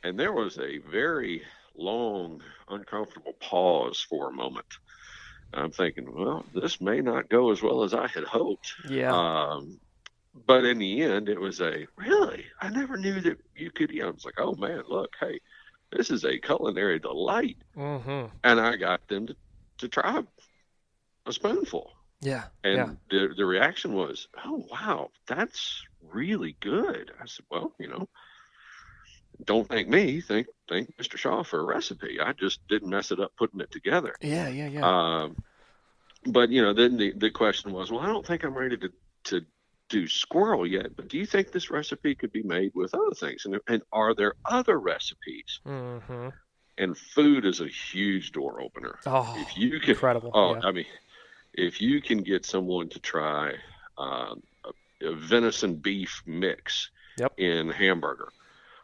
And 0.03 0.19
there 0.19 0.33
was 0.33 0.57
a 0.59 0.77
very 0.89 1.41
long, 1.75 2.41
uncomfortable 2.69 3.33
pause 3.39 3.99
for 3.99 4.29
a 4.29 4.33
moment. 4.33 4.67
I'm 5.53 5.71
thinking, 5.71 6.13
well, 6.13 6.45
this 6.53 6.79
may 6.79 7.01
not 7.01 7.29
go 7.29 7.51
as 7.51 7.61
well 7.61 7.83
as 7.83 7.93
I 7.93 8.07
had 8.07 8.23
hoped. 8.23 8.73
Yeah. 8.87 9.13
Um, 9.13 9.79
but 10.45 10.63
in 10.65 10.79
the 10.79 11.01
end, 11.03 11.29
it 11.29 11.39
was 11.39 11.59
a 11.59 11.87
really. 11.97 12.45
I 12.61 12.69
never 12.69 12.97
knew 12.97 13.19
that 13.21 13.37
you 13.55 13.71
could. 13.71 13.91
You 13.91 14.03
know, 14.03 14.09
it's 14.09 14.25
like, 14.25 14.39
oh 14.39 14.55
man, 14.55 14.83
look, 14.87 15.13
hey, 15.19 15.39
this 15.91 16.09
is 16.09 16.23
a 16.23 16.37
culinary 16.37 16.99
delight, 16.99 17.57
mm-hmm. 17.75 18.27
and 18.43 18.59
I 18.59 18.77
got 18.77 19.07
them 19.09 19.27
to, 19.27 19.35
to 19.79 19.87
try 19.89 20.23
a 21.25 21.33
spoonful, 21.33 21.91
Yeah. 22.21 22.45
and 22.63 22.75
yeah. 22.75 22.89
the 23.09 23.33
the 23.35 23.45
reaction 23.45 23.93
was, 23.93 24.27
oh 24.45 24.65
wow, 24.71 25.09
that's 25.27 25.83
really 26.09 26.55
good. 26.61 27.11
I 27.21 27.25
said, 27.25 27.45
well, 27.51 27.73
you 27.77 27.89
know, 27.89 28.07
don't 29.45 29.67
thank 29.67 29.87
me, 29.87 30.21
thank 30.21 30.47
thank 30.69 30.95
Mr. 30.97 31.17
Shaw 31.17 31.43
for 31.43 31.59
a 31.59 31.63
recipe. 31.63 32.19
I 32.19 32.33
just 32.33 32.59
didn't 32.67 32.89
mess 32.89 33.11
it 33.11 33.19
up 33.19 33.31
putting 33.37 33.59
it 33.59 33.71
together. 33.71 34.15
Yeah. 34.21 34.47
Yeah. 34.49 34.67
Yeah. 34.67 34.83
Um, 35.23 35.35
but 36.25 36.49
you 36.49 36.61
know, 36.61 36.73
then 36.73 36.97
the, 36.97 37.13
the 37.13 37.31
question 37.31 37.71
was, 37.73 37.91
well, 37.91 38.01
I 38.01 38.07
don't 38.07 38.25
think 38.25 38.43
I'm 38.43 38.53
ready 38.53 38.77
to 38.77 38.89
to 39.25 39.41
do 39.89 40.07
squirrel 40.07 40.65
yet. 40.65 40.95
But 40.95 41.09
do 41.09 41.17
you 41.17 41.25
think 41.25 41.51
this 41.51 41.69
recipe 41.69 42.15
could 42.15 42.31
be 42.31 42.43
made 42.43 42.71
with 42.75 42.93
other 42.93 43.13
things? 43.15 43.45
And 43.45 43.59
and 43.67 43.81
are 43.91 44.13
there 44.15 44.33
other 44.45 44.79
recipes? 44.79 45.59
mm-hmm. 45.65 46.29
And 46.77 46.97
food 46.97 47.45
is 47.45 47.59
a 47.61 47.67
huge 47.67 48.31
door 48.31 48.61
opener. 48.61 48.97
Oh, 49.05 49.35
if 49.37 49.57
you 49.57 49.79
can, 49.81 49.91
incredible. 49.91 50.31
oh, 50.33 50.55
yeah. 50.55 50.61
I 50.63 50.71
mean, 50.71 50.85
if 51.53 51.81
you 51.81 52.01
can 52.01 52.23
get 52.23 52.45
someone 52.45 52.89
to 52.89 52.99
try 52.99 53.53
um, 53.97 54.41
a, 54.65 55.07
a 55.07 55.15
venison 55.15 55.75
beef 55.75 56.23
mix 56.25 56.89
Yep. 57.17 57.33
in 57.37 57.69
hamburger, 57.69 58.29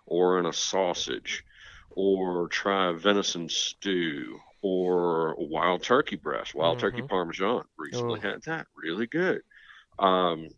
or 0.07 0.39
in 0.39 0.47
a 0.47 0.53
sausage, 0.53 1.43
or 1.91 2.47
try 2.49 2.89
a 2.89 2.93
venison 2.93 3.49
stew, 3.49 4.39
or 4.63 5.35
wild 5.39 5.83
turkey 5.83 6.17
breast, 6.17 6.55
wild 6.55 6.79
turkey 6.79 7.01
Mhm. 7.01 7.09
parmesan. 7.09 7.65
Recently 7.77 8.19
Oh. 8.19 8.21
had 8.21 8.43
that, 8.45 8.67
really 8.75 9.07
good. 9.07 9.41
Um, 9.99 10.49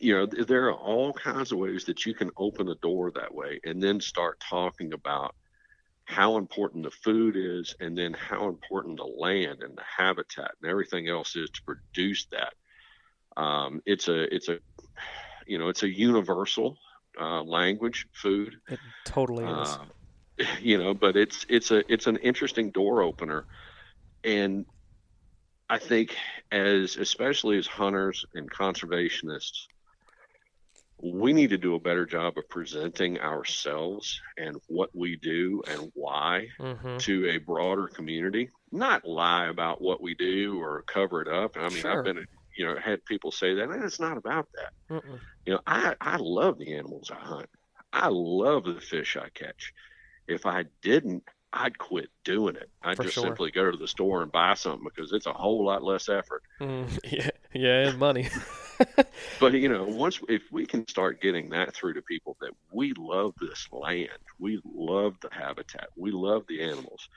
you 0.00 0.14
know, 0.14 0.26
th- 0.26 0.46
there 0.46 0.66
are 0.68 0.74
all 0.78 1.12
kinds 1.12 1.52
of 1.52 1.58
ways 1.58 1.84
that 1.84 2.06
you 2.06 2.14
can 2.14 2.30
open 2.36 2.68
a 2.68 2.74
door 2.76 3.10
that 3.12 3.34
way, 3.34 3.60
and 3.64 3.82
then 3.82 4.00
start 4.00 4.40
talking 4.40 4.92
about 4.92 5.34
how 6.06 6.36
important 6.38 6.84
the 6.84 6.90
food 6.90 7.36
is, 7.36 7.74
and 7.80 7.96
then 7.98 8.14
how 8.14 8.48
important 8.48 8.98
the 8.98 9.04
land 9.04 9.62
and 9.62 9.76
the 9.78 9.84
habitat 9.84 10.52
and 10.62 10.70
everything 10.70 11.08
else 11.08 11.36
is 11.36 11.50
to 11.50 11.62
produce 11.66 12.26
that. 12.28 12.54
Um, 13.36 13.82
it's 13.86 14.08
a 14.08 14.34
it's 14.34 14.48
a 14.48 14.60
you 15.46 15.58
know 15.58 15.68
it's 15.68 15.82
a 15.82 15.88
universal 15.88 16.78
uh, 17.20 17.42
language 17.42 18.06
food 18.12 18.56
It 18.68 18.78
totally 19.04 19.44
is. 19.44 19.68
uh, 19.68 19.84
you 20.60 20.78
know 20.78 20.94
but 20.94 21.16
it's 21.16 21.44
it's 21.48 21.70
a 21.70 21.82
it's 21.92 22.06
an 22.06 22.16
interesting 22.18 22.70
door 22.70 23.02
opener 23.02 23.44
and 24.24 24.64
i 25.68 25.78
think 25.78 26.16
as 26.50 26.96
especially 26.96 27.58
as 27.58 27.66
hunters 27.66 28.24
and 28.34 28.50
conservationists 28.50 29.66
we 31.04 31.32
need 31.32 31.50
to 31.50 31.58
do 31.58 31.74
a 31.74 31.80
better 31.80 32.06
job 32.06 32.38
of 32.38 32.48
presenting 32.48 33.18
ourselves 33.18 34.20
and 34.38 34.56
what 34.68 34.88
we 34.94 35.16
do 35.16 35.60
and 35.68 35.90
why 35.94 36.46
mm-hmm. 36.60 36.96
to 36.98 37.28
a 37.28 37.38
broader 37.38 37.88
community 37.88 38.48
not 38.70 39.04
lie 39.04 39.46
about 39.48 39.82
what 39.82 40.00
we 40.00 40.14
do 40.14 40.60
or 40.60 40.82
cover 40.82 41.20
it 41.20 41.28
up 41.28 41.56
i 41.56 41.68
mean 41.68 41.78
Sure. 41.78 41.98
i've 41.98 42.04
been 42.04 42.24
you 42.56 42.64
know 42.66 42.76
had 42.82 43.04
people 43.04 43.30
say 43.30 43.54
that 43.54 43.70
and 43.70 43.84
it's 43.84 44.00
not 44.00 44.16
about 44.16 44.48
that 44.54 44.72
Mm-mm. 44.94 45.20
you 45.46 45.54
know, 45.54 45.60
I, 45.66 45.94
I 46.00 46.16
love 46.18 46.58
the 46.58 46.74
animals 46.74 47.10
I 47.10 47.18
hunt. 47.24 47.48
I 47.92 48.08
love 48.08 48.64
the 48.64 48.80
fish 48.80 49.16
I 49.16 49.28
catch. 49.30 49.72
If 50.28 50.46
I 50.46 50.64
didn't, 50.82 51.24
I'd 51.52 51.76
quit 51.78 52.08
doing 52.24 52.56
it. 52.56 52.70
I'd 52.82 52.96
For 52.96 53.02
just 53.04 53.14
sure. 53.14 53.24
simply 53.24 53.50
go 53.50 53.70
to 53.70 53.76
the 53.76 53.88
store 53.88 54.22
and 54.22 54.32
buy 54.32 54.54
something 54.54 54.84
because 54.84 55.12
it's 55.12 55.26
a 55.26 55.32
whole 55.32 55.64
lot 55.66 55.82
less 55.82 56.08
effort. 56.08 56.42
Mm, 56.60 56.98
yeah. 57.12 57.30
Yeah. 57.52 57.88
And 57.88 57.98
money. 57.98 58.28
But 59.38 59.52
you 59.54 59.68
know, 59.68 59.84
once 59.84 60.20
if 60.28 60.42
we 60.50 60.66
can 60.66 60.88
start 60.88 61.20
getting 61.20 61.50
that 61.50 61.74
through 61.74 61.94
to 61.94 62.02
people 62.02 62.36
that 62.40 62.52
we 62.72 62.92
love 62.96 63.34
this 63.40 63.68
land. 63.70 64.08
We 64.40 64.60
love 64.64 65.14
the 65.20 65.28
habitat. 65.30 65.88
We 65.96 66.10
love 66.10 66.44
the 66.48 66.62
animals 66.62 67.08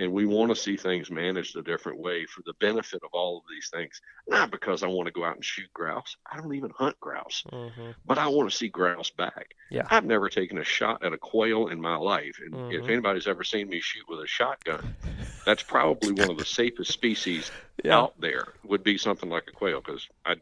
and 0.00 0.10
we 0.10 0.24
want 0.24 0.50
to 0.50 0.56
see 0.56 0.78
things 0.78 1.10
managed 1.10 1.56
a 1.56 1.62
different 1.62 1.98
way 1.98 2.24
for 2.24 2.40
the 2.46 2.54
benefit 2.54 3.02
of 3.04 3.10
all 3.12 3.36
of 3.36 3.44
these 3.50 3.68
things. 3.68 4.00
Not 4.26 4.50
because 4.50 4.82
I 4.82 4.86
want 4.86 5.08
to 5.08 5.12
go 5.12 5.24
out 5.24 5.34
and 5.34 5.44
shoot 5.44 5.70
grouse. 5.74 6.16
I 6.30 6.38
don't 6.38 6.54
even 6.54 6.70
hunt 6.70 6.98
grouse, 7.00 7.44
mm-hmm. 7.52 7.90
but 8.06 8.16
I 8.16 8.26
want 8.28 8.50
to 8.50 8.56
see 8.56 8.68
grouse 8.68 9.10
back. 9.10 9.54
Yeah. 9.70 9.82
I've 9.90 10.06
never 10.06 10.30
taken 10.30 10.56
a 10.56 10.64
shot 10.64 11.04
at 11.04 11.12
a 11.12 11.18
quail 11.18 11.68
in 11.68 11.78
my 11.82 11.96
life, 11.96 12.40
and 12.42 12.54
mm-hmm. 12.54 12.82
if 12.82 12.88
anybody's 12.88 13.26
ever 13.26 13.44
seen 13.44 13.68
me 13.68 13.80
shoot 13.80 14.04
with 14.08 14.20
a 14.20 14.26
shotgun, 14.26 14.96
that's 15.44 15.62
probably 15.62 16.12
one 16.12 16.30
of 16.30 16.38
the 16.38 16.46
safest 16.46 16.92
species 16.92 17.50
yeah. 17.84 17.98
out 17.98 18.18
there. 18.18 18.54
Would 18.64 18.82
be 18.82 18.96
something 18.96 19.28
like 19.28 19.44
a 19.48 19.52
quail 19.52 19.82
because 19.84 20.08
I 20.24 20.36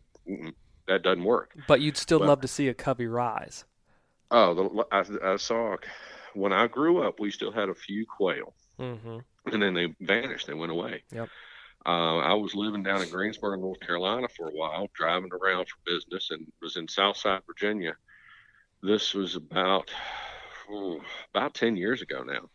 that 0.86 1.02
doesn't 1.02 1.24
work. 1.24 1.50
But 1.66 1.80
you'd 1.80 1.96
still 1.96 2.20
but, 2.20 2.28
love 2.28 2.40
to 2.42 2.48
see 2.48 2.68
a 2.68 2.74
covey 2.74 3.08
rise. 3.08 3.64
Oh, 4.30 4.54
the, 4.54 4.86
I, 4.92 5.32
I 5.32 5.36
saw 5.36 5.76
when 6.34 6.52
I 6.52 6.68
grew 6.68 7.02
up, 7.02 7.18
we 7.18 7.32
still 7.32 7.50
had 7.50 7.68
a 7.68 7.74
few 7.74 8.06
quail. 8.06 8.54
Mm-hmm 8.78 9.18
and 9.52 9.62
then 9.62 9.74
they 9.74 9.94
vanished. 10.00 10.46
They 10.46 10.54
went 10.54 10.72
away. 10.72 11.02
Yep. 11.12 11.28
Uh, 11.86 12.18
I 12.18 12.34
was 12.34 12.54
living 12.54 12.82
down 12.82 13.02
in 13.02 13.08
Greensboro, 13.08 13.56
North 13.56 13.80
Carolina 13.80 14.28
for 14.28 14.48
a 14.48 14.52
while, 14.52 14.88
driving 14.94 15.30
around 15.32 15.68
for 15.68 15.76
business, 15.86 16.30
and 16.30 16.46
was 16.60 16.76
in 16.76 16.88
Southside 16.88 17.42
Virginia. 17.46 17.94
This 18.82 19.14
was 19.14 19.36
about 19.36 19.90
oh, 20.70 21.00
about 21.34 21.54
ten 21.54 21.76
years 21.76 22.02
ago 22.02 22.22
now, 22.22 22.50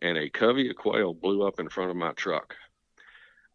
and 0.00 0.16
a 0.18 0.30
covey 0.30 0.70
of 0.70 0.76
quail 0.76 1.14
blew 1.14 1.46
up 1.46 1.58
in 1.60 1.68
front 1.68 1.90
of 1.90 1.96
my 1.96 2.12
truck. 2.12 2.54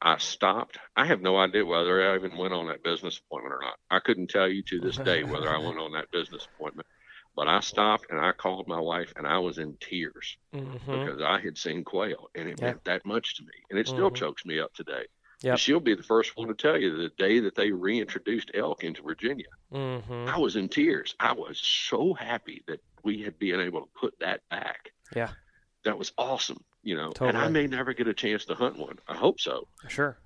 I 0.01 0.17
stopped. 0.17 0.77
I 0.97 1.05
have 1.05 1.21
no 1.21 1.37
idea 1.37 1.65
whether 1.65 2.11
I 2.11 2.15
even 2.15 2.35
went 2.35 2.53
on 2.53 2.67
that 2.67 2.83
business 2.83 3.19
appointment 3.19 3.53
or 3.53 3.61
not. 3.61 3.75
I 3.89 3.99
couldn't 3.99 4.29
tell 4.29 4.49
you 4.49 4.61
to 4.63 4.81
this 4.81 4.97
day 4.97 5.23
whether 5.23 5.49
I 5.49 5.57
went 5.65 5.79
on 5.79 5.93
that 5.93 6.11
business 6.11 6.45
appointment. 6.53 6.87
But 7.35 7.47
I 7.47 7.61
stopped 7.61 8.07
and 8.11 8.19
I 8.19 8.31
called 8.31 8.67
my 8.67 8.79
wife 8.79 9.11
and 9.15 9.25
I 9.25 9.39
was 9.39 9.57
in 9.57 9.75
tears 9.79 10.37
mm-hmm. 10.53 10.75
because 10.75 11.21
I 11.21 11.39
had 11.39 11.57
seen 11.57 11.83
quail 11.83 12.29
and 12.35 12.47
it 12.47 12.61
meant 12.61 12.83
that 12.83 13.05
much 13.05 13.37
to 13.37 13.43
me. 13.43 13.53
And 13.69 13.79
it 13.79 13.87
still 13.87 14.07
mm-hmm. 14.07 14.15
chokes 14.15 14.45
me 14.45 14.59
up 14.59 14.73
today. 14.73 15.05
Yep. 15.41 15.57
She'll 15.57 15.79
be 15.79 15.95
the 15.95 16.03
first 16.03 16.37
one 16.37 16.47
to 16.47 16.53
tell 16.53 16.77
you 16.77 16.95
the 16.95 17.09
day 17.17 17.39
that 17.39 17.55
they 17.55 17.71
reintroduced 17.71 18.51
elk 18.53 18.83
into 18.83 19.01
Virginia. 19.01 19.47
Mm-hmm. 19.73 20.29
I 20.29 20.37
was 20.37 20.55
in 20.55 20.69
tears. 20.69 21.15
I 21.19 21.33
was 21.33 21.57
so 21.57 22.13
happy 22.13 22.63
that 22.67 22.81
we 23.03 23.23
had 23.23 23.37
been 23.39 23.59
able 23.59 23.81
to 23.81 23.89
put 23.99 24.17
that 24.19 24.41
back. 24.49 24.91
Yeah. 25.15 25.31
That 25.83 25.97
was 25.97 26.13
awesome, 26.17 26.63
you 26.81 26.95
know. 26.95 27.09
Totally. 27.09 27.29
And 27.29 27.37
I 27.37 27.49
may 27.49 27.67
never 27.67 27.93
get 27.93 28.07
a 28.07 28.13
chance 28.13 28.45
to 28.45 28.55
hunt 28.55 28.77
one. 28.77 28.99
I 29.07 29.15
hope 29.15 29.41
so. 29.41 29.67
Sure. 29.89 30.17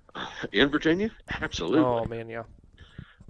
In 0.52 0.68
Virginia? 0.68 1.10
Absolutely. 1.40 1.80
Oh 1.80 2.04
man, 2.04 2.28
yeah 2.28 2.44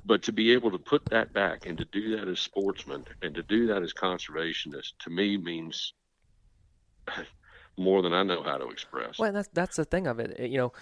but 0.05 0.23
to 0.23 0.33
be 0.33 0.53
able 0.53 0.71
to 0.71 0.79
put 0.79 1.05
that 1.07 1.33
back 1.33 1.67
and 1.67 1.79
to 1.79 1.85
do 1.85 2.17
that 2.17 2.29
as 2.29 2.41
sportsmen 2.41 3.05
and 3.23 3.35
to 3.35 3.43
do 3.43 3.67
that 3.67 3.83
as 3.83 3.93
conservationists 3.93 4.93
to 5.01 5.11
me 5.11 5.37
means 5.37 5.93
more 7.77 8.03
than 8.03 8.13
I 8.13 8.23
know 8.23 8.43
how 8.43 8.59
to 8.59 8.69
express. 8.69 9.19
Well, 9.19 9.33
that's 9.33 9.49
that's 9.53 9.77
the 9.77 9.85
thing 9.85 10.07
of 10.07 10.19
it. 10.19 10.39
You 10.41 10.59
know, 10.59 10.73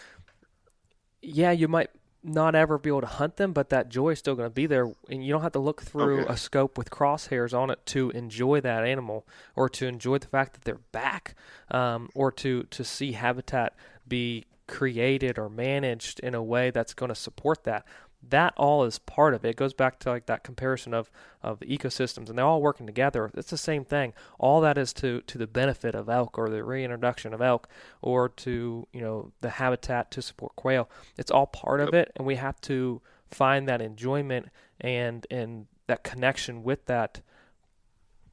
yeah, 1.23 1.51
you 1.51 1.69
might 1.69 1.91
not 2.23 2.55
ever 2.55 2.79
be 2.79 2.91
able 2.91 3.03
to 3.03 3.07
hunt 3.07 3.37
them, 3.37 3.53
but 3.53 3.71
that 3.71 3.89
joy 3.89 4.11
is 4.11 4.19
still 4.19 4.35
going 4.35 4.49
to 4.49 4.55
be 4.55 4.67
there, 4.67 4.93
and 5.09 5.25
you 5.25 5.33
don't 5.33 5.43
have 5.43 5.53
to 5.53 5.61
look 5.61 5.83
through 5.83 6.23
okay. 6.23 6.33
a 6.33 6.37
scope 6.37 6.77
with 6.77 6.91
crosshairs 6.91 7.57
on 7.57 7.71
it 7.71 7.85
to 7.87 8.11
enjoy 8.11 8.61
that 8.61 8.85
animal, 8.85 9.27
or 9.55 9.69
to 9.69 9.87
enjoy 9.87 10.19
the 10.19 10.27
fact 10.27 10.55
that 10.55 10.65
they're 10.65 10.81
back, 10.93 11.35
um, 11.71 12.09
or 12.15 12.33
to 12.33 12.65
to 12.65 12.83
see 12.83 13.13
habitat 13.13 13.75
be 14.09 14.45
created 14.67 15.39
or 15.39 15.49
managed 15.49 16.19
in 16.21 16.35
a 16.35 16.43
way 16.43 16.71
that's 16.71 16.95
going 16.95 17.09
to 17.09 17.15
support 17.15 17.63
that 17.65 17.85
that 18.29 18.55
all 18.57 18.85
is 18.85 18.99
part 18.99 19.35
of 19.35 19.45
it. 19.45 19.51
It 19.51 19.57
goes 19.57 19.75
back 19.75 19.99
to 20.01 20.11
like 20.11 20.27
that 20.27 20.45
comparison 20.45 20.95
of 20.95 21.11
of 21.43 21.61
ecosystems, 21.61 22.29
and 22.29 22.39
they're 22.39 22.45
all 22.45 22.63
working 22.63 22.87
together. 22.87 23.31
It's 23.35 23.51
the 23.51 23.57
same 23.57 23.85
thing. 23.85 24.15
All 24.39 24.61
that 24.61 24.79
is 24.79 24.93
to 24.95 25.21
to 25.23 25.39
the 25.39 25.47
benefit 25.47 25.95
of 25.95 26.09
elk, 26.09 26.39
or 26.39 26.49
the 26.49 26.65
reintroduction 26.65 27.33
of 27.33 27.41
elk, 27.41 27.69
or 28.03 28.29
to 28.29 28.87
you 28.93 29.01
know 29.01 29.33
the 29.41 29.51
habitat 29.51 30.11
to 30.13 30.23
support 30.23 30.57
quail. 30.57 30.89
It's 31.17 31.31
all 31.31 31.47
part 31.47 31.81
of 31.81 31.95
it, 31.95 32.13
and 32.17 32.27
we 32.27 32.37
have 32.37 32.61
to 32.63 33.01
find 33.31 33.69
that 33.69 33.81
enjoyment 33.81 34.49
and 34.81 35.27
and 35.31 35.67
that 35.87 36.03
connection 36.03 36.63
with 36.63 36.87
that 36.87 37.21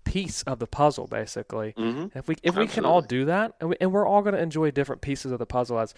piece 0.04 0.43
of 0.43 0.60
the 0.60 0.67
puzzle 0.67 1.08
basically 1.08 1.74
mm-hmm. 1.78 2.17
if 2.17 2.28
we 2.28 2.36
if 2.36 2.50
Absolutely. 2.50 2.62
we 2.62 2.67
can 2.67 2.86
all 2.86 3.02
do 3.02 3.26
that 3.26 3.54
and, 3.60 3.69
we, 3.69 3.76
and 3.80 3.91
we're 3.91 4.06
all 4.06 4.22
going 4.22 4.36
to 4.36 4.41
enjoy 4.41 4.69
different 4.69 5.02
pieces 5.02 5.32
of 5.32 5.39
the 5.39 5.46
puzzle 5.46 5.80
as 5.80 5.93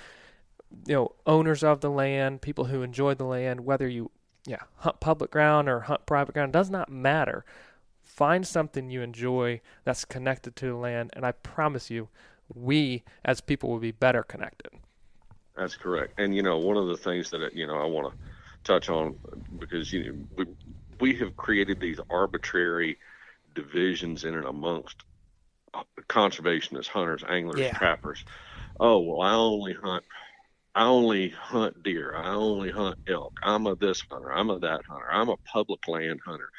you 0.87 0.95
know 0.95 1.15
owners 1.25 1.63
of 1.63 1.81
the 1.81 1.89
land, 1.89 2.41
people 2.41 2.65
who 2.65 2.81
enjoy 2.81 3.13
the 3.13 3.25
land, 3.25 3.65
whether 3.65 3.87
you 3.87 4.11
yeah 4.45 4.63
hunt 4.77 4.99
public 4.99 5.31
ground 5.31 5.67
or 5.69 5.81
hunt 5.81 6.05
private 6.05 6.33
ground 6.33 6.53
does 6.53 6.69
not 6.69 6.89
matter. 6.89 7.45
Find 8.03 8.47
something 8.47 8.89
you 8.89 9.01
enjoy 9.01 9.61
that's 9.83 10.05
connected 10.05 10.55
to 10.57 10.67
the 10.67 10.75
land, 10.75 11.09
and 11.13 11.25
I 11.25 11.31
promise 11.31 11.89
you, 11.89 12.09
we 12.53 13.03
as 13.23 13.41
people 13.41 13.69
will 13.69 13.79
be 13.79 13.91
better 13.91 14.23
connected. 14.23 14.69
That's 15.55 15.75
correct. 15.75 16.19
And 16.19 16.35
you 16.35 16.43
know, 16.43 16.57
one 16.57 16.77
of 16.77 16.87
the 16.87 16.97
things 16.97 17.29
that 17.31 17.53
you 17.53 17.65
know 17.65 17.77
I 17.77 17.85
want 17.85 18.13
to 18.13 18.19
touch 18.63 18.89
on 18.89 19.15
because 19.59 19.91
you 19.91 20.11
know 20.11 20.15
we, 20.37 20.45
we 20.99 21.15
have 21.15 21.35
created 21.37 21.79
these 21.79 21.99
arbitrary 22.09 22.97
divisions 23.53 24.25
in 24.25 24.35
and 24.35 24.45
amongst 24.45 25.03
uh, 25.73 25.83
conservationists, 26.09 26.87
hunters, 26.87 27.23
anglers, 27.27 27.59
yeah. 27.59 27.77
trappers. 27.77 28.23
Oh 28.79 28.99
well, 28.99 29.21
I 29.21 29.33
only 29.33 29.73
hunt 29.73 30.03
I 30.75 30.83
only 30.83 31.29
hunt 31.29 31.83
deer. 31.83 32.13
I 32.15 32.33
only 32.33 32.69
hunt 32.69 32.99
elk. 33.07 33.33
I'm 33.41 33.65
a 33.65 33.75
this 33.75 34.01
hunter. 34.01 34.31
I'm 34.33 34.49
a 34.49 34.59
that 34.59 34.81
hunter. 34.85 35.09
I'm 35.09 35.29
a 35.29 35.37
public 35.37 35.87
land 35.87 36.19
hunter. 36.25 36.49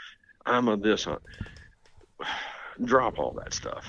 I'm 0.47 0.69
a 0.69 0.77
this 0.77 1.05
hunter. 1.05 1.23
Drop 2.85 3.19
all 3.19 3.33
that 3.33 3.53
stuff. 3.53 3.87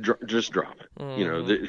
Dr- 0.00 0.26
just 0.26 0.52
drop 0.52 0.76
it. 0.80 0.88
Mm-hmm. 1.00 1.20
You 1.20 1.26
know 1.26 1.42
mm-hmm. 1.42 1.64
the, 1.64 1.68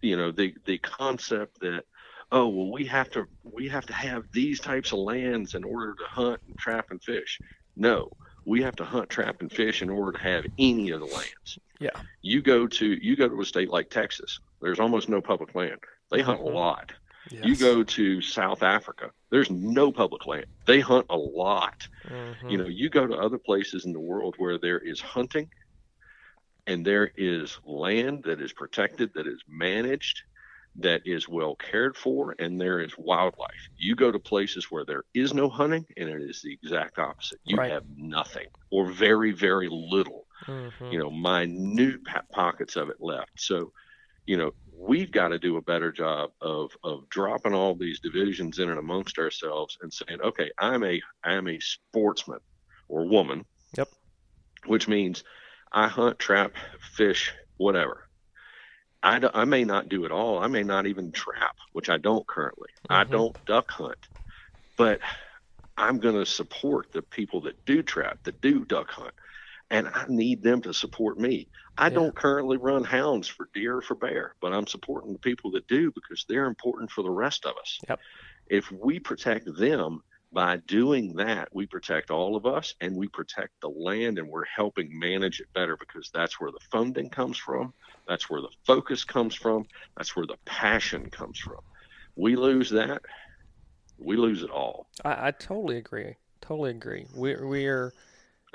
you 0.00 0.16
know 0.16 0.32
the 0.32 0.54
the 0.64 0.78
concept 0.78 1.60
that 1.60 1.82
oh 2.30 2.48
well 2.48 2.70
we 2.70 2.86
have 2.86 3.10
to 3.10 3.26
we 3.42 3.68
have 3.68 3.84
to 3.86 3.92
have 3.92 4.24
these 4.32 4.60
types 4.60 4.92
of 4.92 5.00
lands 5.00 5.54
in 5.54 5.64
order 5.64 5.94
to 5.94 6.04
hunt 6.04 6.40
and 6.46 6.56
trap 6.56 6.86
and 6.90 7.02
fish. 7.02 7.40
No, 7.76 8.10
we 8.46 8.62
have 8.62 8.76
to 8.76 8.84
hunt, 8.84 9.10
trap, 9.10 9.40
and 9.40 9.52
fish 9.52 9.82
in 9.82 9.90
order 9.90 10.12
to 10.12 10.24
have 10.24 10.46
any 10.58 10.90
of 10.90 11.00
the 11.00 11.06
lands. 11.06 11.58
Yeah. 11.80 11.90
You 12.22 12.40
go 12.40 12.66
to 12.66 12.86
you 12.86 13.16
go 13.16 13.28
to 13.28 13.40
a 13.40 13.44
state 13.44 13.68
like 13.68 13.90
Texas. 13.90 14.40
There's 14.62 14.80
almost 14.80 15.08
no 15.08 15.20
public 15.20 15.54
land. 15.54 15.78
They 16.10 16.22
hunt 16.22 16.40
mm-hmm. 16.40 16.56
a 16.56 16.58
lot. 16.58 16.92
Yes. 17.30 17.44
You 17.44 17.56
go 17.56 17.82
to 17.82 18.20
South 18.20 18.62
Africa, 18.62 19.10
there's 19.30 19.50
no 19.50 19.90
public 19.90 20.26
land. 20.26 20.46
They 20.64 20.78
hunt 20.78 21.06
a 21.10 21.16
lot. 21.16 21.86
Mm-hmm. 22.08 22.48
You 22.48 22.58
know, 22.58 22.66
you 22.66 22.88
go 22.88 23.06
to 23.06 23.16
other 23.16 23.38
places 23.38 23.84
in 23.84 23.92
the 23.92 24.00
world 24.00 24.36
where 24.38 24.58
there 24.58 24.78
is 24.78 25.00
hunting 25.00 25.48
and 26.68 26.84
there 26.84 27.10
is 27.16 27.58
land 27.64 28.22
that 28.24 28.40
is 28.40 28.52
protected, 28.52 29.12
that 29.14 29.26
is 29.26 29.42
managed, 29.48 30.22
that 30.78 31.02
is 31.04 31.28
well 31.28 31.56
cared 31.56 31.96
for, 31.96 32.34
and 32.38 32.60
there 32.60 32.80
is 32.80 32.92
wildlife. 32.98 33.68
You 33.76 33.94
go 33.94 34.12
to 34.12 34.18
places 34.18 34.70
where 34.70 34.84
there 34.84 35.04
is 35.14 35.32
no 35.32 35.48
hunting, 35.48 35.86
and 35.96 36.08
it 36.08 36.22
is 36.22 36.42
the 36.42 36.52
exact 36.52 36.98
opposite. 36.98 37.38
You 37.44 37.56
right. 37.56 37.70
have 37.70 37.84
nothing 37.96 38.46
or 38.70 38.90
very, 38.90 39.32
very 39.32 39.68
little, 39.70 40.26
mm-hmm. 40.46 40.92
you 40.92 40.98
know, 40.98 41.10
minute 41.10 42.00
pockets 42.30 42.76
of 42.76 42.90
it 42.90 43.00
left. 43.00 43.30
So, 43.36 43.72
you 44.26 44.36
know, 44.36 44.52
we've 44.78 45.10
got 45.10 45.28
to 45.28 45.38
do 45.38 45.56
a 45.56 45.62
better 45.62 45.90
job 45.92 46.30
of 46.40 46.76
of 46.82 47.08
dropping 47.08 47.54
all 47.54 47.74
these 47.74 48.00
divisions 48.00 48.58
in 48.58 48.68
and 48.68 48.78
amongst 48.78 49.18
ourselves 49.18 49.78
and 49.82 49.92
saying, 49.92 50.20
okay, 50.20 50.50
I'm 50.58 50.84
a 50.84 51.00
I'm 51.24 51.48
a 51.48 51.58
sportsman 51.60 52.40
or 52.88 53.06
woman. 53.06 53.44
Yep. 53.76 53.88
Which 54.66 54.88
means 54.88 55.24
I 55.72 55.88
hunt, 55.88 56.18
trap, 56.18 56.52
fish, 56.94 57.32
whatever. 57.56 58.08
I, 59.02 59.18
do, 59.20 59.30
I 59.32 59.44
may 59.44 59.64
not 59.64 59.88
do 59.88 60.04
it 60.04 60.10
all. 60.10 60.38
I 60.38 60.48
may 60.48 60.62
not 60.62 60.86
even 60.86 61.12
trap, 61.12 61.56
which 61.72 61.88
I 61.88 61.98
don't 61.98 62.26
currently. 62.26 62.68
Mm-hmm. 62.88 62.92
I 62.92 63.04
don't 63.04 63.44
duck 63.44 63.70
hunt, 63.70 64.08
but 64.76 65.00
I'm 65.76 65.98
going 65.98 66.16
to 66.16 66.26
support 66.26 66.92
the 66.92 67.02
people 67.02 67.42
that 67.42 67.64
do 67.66 67.82
trap, 67.82 68.18
that 68.24 68.40
do 68.40 68.64
duck 68.64 68.90
hunt 68.90 69.14
and 69.70 69.88
I 69.88 70.06
need 70.08 70.42
them 70.42 70.62
to 70.62 70.72
support 70.72 71.18
me. 71.18 71.48
I 71.78 71.88
yeah. 71.88 71.94
don't 71.94 72.14
currently 72.14 72.56
run 72.56 72.84
hounds 72.84 73.28
for 73.28 73.48
deer 73.52 73.78
or 73.78 73.82
for 73.82 73.94
bear, 73.94 74.34
but 74.40 74.52
I'm 74.52 74.66
supporting 74.66 75.12
the 75.12 75.18
people 75.18 75.50
that 75.52 75.66
do 75.66 75.90
because 75.92 76.24
they're 76.28 76.46
important 76.46 76.90
for 76.90 77.02
the 77.02 77.10
rest 77.10 77.44
of 77.44 77.56
us. 77.60 77.78
Yep. 77.88 78.00
If 78.48 78.70
we 78.72 78.98
protect 78.98 79.46
them 79.56 80.02
by 80.32 80.58
doing 80.58 81.14
that, 81.16 81.48
we 81.52 81.66
protect 81.66 82.10
all 82.10 82.36
of 82.36 82.46
us 82.46 82.74
and 82.80 82.96
we 82.96 83.08
protect 83.08 83.60
the 83.60 83.68
land 83.68 84.18
and 84.18 84.28
we're 84.28 84.44
helping 84.44 84.98
manage 84.98 85.40
it 85.40 85.52
better 85.52 85.76
because 85.76 86.10
that's 86.12 86.40
where 86.40 86.50
the 86.50 86.60
funding 86.70 87.10
comes 87.10 87.36
from. 87.36 87.72
That's 88.08 88.30
where 88.30 88.40
the 88.40 88.50
focus 88.66 89.04
comes 89.04 89.34
from. 89.34 89.66
That's 89.96 90.14
where 90.14 90.26
the 90.26 90.36
passion 90.44 91.10
comes 91.10 91.38
from. 91.38 91.60
We 92.14 92.36
lose 92.36 92.70
that, 92.70 93.02
we 93.98 94.16
lose 94.16 94.42
it 94.42 94.50
all. 94.50 94.86
I, 95.04 95.28
I 95.28 95.30
totally 95.32 95.76
agree. 95.76 96.16
Totally 96.40 96.70
agree. 96.70 97.06
We're, 97.14 97.46
we're 97.46 97.92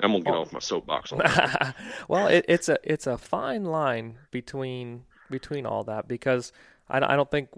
I'm 0.02 0.12
gonna 0.12 0.24
get 0.24 0.34
off 0.34 0.52
my 0.52 0.58
soapbox. 0.58 1.12
well, 2.08 2.26
it, 2.26 2.44
it's 2.48 2.68
a 2.68 2.78
it's 2.82 3.06
a 3.06 3.16
fine 3.16 3.64
line 3.64 4.18
between 4.30 5.04
between 5.30 5.64
all 5.64 5.84
that 5.84 6.08
because 6.08 6.52
I, 6.88 7.12
I 7.12 7.16
don't 7.16 7.30
think 7.30 7.48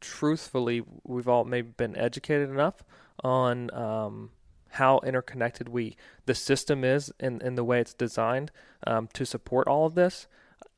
truthfully 0.00 0.82
we've 1.04 1.28
all 1.28 1.44
maybe 1.44 1.68
been 1.76 1.96
educated 1.96 2.48
enough 2.48 2.84
on 3.22 3.72
um, 3.74 4.30
how 4.70 5.00
interconnected 5.00 5.68
we 5.68 5.96
the 6.26 6.34
system 6.34 6.84
is 6.84 7.12
and, 7.20 7.42
and 7.42 7.56
the 7.56 7.64
way 7.64 7.80
it's 7.80 7.94
designed 7.94 8.50
um, 8.86 9.08
to 9.12 9.24
support 9.24 9.66
all 9.66 9.86
of 9.86 9.94
this. 9.94 10.26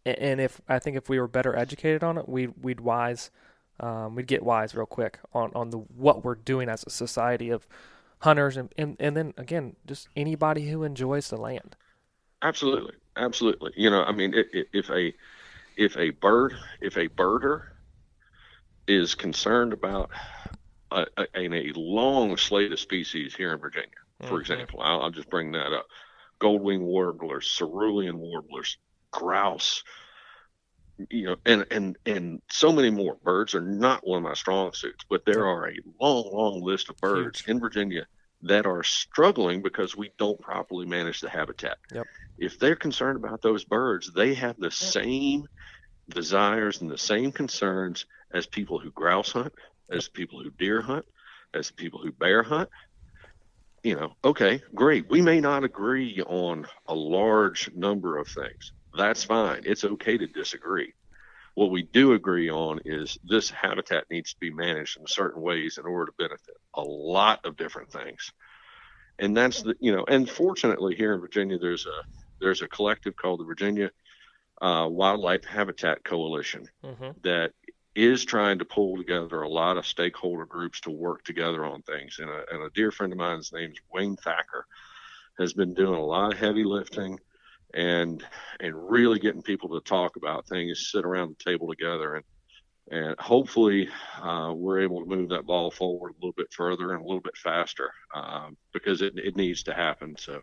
And 0.05 0.41
if 0.41 0.61
I 0.69 0.79
think 0.79 0.97
if 0.97 1.09
we 1.09 1.21
were 1.21 1.29
better 1.29 1.55
educated 1.55 2.03
on 2.03 2.17
it, 2.19 2.29
we'd 2.29 2.55
we'd 2.61 2.81
wise 2.81 3.31
um, 3.79 4.15
we'd 4.15 4.27
get 4.27 4.43
wise 4.43 4.75
real 4.75 4.87
quick 4.87 5.19
on 5.33 5.53
on 5.55 5.71
the 5.71 5.79
what 5.79 6.25
we're 6.25 6.35
doing 6.35 6.69
as 6.69 6.85
a 6.87 6.91
society 6.91 7.51
of 7.51 7.67
hunters 8.21 8.57
and, 8.57 8.73
and, 8.77 8.97
and 9.01 9.17
then 9.17 9.35
again 9.37 9.77
just 9.87 10.09
anybody 10.17 10.69
who 10.69 10.85
enjoys 10.85 11.29
the 11.29 11.37
land. 11.37 11.77
Absolutely, 12.43 12.95
absolutely. 13.17 13.73
You 13.77 13.91
know, 13.91 14.03
I 14.03 14.13
mean, 14.13 14.35
if 14.53 14.91
a 14.91 15.13
if 15.77 15.97
a 15.97 16.11
bird 16.11 16.55
if 16.81 16.97
a 16.97 17.09
birder 17.09 17.65
is 18.87 19.15
concerned 19.15 19.73
about 19.73 20.11
a, 20.91 21.07
a, 21.17 21.27
a 21.35 21.73
long 21.75 22.37
slate 22.37 22.73
of 22.73 22.81
species 22.81 23.35
here 23.35 23.53
in 23.53 23.59
Virginia, 23.59 23.89
for 24.21 24.27
mm-hmm. 24.27 24.37
example, 24.41 24.81
I'll, 24.83 25.03
I'll, 25.03 25.11
just 25.11 25.31
bring 25.31 25.53
that 25.53 25.73
up: 25.73 25.87
goldwing 26.41 26.81
warblers, 26.81 27.47
cerulean 27.47 28.19
warblers, 28.19 28.79
grouse. 29.11 29.83
You 31.09 31.27
know, 31.27 31.37
and 31.47 31.67
and 31.71 31.99
and 32.05 32.43
so 32.51 32.73
many 32.73 32.91
more 32.91 33.17
birds 33.23 33.55
are 33.55 33.61
not 33.61 34.07
one 34.07 34.19
of 34.19 34.25
my 34.25 34.35
strong 34.35 34.73
suits, 34.73 35.05
but 35.09 35.25
there 35.25 35.47
are 35.47 35.69
a 35.69 35.77
long, 36.01 36.31
long 36.33 36.63
list 36.63 36.91
of 36.91 36.97
birds 36.99 37.41
Huge. 37.41 37.49
in 37.49 37.61
Virginia 37.61 38.07
that 38.43 38.67
are 38.67 38.83
struggling 38.83 39.63
because 39.63 39.97
we 39.97 40.11
don't 40.19 40.41
properly 40.41 40.87
manage 40.87 41.21
the 41.21 41.29
habitat. 41.29 41.77
Yep. 41.93 42.07
If 42.39 42.59
they're 42.59 42.77
concerned 42.77 43.23
about 43.23 43.43
those 43.43 43.65
birds, 43.65 44.13
they 44.13 44.35
have 44.35 44.57
the 44.59 44.71
same 44.71 45.47
desires 46.09 46.81
and 46.81 46.91
the 46.91 46.99
same 46.99 47.33
concerns 47.33 48.07
as 48.33 48.47
people 48.47 48.79
who 48.79 48.91
grouse 48.91 49.33
hunt, 49.33 49.53
as 49.91 50.09
people 50.09 50.43
who 50.43 50.51
deer 50.51 50.81
hunt, 50.81 51.05
as 51.55 51.71
people 51.71 52.01
who 52.03 52.13
bear 52.13 52.43
hunt. 52.43 52.69
You 53.83 53.97
know, 53.97 54.13
okay, 54.25 54.63
great. 54.75 55.09
We 55.09 55.23
may 55.23 55.41
not 55.41 55.65
agree 55.65 56.23
on 56.23 56.67
a 56.87 56.95
large 56.95 57.71
number 57.75 58.19
of 58.19 58.29
things. 58.29 58.73
That's 58.97 59.25
fine. 59.25 59.63
It's 59.65 59.85
okay 59.85 60.19
to 60.19 60.27
disagree. 60.27 60.95
What 61.55 61.71
we 61.71 61.83
do 61.83 62.13
agree 62.13 62.51
on 62.51 62.81
is 62.85 63.19
this 63.25 63.51
habitat 63.51 64.05
needs 64.11 64.33
to 64.33 64.41
be 64.41 64.51
managed 64.51 64.99
in 64.99 65.07
certain 65.07 65.43
ways 65.43 65.79
in 65.79 65.87
order 65.87 66.07
to 66.07 66.17
benefit 66.17 66.57
a 66.75 66.83
lot 66.83 67.45
of 67.45 67.57
different 67.57 67.93
things. 67.93 68.33
And 69.19 69.37
that's 69.37 69.63
the, 69.63 69.75
you 69.81 69.95
know, 69.95 70.05
and 70.09 70.29
fortunately 70.29 70.95
here 70.95 71.13
in 71.13 71.21
Virginia, 71.21 71.59
there's 71.59 71.87
a, 71.87 72.03
there's 72.41 72.63
a 72.63 72.69
collective 72.69 73.17
called 73.17 73.41
the 73.41 73.45
Virginia 73.45 73.91
uh, 74.63 74.87
Wildlife 74.91 75.45
Habitat 75.45 76.05
Coalition 76.05 76.67
mm-hmm. 76.85 77.11
that 77.23 77.53
is 77.95 78.25
trying 78.25 78.59
to 78.61 78.65
pull 78.65 78.97
together 78.97 79.43
a 79.43 79.49
lot 79.49 79.77
of 79.77 79.87
stakeholder 79.87 80.47
groups 80.47 80.81
to 80.83 80.91
work 80.91 81.25
together 81.25 81.65
on 81.65 81.83
things. 81.83 82.19
And 82.19 82.31
a, 82.31 82.45
and 82.51 82.63
a 82.63 82.71
dear 82.71 82.91
friend 82.91 83.13
of 83.13 83.19
mine, 83.19 83.39
his 83.39 83.53
name's 83.53 83.79
Wayne 83.93 84.17
Thacker, 84.17 84.67
has 85.39 85.53
been 85.53 85.75
doing 85.75 85.99
a 85.99 86.05
lot 86.05 86.33
of 86.33 86.39
heavy 86.39 86.65
lifting 86.65 87.19
and 87.75 88.25
and 88.61 88.91
really 88.91 89.19
getting 89.19 89.43
people 89.43 89.69
to 89.71 89.89
talk 89.89 90.17
about 90.17 90.47
things, 90.47 90.91
sit 90.93 91.05
around 91.05 91.31
the 91.31 91.45
table 91.45 91.69
together, 91.69 92.17
and 92.17 92.25
and 92.91 93.15
hopefully 93.21 93.89
uh, 94.21 94.53
we're 94.55 94.81
able 94.81 95.01
to 95.01 95.09
move 95.09 95.29
that 95.29 95.47
ball 95.47 95.71
forward 95.71 96.11
a 96.11 96.15
little 96.15 96.35
bit 96.37 96.53
further 96.53 96.93
and 96.93 97.01
a 97.01 97.05
little 97.05 97.21
bit 97.21 97.37
faster 97.37 97.93
um, 98.15 98.57
because 98.73 99.01
it, 99.01 99.13
it 99.17 99.37
needs 99.37 99.63
to 99.63 99.73
happen. 99.73 100.17
So, 100.19 100.43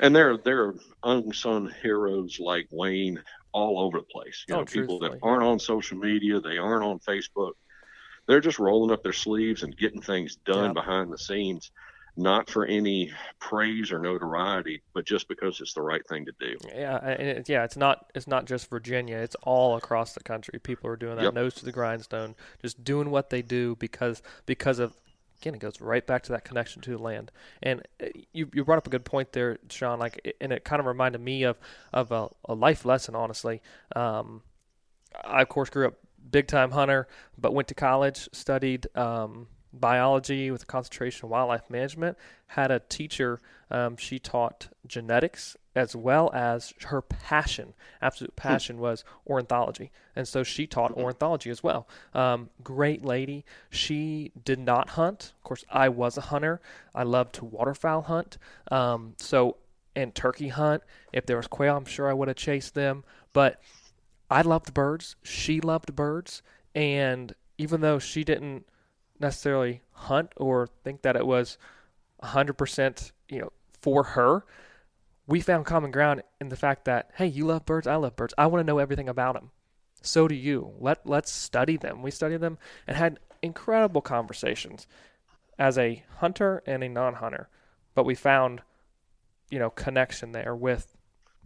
and 0.00 0.14
there 0.14 0.36
there 0.36 0.64
are 0.64 0.74
unsung 1.04 1.70
heroes 1.82 2.40
like 2.40 2.66
Wayne 2.72 3.22
all 3.52 3.78
over 3.78 3.98
the 3.98 4.04
place. 4.04 4.44
You 4.48 4.56
oh, 4.56 4.58
know, 4.58 4.64
people 4.64 4.98
that 5.00 5.18
aren't 5.22 5.44
on 5.44 5.58
social 5.60 5.96
media, 5.96 6.40
they 6.40 6.58
aren't 6.58 6.84
on 6.84 6.98
Facebook. 6.98 7.52
They're 8.26 8.40
just 8.40 8.58
rolling 8.58 8.90
up 8.90 9.02
their 9.02 9.12
sleeves 9.12 9.62
and 9.62 9.76
getting 9.76 10.02
things 10.02 10.36
done 10.44 10.66
yep. 10.66 10.74
behind 10.74 11.12
the 11.12 11.18
scenes, 11.18 11.70
not 12.16 12.48
for 12.48 12.64
any 12.64 13.12
praise 13.40 13.90
or 13.90 13.98
notoriety, 13.98 14.82
but 14.92 15.04
just 15.04 15.28
because 15.28 15.60
it's 15.60 15.74
the 15.74 15.82
right 15.82 16.06
thing 16.06 16.24
to 16.26 16.32
do. 16.38 16.56
Yeah, 16.74 16.98
and 16.98 17.28
it, 17.28 17.48
yeah, 17.48 17.64
it's 17.64 17.76
not 17.76 18.10
it's 18.14 18.26
not 18.26 18.44
just 18.44 18.70
Virginia; 18.70 19.16
it's 19.16 19.36
all 19.42 19.76
across 19.76 20.12
the 20.12 20.22
country. 20.22 20.58
People 20.58 20.90
are 20.90 20.96
doing 20.96 21.16
that 21.16 21.24
yep. 21.24 21.34
nose 21.34 21.54
to 21.54 21.64
the 21.64 21.72
grindstone, 21.72 22.34
just 22.62 22.84
doing 22.84 23.10
what 23.10 23.30
they 23.30 23.42
do 23.42 23.76
because 23.76 24.22
because 24.46 24.78
of 24.78 24.96
again, 25.40 25.54
it 25.54 25.60
goes 25.60 25.80
right 25.80 26.06
back 26.06 26.22
to 26.24 26.32
that 26.32 26.44
connection 26.44 26.80
to 26.82 26.90
the 26.90 26.98
land. 26.98 27.30
And 27.62 27.82
uh, 28.02 28.06
you, 28.32 28.48
you 28.54 28.64
brought 28.64 28.78
up 28.78 28.86
a 28.86 28.90
good 28.90 29.04
point 29.04 29.32
there, 29.32 29.58
Sean. 29.68 29.98
Like, 29.98 30.36
and 30.40 30.52
it 30.52 30.64
kind 30.64 30.80
of 30.80 30.86
reminded 30.86 31.20
me 31.20 31.42
of 31.42 31.58
of 31.92 32.12
a, 32.12 32.28
a 32.46 32.54
life 32.54 32.84
lesson. 32.84 33.14
Honestly, 33.14 33.60
um, 33.96 34.42
I 35.24 35.42
of 35.42 35.48
course 35.48 35.70
grew 35.70 35.88
up 35.88 35.94
big 36.30 36.46
time 36.46 36.70
hunter, 36.70 37.08
but 37.36 37.52
went 37.52 37.68
to 37.68 37.74
college, 37.74 38.28
studied 38.32 38.86
um, 38.96 39.48
biology 39.80 40.50
with 40.50 40.62
a 40.62 40.66
concentration 40.66 41.26
in 41.26 41.30
wildlife 41.30 41.68
management. 41.70 42.16
Had 42.48 42.70
a 42.70 42.80
teacher. 42.80 43.40
Um, 43.70 43.96
she 43.96 44.18
taught 44.18 44.68
genetics 44.86 45.56
as 45.76 45.96
well 45.96 46.30
as 46.32 46.72
her 46.84 47.02
passion, 47.02 47.74
absolute 48.00 48.32
hmm. 48.36 48.48
passion, 48.48 48.78
was 48.78 49.04
ornithology. 49.26 49.90
And 50.14 50.26
so 50.28 50.42
she 50.42 50.66
taught 50.66 50.92
hmm. 50.92 51.00
ornithology 51.00 51.50
as 51.50 51.62
well. 51.62 51.88
Um, 52.14 52.50
great 52.62 53.04
lady. 53.04 53.44
She 53.70 54.32
did 54.44 54.58
not 54.58 54.90
hunt. 54.90 55.32
Of 55.38 55.44
course, 55.44 55.64
I 55.70 55.88
was 55.88 56.16
a 56.16 56.22
hunter. 56.22 56.60
I 56.94 57.02
loved 57.02 57.34
to 57.36 57.44
waterfowl 57.44 58.02
hunt. 58.02 58.38
Um, 58.70 59.14
so, 59.18 59.56
and 59.96 60.14
turkey 60.14 60.48
hunt. 60.48 60.82
If 61.12 61.26
there 61.26 61.36
was 61.36 61.46
quail, 61.46 61.76
I'm 61.76 61.84
sure 61.84 62.08
I 62.08 62.14
would 62.14 62.28
have 62.28 62.36
chased 62.36 62.74
them. 62.74 63.04
But 63.32 63.60
I 64.30 64.42
loved 64.42 64.74
birds. 64.74 65.16
She 65.22 65.60
loved 65.60 65.94
birds. 65.94 66.42
And 66.74 67.34
even 67.58 67.80
though 67.80 67.98
she 67.98 68.24
didn't 68.24 68.66
necessarily 69.20 69.82
hunt 69.92 70.32
or 70.36 70.66
think 70.82 71.02
that 71.02 71.16
it 71.16 71.26
was 71.26 71.58
100% 72.22 73.12
you 73.28 73.40
know 73.40 73.52
for 73.80 74.02
her 74.02 74.44
we 75.26 75.40
found 75.40 75.64
common 75.66 75.90
ground 75.90 76.22
in 76.40 76.48
the 76.48 76.56
fact 76.56 76.84
that 76.84 77.10
hey, 77.16 77.26
you 77.26 77.46
love 77.46 77.64
birds, 77.64 77.86
I 77.86 77.96
love 77.96 78.16
birds. 78.16 78.34
I 78.36 78.46
want 78.46 78.60
to 78.60 78.66
know 78.66 78.78
everything 78.78 79.08
about 79.08 79.34
them. 79.34 79.50
So 80.02 80.28
do 80.28 80.34
you. 80.34 80.72
Let 80.78 81.06
let's 81.06 81.30
study 81.30 81.76
them. 81.76 82.02
We 82.02 82.10
studied 82.10 82.40
them 82.40 82.58
and 82.86 82.96
had 82.96 83.18
incredible 83.42 84.02
conversations 84.02 84.86
as 85.58 85.78
a 85.78 86.02
hunter 86.18 86.62
and 86.66 86.82
a 86.82 86.88
non-hunter. 86.88 87.48
But 87.94 88.04
we 88.04 88.14
found 88.14 88.62
you 89.50 89.58
know 89.58 89.70
connection 89.70 90.32
there 90.32 90.54
with 90.54 90.96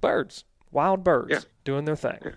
birds, 0.00 0.44
wild 0.72 1.04
birds 1.04 1.30
yeah. 1.30 1.40
doing 1.64 1.84
their 1.84 1.96
thing. 1.96 2.18
Yeah. 2.24 2.30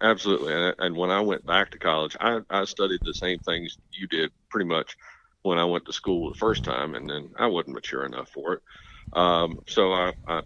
Absolutely. 0.00 0.52
And, 0.52 0.74
and 0.78 0.96
when 0.96 1.10
I 1.10 1.20
went 1.20 1.46
back 1.46 1.70
to 1.70 1.78
college, 1.78 2.16
I, 2.20 2.40
I 2.50 2.64
studied 2.64 3.00
the 3.02 3.14
same 3.14 3.38
things 3.38 3.78
you 3.92 4.06
did 4.06 4.30
pretty 4.50 4.68
much 4.68 4.96
when 5.42 5.58
I 5.58 5.64
went 5.64 5.86
to 5.86 5.92
school 5.92 6.30
the 6.30 6.38
first 6.38 6.64
time, 6.64 6.94
and 6.94 7.08
then 7.08 7.30
I 7.38 7.46
wasn't 7.46 7.74
mature 7.74 8.04
enough 8.04 8.28
for 8.30 8.54
it. 8.54 8.62
Um, 9.12 9.60
so 9.66 9.92
I, 9.92 10.12
I 10.26 10.42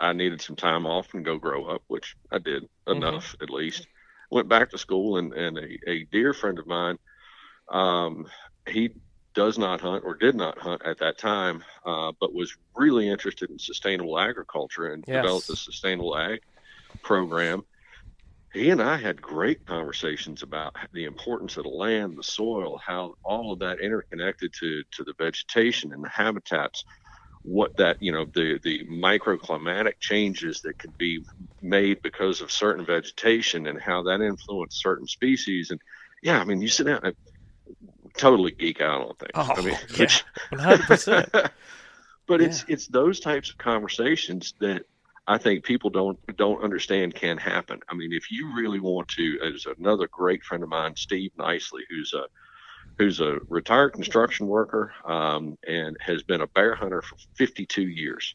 I 0.00 0.12
needed 0.14 0.40
some 0.40 0.56
time 0.56 0.86
off 0.86 1.12
and 1.14 1.24
go 1.24 1.36
grow 1.36 1.66
up, 1.66 1.82
which 1.86 2.16
I 2.32 2.38
did 2.38 2.64
mm-hmm. 2.64 2.92
enough 2.92 3.34
mm-hmm. 3.34 3.44
at 3.44 3.50
least. 3.50 3.86
Went 4.30 4.48
back 4.48 4.70
to 4.70 4.78
school, 4.78 5.18
and, 5.18 5.32
and 5.32 5.58
a, 5.58 5.90
a 5.90 6.04
dear 6.04 6.32
friend 6.32 6.58
of 6.58 6.66
mine, 6.66 6.98
um, 7.68 8.26
he 8.66 8.90
does 9.34 9.58
not 9.58 9.80
hunt 9.80 10.04
or 10.04 10.14
did 10.14 10.34
not 10.34 10.58
hunt 10.58 10.82
at 10.84 10.98
that 10.98 11.18
time, 11.18 11.62
uh, 11.84 12.12
but 12.18 12.32
was 12.32 12.56
really 12.74 13.08
interested 13.08 13.50
in 13.50 13.58
sustainable 13.58 14.18
agriculture 14.18 14.92
and 14.92 15.04
yes. 15.06 15.22
developed 15.22 15.48
a 15.50 15.56
sustainable 15.56 16.16
ag 16.16 16.40
program. 17.02 17.62
He 18.52 18.70
and 18.70 18.82
I 18.82 18.96
had 18.96 19.22
great 19.22 19.64
conversations 19.64 20.42
about 20.42 20.74
the 20.92 21.04
importance 21.04 21.56
of 21.56 21.64
the 21.64 21.70
land, 21.70 22.16
the 22.16 22.22
soil, 22.22 22.80
how 22.84 23.14
all 23.22 23.52
of 23.52 23.60
that 23.60 23.80
interconnected 23.80 24.52
to 24.60 24.82
to 24.92 25.04
the 25.04 25.14
vegetation 25.18 25.92
and 25.92 26.02
the 26.02 26.08
habitats 26.08 26.84
what 27.42 27.76
that 27.76 28.02
you 28.02 28.12
know 28.12 28.26
the 28.34 28.58
the 28.62 28.84
microclimatic 28.86 29.94
changes 29.98 30.60
that 30.60 30.78
could 30.78 30.96
be 30.98 31.24
made 31.62 32.02
because 32.02 32.40
of 32.40 32.50
certain 32.50 32.84
vegetation 32.84 33.66
and 33.66 33.80
how 33.80 34.02
that 34.02 34.20
influenced 34.20 34.80
certain 34.80 35.06
species. 35.06 35.70
And 35.70 35.80
yeah 36.22 36.40
i 36.40 36.44
mean 36.44 36.60
you 36.60 36.68
sit 36.68 36.86
down 36.86 37.00
and 37.02 37.16
totally 38.14 38.52
geek 38.52 38.80
out 38.80 39.08
on 39.08 39.14
things. 39.14 39.30
Oh, 39.34 39.54
i 39.56 39.62
mean 39.62 39.78
yeah, 39.96 40.06
100% 40.52 41.50
but 42.26 42.40
yeah. 42.40 42.46
it's 42.46 42.64
it's 42.68 42.86
those 42.88 43.20
types 43.20 43.50
of 43.50 43.58
conversations 43.58 44.54
that 44.60 44.84
i 45.26 45.38
think 45.38 45.64
people 45.64 45.90
don't 45.90 46.18
don't 46.36 46.62
understand 46.62 47.14
can 47.14 47.36
happen 47.38 47.80
i 47.88 47.94
mean 47.94 48.12
if 48.12 48.30
you 48.30 48.52
really 48.54 48.80
want 48.80 49.08
to 49.08 49.38
as 49.42 49.66
another 49.78 50.08
great 50.08 50.42
friend 50.44 50.62
of 50.62 50.68
mine 50.68 50.94
steve 50.96 51.30
nicely 51.36 51.82
who's 51.88 52.12
a 52.14 52.24
who's 53.00 53.20
a 53.20 53.38
retired 53.48 53.94
construction 53.94 54.46
worker 54.46 54.92
um, 55.06 55.56
and 55.66 55.96
has 56.00 56.22
been 56.22 56.42
a 56.42 56.46
bear 56.46 56.74
hunter 56.74 57.00
for 57.00 57.16
52 57.34 57.80
years. 57.80 58.34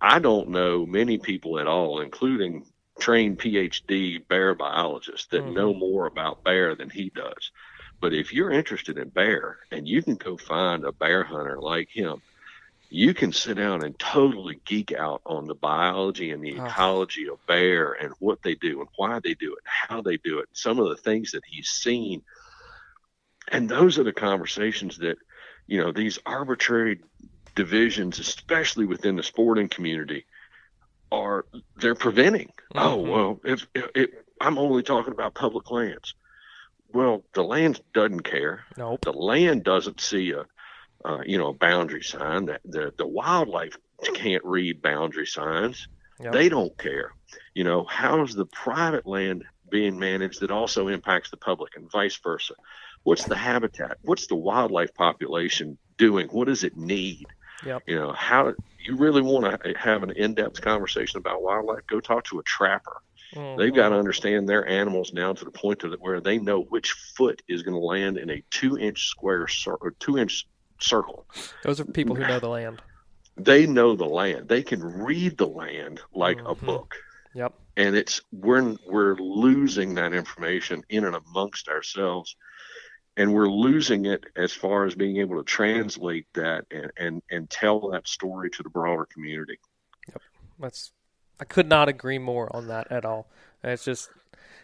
I 0.00 0.18
don't 0.18 0.48
know 0.48 0.84
many 0.84 1.18
people 1.18 1.60
at 1.60 1.68
all, 1.68 2.00
including 2.00 2.66
trained 2.98 3.38
PhD 3.38 4.26
bear 4.26 4.56
biologists, 4.56 5.28
that 5.28 5.42
mm-hmm. 5.42 5.54
know 5.54 5.72
more 5.72 6.06
about 6.06 6.42
bear 6.42 6.74
than 6.74 6.90
he 6.90 7.10
does. 7.14 7.52
But 8.00 8.12
if 8.12 8.32
you're 8.32 8.50
interested 8.50 8.98
in 8.98 9.08
bear 9.08 9.58
and 9.70 9.86
you 9.86 10.02
can 10.02 10.16
go 10.16 10.36
find 10.36 10.84
a 10.84 10.90
bear 10.90 11.22
hunter 11.22 11.60
like 11.60 11.88
him, 11.88 12.20
you 12.88 13.14
can 13.14 13.32
sit 13.32 13.56
down 13.56 13.84
and 13.84 13.98
totally 13.98 14.60
geek 14.64 14.92
out 14.92 15.20
on 15.26 15.46
the 15.46 15.54
biology 15.54 16.30
and 16.30 16.42
the 16.42 16.56
ecology 16.56 17.28
of 17.28 17.44
bear 17.46 17.92
and 17.92 18.12
what 18.20 18.42
they 18.42 18.54
do 18.54 18.80
and 18.80 18.88
why 18.96 19.18
they 19.20 19.34
do 19.34 19.52
it, 19.52 19.58
and 19.64 19.90
how 19.90 20.00
they 20.02 20.16
do 20.18 20.38
it, 20.38 20.48
some 20.52 20.78
of 20.78 20.88
the 20.88 20.96
things 20.96 21.32
that 21.32 21.42
he's 21.46 21.68
seen 21.68 22.22
and 23.48 23.68
those 23.68 23.98
are 23.98 24.04
the 24.04 24.12
conversations 24.12 24.98
that 24.98 25.18
you 25.66 25.78
know 25.80 25.92
these 25.92 26.18
arbitrary 26.26 27.00
divisions, 27.54 28.18
especially 28.18 28.86
within 28.86 29.16
the 29.16 29.22
sporting 29.22 29.68
community, 29.68 30.26
are 31.12 31.46
they're 31.76 31.94
preventing. 31.94 32.50
Oh 32.74 32.98
Mhm. 32.98 33.10
well, 33.10 33.40
if, 33.44 33.66
if, 33.74 33.90
if 33.94 34.10
I'm 34.40 34.58
only 34.58 34.82
talking 34.82 35.12
about 35.12 35.34
public 35.34 35.70
lands, 35.70 36.14
well, 36.92 37.24
the 37.34 37.44
land 37.44 37.80
doesn't 37.94 38.22
care. 38.22 38.64
Nope. 38.76 39.00
The 39.02 39.12
land 39.12 39.64
doesn't 39.64 40.00
see 40.00 40.32
a, 40.32 40.44
uh, 41.06 41.22
you 41.24 41.38
know, 41.38 41.48
a 41.48 41.54
boundary 41.54 42.02
sign. 42.02 42.46
That 42.46 42.60
the 42.64 42.92
the 42.96 43.06
wildlife 43.06 43.76
can't 44.14 44.44
read 44.44 44.82
boundary 44.82 45.26
signs. 45.26 45.88
Yep. 46.20 46.32
They 46.32 46.48
don't 46.48 46.76
care. 46.78 47.12
You 47.54 47.64
know, 47.64 47.84
how's 47.84 48.34
the 48.34 48.46
private 48.46 49.06
land 49.06 49.44
being 49.70 49.98
managed 49.98 50.40
that 50.40 50.50
also 50.50 50.88
impacts 50.88 51.30
the 51.30 51.36
public 51.36 51.76
and 51.76 51.90
vice 51.90 52.16
versa? 52.16 52.54
What's 53.02 53.24
the 53.24 53.36
habitat? 53.36 53.98
What's 54.02 54.26
the 54.26 54.34
wildlife 54.34 54.94
population 54.94 55.78
doing? 55.98 56.28
What 56.28 56.46
does 56.48 56.64
it 56.64 56.76
need? 56.76 57.26
Yep. 57.64 57.82
You 57.86 57.96
know, 57.96 58.12
how 58.12 58.54
you 58.78 58.96
really 58.96 59.22
want 59.22 59.62
to 59.62 59.74
have 59.78 60.02
an 60.02 60.10
in-depth 60.10 60.60
conversation 60.60 61.18
about 61.18 61.42
wildlife? 61.42 61.86
Go 61.86 62.00
talk 62.00 62.24
to 62.26 62.38
a 62.38 62.42
trapper. 62.42 62.96
They've 63.34 63.74
got 63.74 63.90
to 63.90 63.96
understand 63.96 64.48
their 64.48 64.66
animals 64.66 65.12
now 65.12 65.32
to 65.32 65.44
the 65.44 65.50
point 65.50 65.80
to 65.80 65.88
the, 65.88 65.96
where 65.96 66.20
they 66.20 66.38
know 66.38 66.62
which 66.62 66.92
foot 66.92 67.42
is 67.48 67.62
going 67.62 67.74
to 67.74 67.84
land 67.84 68.16
in 68.16 68.30
a 68.30 68.42
two-inch 68.50 69.08
square 69.08 69.46
cir- 69.48 69.74
or 69.74 69.90
two-inch 69.98 70.46
circle. 70.80 71.26
Those 71.62 71.80
are 71.80 71.84
people 71.84 72.14
who 72.16 72.24
know 72.24 72.38
the 72.40 72.48
land. 72.48 72.80
They 73.36 73.66
know 73.66 73.96
the 73.96 74.04
land. 74.06 74.48
They 74.48 74.62
can 74.62 74.82
read 74.82 75.36
the 75.36 75.46
land 75.46 76.00
like 76.14 76.38
a 76.40 76.54
Mhm. 76.54 76.66
book. 76.66 76.94
Yep. 77.34 77.52
and 77.78 77.94
it's 77.94 78.22
we're 78.32 78.74
we're 78.86 79.14
losing 79.16 79.94
that 79.96 80.14
information 80.14 80.82
in 80.88 81.04
and 81.04 81.14
amongst 81.14 81.68
ourselves 81.68 82.34
and 83.18 83.34
we're 83.34 83.48
losing 83.50 84.06
it 84.06 84.24
as 84.36 84.54
far 84.54 84.86
as 84.86 84.94
being 84.94 85.18
able 85.18 85.36
to 85.36 85.44
translate 85.44 86.26
that 86.32 86.64
and 86.70 86.90
and, 86.96 87.22
and 87.30 87.50
tell 87.50 87.90
that 87.90 88.08
story 88.08 88.48
to 88.48 88.62
the 88.62 88.70
broader 88.70 89.04
community 89.12 89.58
Yep. 90.08 90.22
That's 90.58 90.92
I 91.38 91.44
could 91.44 91.68
not 91.68 91.90
agree 91.90 92.18
more 92.18 92.48
on 92.56 92.68
that 92.68 92.90
at 92.90 93.04
all. 93.04 93.28
It's 93.62 93.84
just 93.84 94.08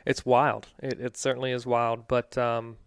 it's 0.07 0.25
wild. 0.25 0.69
It 0.83 0.99
it 0.99 1.19
certainly 1.19 1.53
is 1.53 1.67
wild, 1.67 2.09
but 2.09 2.39
um 2.39 2.79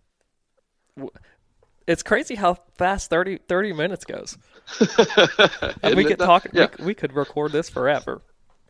it's 1.88 2.03
crazy 2.03 2.36
how 2.36 2.57
fast 2.77 3.09
30, 3.09 3.38
30 3.47 3.73
minutes 3.73 4.05
goes. 4.05 4.38
And 5.83 5.95
we 5.95 6.03
could 6.05 6.17
talk 6.19 6.47
yeah 6.53 6.67
we, 6.79 6.86
we 6.88 6.93
could 6.95 7.13
record 7.13 7.51
this 7.51 7.69
forever. 7.69 8.21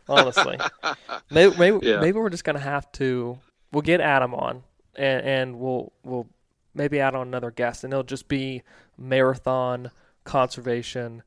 Honestly. 0.08 0.58
maybe 1.30 1.56
maybe, 1.56 1.86
Yeah. 1.86 2.00
maybe 2.00 2.18
we're 2.18 2.30
just 2.30 2.44
going 2.44 2.56
to 2.56 2.62
have 2.62 2.90
to 2.92 3.38
we'll 3.72 3.82
get 3.82 4.00
Adam 4.00 4.34
on 4.34 4.62
and 4.94 5.24
and 5.26 5.58
we'll 5.58 5.92
we'll 6.04 6.28
maybe 6.74 7.00
add 7.00 7.14
on 7.14 7.26
another 7.26 7.50
guest 7.50 7.84
and 7.84 7.92
it'll 7.92 8.02
just 8.02 8.28
be 8.28 8.62
marathon 8.98 9.90
conservation 10.24 11.22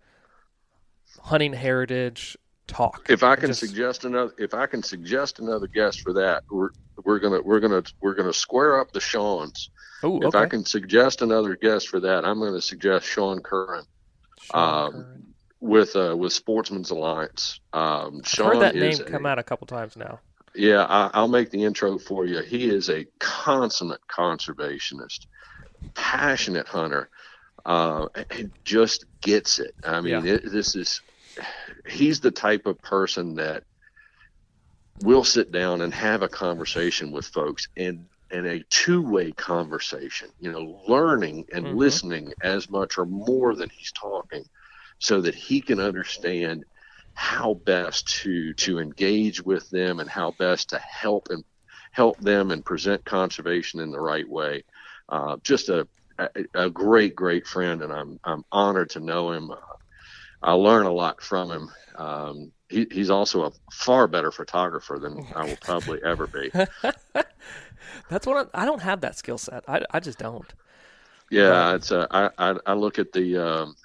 hunting 1.22 1.54
heritage 1.54 2.38
talk. 2.68 3.08
if 3.10 3.24
i 3.24 3.36
can 3.36 3.48
Just- 3.48 3.62
suggest 3.62 4.06
another 4.06 4.32
if 4.38 4.54
i 4.54 4.68
can 4.68 4.84
suggest 4.84 5.40
another 5.40 5.66
guest 5.68 6.02
for 6.02 6.14
that 6.14 6.44
we're 6.52 6.70
we're 7.04 7.18
gonna 7.20 7.42
we're 7.42 7.60
gonna 7.60 7.82
we're 8.02 8.14
gonna 8.14 8.34
square 8.34 8.80
up 8.80 8.92
the 8.92 9.00
Sean's. 9.00 9.70
Ooh, 10.04 10.18
If 10.20 10.28
okay. 10.36 10.40
I 10.40 10.46
can 10.46 10.64
suggest 10.66 11.22
another 11.22 11.56
guest 11.56 11.90
for 11.90 12.00
that, 12.00 12.24
I'm 12.26 12.40
going 12.40 12.54
to 12.54 12.62
suggest 12.62 13.06
Sean 13.06 13.42
Curran 13.42 13.86
Sean 14.42 14.86
um, 14.86 14.92
Curran. 14.94 15.34
with 15.60 15.96
uh, 15.96 16.16
with 16.18 16.32
Sportsmen's 16.34 16.90
Alliance. 16.92 17.60
Um, 17.74 18.22
I've 18.24 18.28
Sean 18.30 18.54
heard 18.54 18.62
that 18.62 18.76
name 18.76 19.00
a- 19.00 19.04
come 19.04 19.26
out 19.26 19.40
a 19.40 19.44
couple 19.44 19.68
times 19.68 19.98
now. 19.98 20.20
Yeah, 20.56 20.84
I, 20.86 21.12
I'll 21.14 21.28
make 21.28 21.52
the 21.52 21.64
intro 21.64 21.98
for 22.00 22.26
you. 22.26 22.42
He 22.42 22.70
is 22.70 22.90
a 22.90 23.06
consummate 23.20 24.02
conservationist, 24.10 25.28
passionate 25.94 26.68
hunter, 26.68 27.10
uh, 27.66 28.08
and 28.32 28.52
just 28.66 29.06
gets 29.22 29.60
it. 29.60 29.76
I 29.84 30.02
mean, 30.02 30.26
Yeah. 30.26 30.34
it, 30.36 30.52
this 30.52 30.76
is 30.76 31.02
he's 31.88 32.20
the 32.20 32.32
type 32.32 32.66
of 32.66 32.82
person 32.82 33.36
that 33.36 33.64
will 35.02 35.24
sit 35.24 35.52
down 35.52 35.82
and 35.82 35.94
have 35.94 36.24
a 36.24 36.28
conversation 36.28 37.12
with 37.12 37.26
folks 37.28 37.68
and 37.78 38.06
and 38.32 38.46
a 38.46 38.64
two-way 38.70 39.32
conversation 39.34 40.30
you 40.40 40.52
know 40.52 40.82
learning 40.88 41.46
and 41.54 41.68
Mhm. 41.68 41.74
listening 41.74 42.34
as 42.42 42.70
much 42.70 42.98
or 42.98 43.06
more 43.06 43.56
than 43.56 43.70
he's 43.70 43.92
talking 43.94 44.44
so 45.00 45.22
that 45.22 45.36
he 45.36 45.62
can 45.62 45.80
understand 45.80 46.64
how 47.14 47.56
best 47.66 48.08
to 48.22 48.54
to 48.54 48.80
engage 48.80 49.42
with 49.42 49.70
them 49.70 50.00
and 50.00 50.10
how 50.10 50.32
best 50.40 50.70
to 50.70 50.80
help 50.80 51.28
and 51.30 51.44
help 51.92 52.20
them 52.22 52.52
and 52.52 52.66
present 52.66 53.04
conservation 53.06 53.80
in 53.80 53.92
the 53.92 54.00
right 54.00 54.30
way. 54.30 54.64
Uh, 55.10 55.38
just 55.44 55.70
a, 55.70 55.88
a 56.20 56.30
a 56.56 56.70
great 56.70 57.16
great 57.16 57.46
friend, 57.48 57.82
and 57.82 57.92
I'm 57.92 58.20
I'm 58.24 58.44
honored 58.52 58.92
to 58.92 59.00
know 59.00 59.32
him. 59.32 59.52
Uh, 59.52 59.56
I 60.42 60.54
learn 60.54 60.86
a 60.86 60.92
lot 60.94 61.22
from 61.22 61.52
him. 61.52 61.70
Um, 61.98 62.52
he, 62.70 62.88
he's 62.92 63.10
also 63.10 63.44
a 63.46 63.52
far 63.72 64.08
better 64.08 64.32
photographer 64.32 65.00
than 65.00 65.26
I 65.36 65.46
will 65.46 65.58
probably 65.58 66.00
ever 66.04 66.28
be. 66.28 66.52
That's 68.10 68.26
what 68.28 68.50
I, 68.54 68.64
I 68.64 68.66
don't 68.66 68.82
have 68.82 69.02
that 69.02 69.18
skill 69.18 69.38
set. 69.38 69.64
I, 69.68 69.82
I 69.92 70.00
just 70.00 70.18
don't. 70.20 70.52
Yeah, 71.32 71.76
it's 71.76 71.92
uh, 71.92 72.08
I, 72.10 72.30
I 72.40 72.56
I 72.66 72.74
look 72.74 72.98
at 72.98 73.12
the 73.12 73.38
um, 73.38 73.76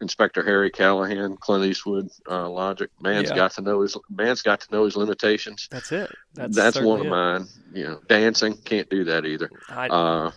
Inspector 0.00 0.42
Harry 0.42 0.70
Callahan, 0.70 1.36
Clint 1.36 1.64
Eastwood 1.64 2.08
uh, 2.30 2.48
logic. 2.48 2.90
Man's 3.00 3.28
Yeah. 3.28 3.36
got 3.36 3.52
to 3.52 3.62
know 3.62 3.82
his 3.82 3.96
man's 4.10 4.42
got 4.42 4.60
to 4.60 4.72
know 4.72 4.84
his 4.84 4.96
limitations. 4.96 5.68
That's 5.70 5.92
it. 5.92 6.10
That's, 6.34 6.56
That's, 6.56 6.80
one 6.80 7.00
of 7.00 7.06
it. 7.06 7.10
mine. 7.10 7.46
You 7.72 7.84
know, 7.84 8.00
dancing 8.08 8.56
can't 8.56 8.88
do 8.88 9.04
that 9.04 9.26
either. 9.26 9.50
I, 9.68 9.88
Uh, 9.88 10.30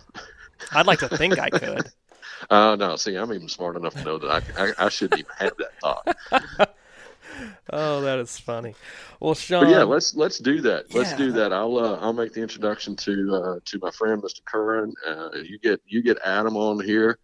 I'd 0.72 0.86
like 0.86 0.98
to 1.00 1.08
think 1.08 1.38
I 1.38 1.50
could. 1.50 1.90
uh, 2.50 2.76
no, 2.76 2.96
see, 2.96 3.16
I'm 3.16 3.32
even 3.32 3.48
smart 3.48 3.76
enough 3.76 3.96
to 3.96 4.04
know 4.04 4.18
that 4.18 4.42
I, 4.58 4.64
I, 4.64 4.86
I 4.86 4.88
shouldn't 4.88 5.20
even 5.20 5.32
have 5.38 5.56
that 5.58 5.80
thought. 5.80 6.68
Oh, 7.70 8.00
that 8.00 8.18
is 8.18 8.38
funny. 8.38 8.74
Well, 9.20 9.34
Sean. 9.34 9.64
But 9.64 9.70
yeah, 9.70 9.82
let's 9.82 10.14
let's 10.14 10.38
do 10.38 10.62
that. 10.62 10.94
Let's 10.94 11.12
do 11.12 11.30
that. 11.32 11.52
I'll 11.52 11.76
uh, 11.76 11.98
I'll 12.00 12.14
make 12.14 12.32
the 12.32 12.40
introduction 12.40 12.96
to 12.96 13.34
uh, 13.34 13.60
to 13.62 13.78
my 13.80 13.90
friend 13.90 14.22
Mr. 14.22 14.42
Curran. 14.46 14.94
Uh, 15.06 15.28
you 15.42 15.58
get 15.58 15.78
you 15.86 16.02
get 16.02 16.16
Adam 16.24 16.56
on 16.56 16.82
here, 16.82 17.18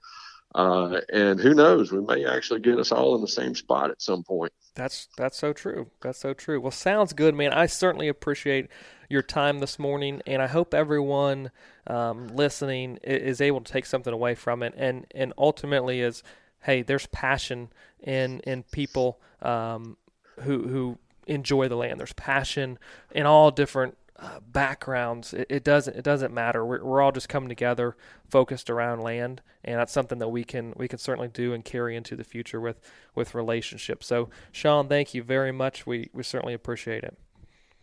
uh, 0.55 1.00
and 1.12 1.40
who 1.40 1.52
knows, 1.52 1.90
we 1.90 2.00
may 2.00 2.24
actually 2.24 2.61
get 2.61 2.78
us 2.78 2.92
all 2.92 3.16
in 3.16 3.20
the 3.20 3.28
same 3.28 3.55
spot 3.55 3.90
at 3.90 4.00
some 4.00 4.22
point. 4.22 4.52
That's 4.74 5.09
that's 5.16 5.36
so 5.36 5.52
true. 5.52 5.90
That's 6.00 6.18
so 6.18 6.32
true. 6.32 6.61
Well, 6.61 6.70
sounds 6.70 7.12
good, 7.12 7.34
man. 7.34 7.52
I 7.52 7.66
certainly 7.66 8.07
appreciate 8.09 8.68
your 9.09 9.22
time 9.22 9.59
this 9.59 9.78
morning, 9.78 10.22
and 10.26 10.40
I 10.40 10.46
hope 10.46 10.72
everyone 10.72 11.50
um, 11.88 12.28
listening 12.28 12.98
is 13.02 13.40
able 13.40 13.62
to 13.62 13.72
take 13.72 13.86
something 13.86 14.12
away 14.12 14.36
from 14.36 14.62
it, 14.62 14.74
and 14.76 15.07
and 15.12 15.32
ultimately 15.36 16.00
is, 16.00 16.22
hey, 16.64 16.82
there's 16.82 17.06
passion 17.06 17.70
in 18.02 18.40
in 18.40 18.64
people 18.64 19.20
um, 19.42 19.96
who 20.40 20.68
who 20.68 20.98
enjoy 21.26 21.68
the 21.68 21.76
land. 21.76 22.00
There's 22.00 22.12
passion 22.12 22.78
in 23.12 23.26
all 23.26 23.50
different 23.50 23.96
uh, 24.18 24.40
backgrounds. 24.46 25.32
It, 25.34 25.46
it 25.50 25.64
doesn't 25.64 25.96
it 25.96 26.04
doesn't 26.04 26.32
matter. 26.32 26.64
We're, 26.64 26.84
we're 26.84 27.02
all 27.02 27.12
just 27.12 27.28
coming 27.28 27.48
together, 27.48 27.96
focused 28.28 28.70
around 28.70 29.00
land, 29.00 29.42
and 29.64 29.78
that's 29.78 29.92
something 29.92 30.18
that 30.18 30.28
we 30.28 30.44
can 30.44 30.74
we 30.76 30.88
can 30.88 30.98
certainly 30.98 31.28
do 31.28 31.52
and 31.52 31.64
carry 31.64 31.96
into 31.96 32.16
the 32.16 32.24
future 32.24 32.60
with 32.60 32.80
with 33.14 33.34
relationships. 33.34 34.06
So, 34.06 34.30
Sean, 34.52 34.88
thank 34.88 35.14
you 35.14 35.22
very 35.22 35.52
much. 35.52 35.86
We 35.86 36.10
we 36.12 36.22
certainly 36.22 36.54
appreciate 36.54 37.04
it. 37.04 37.16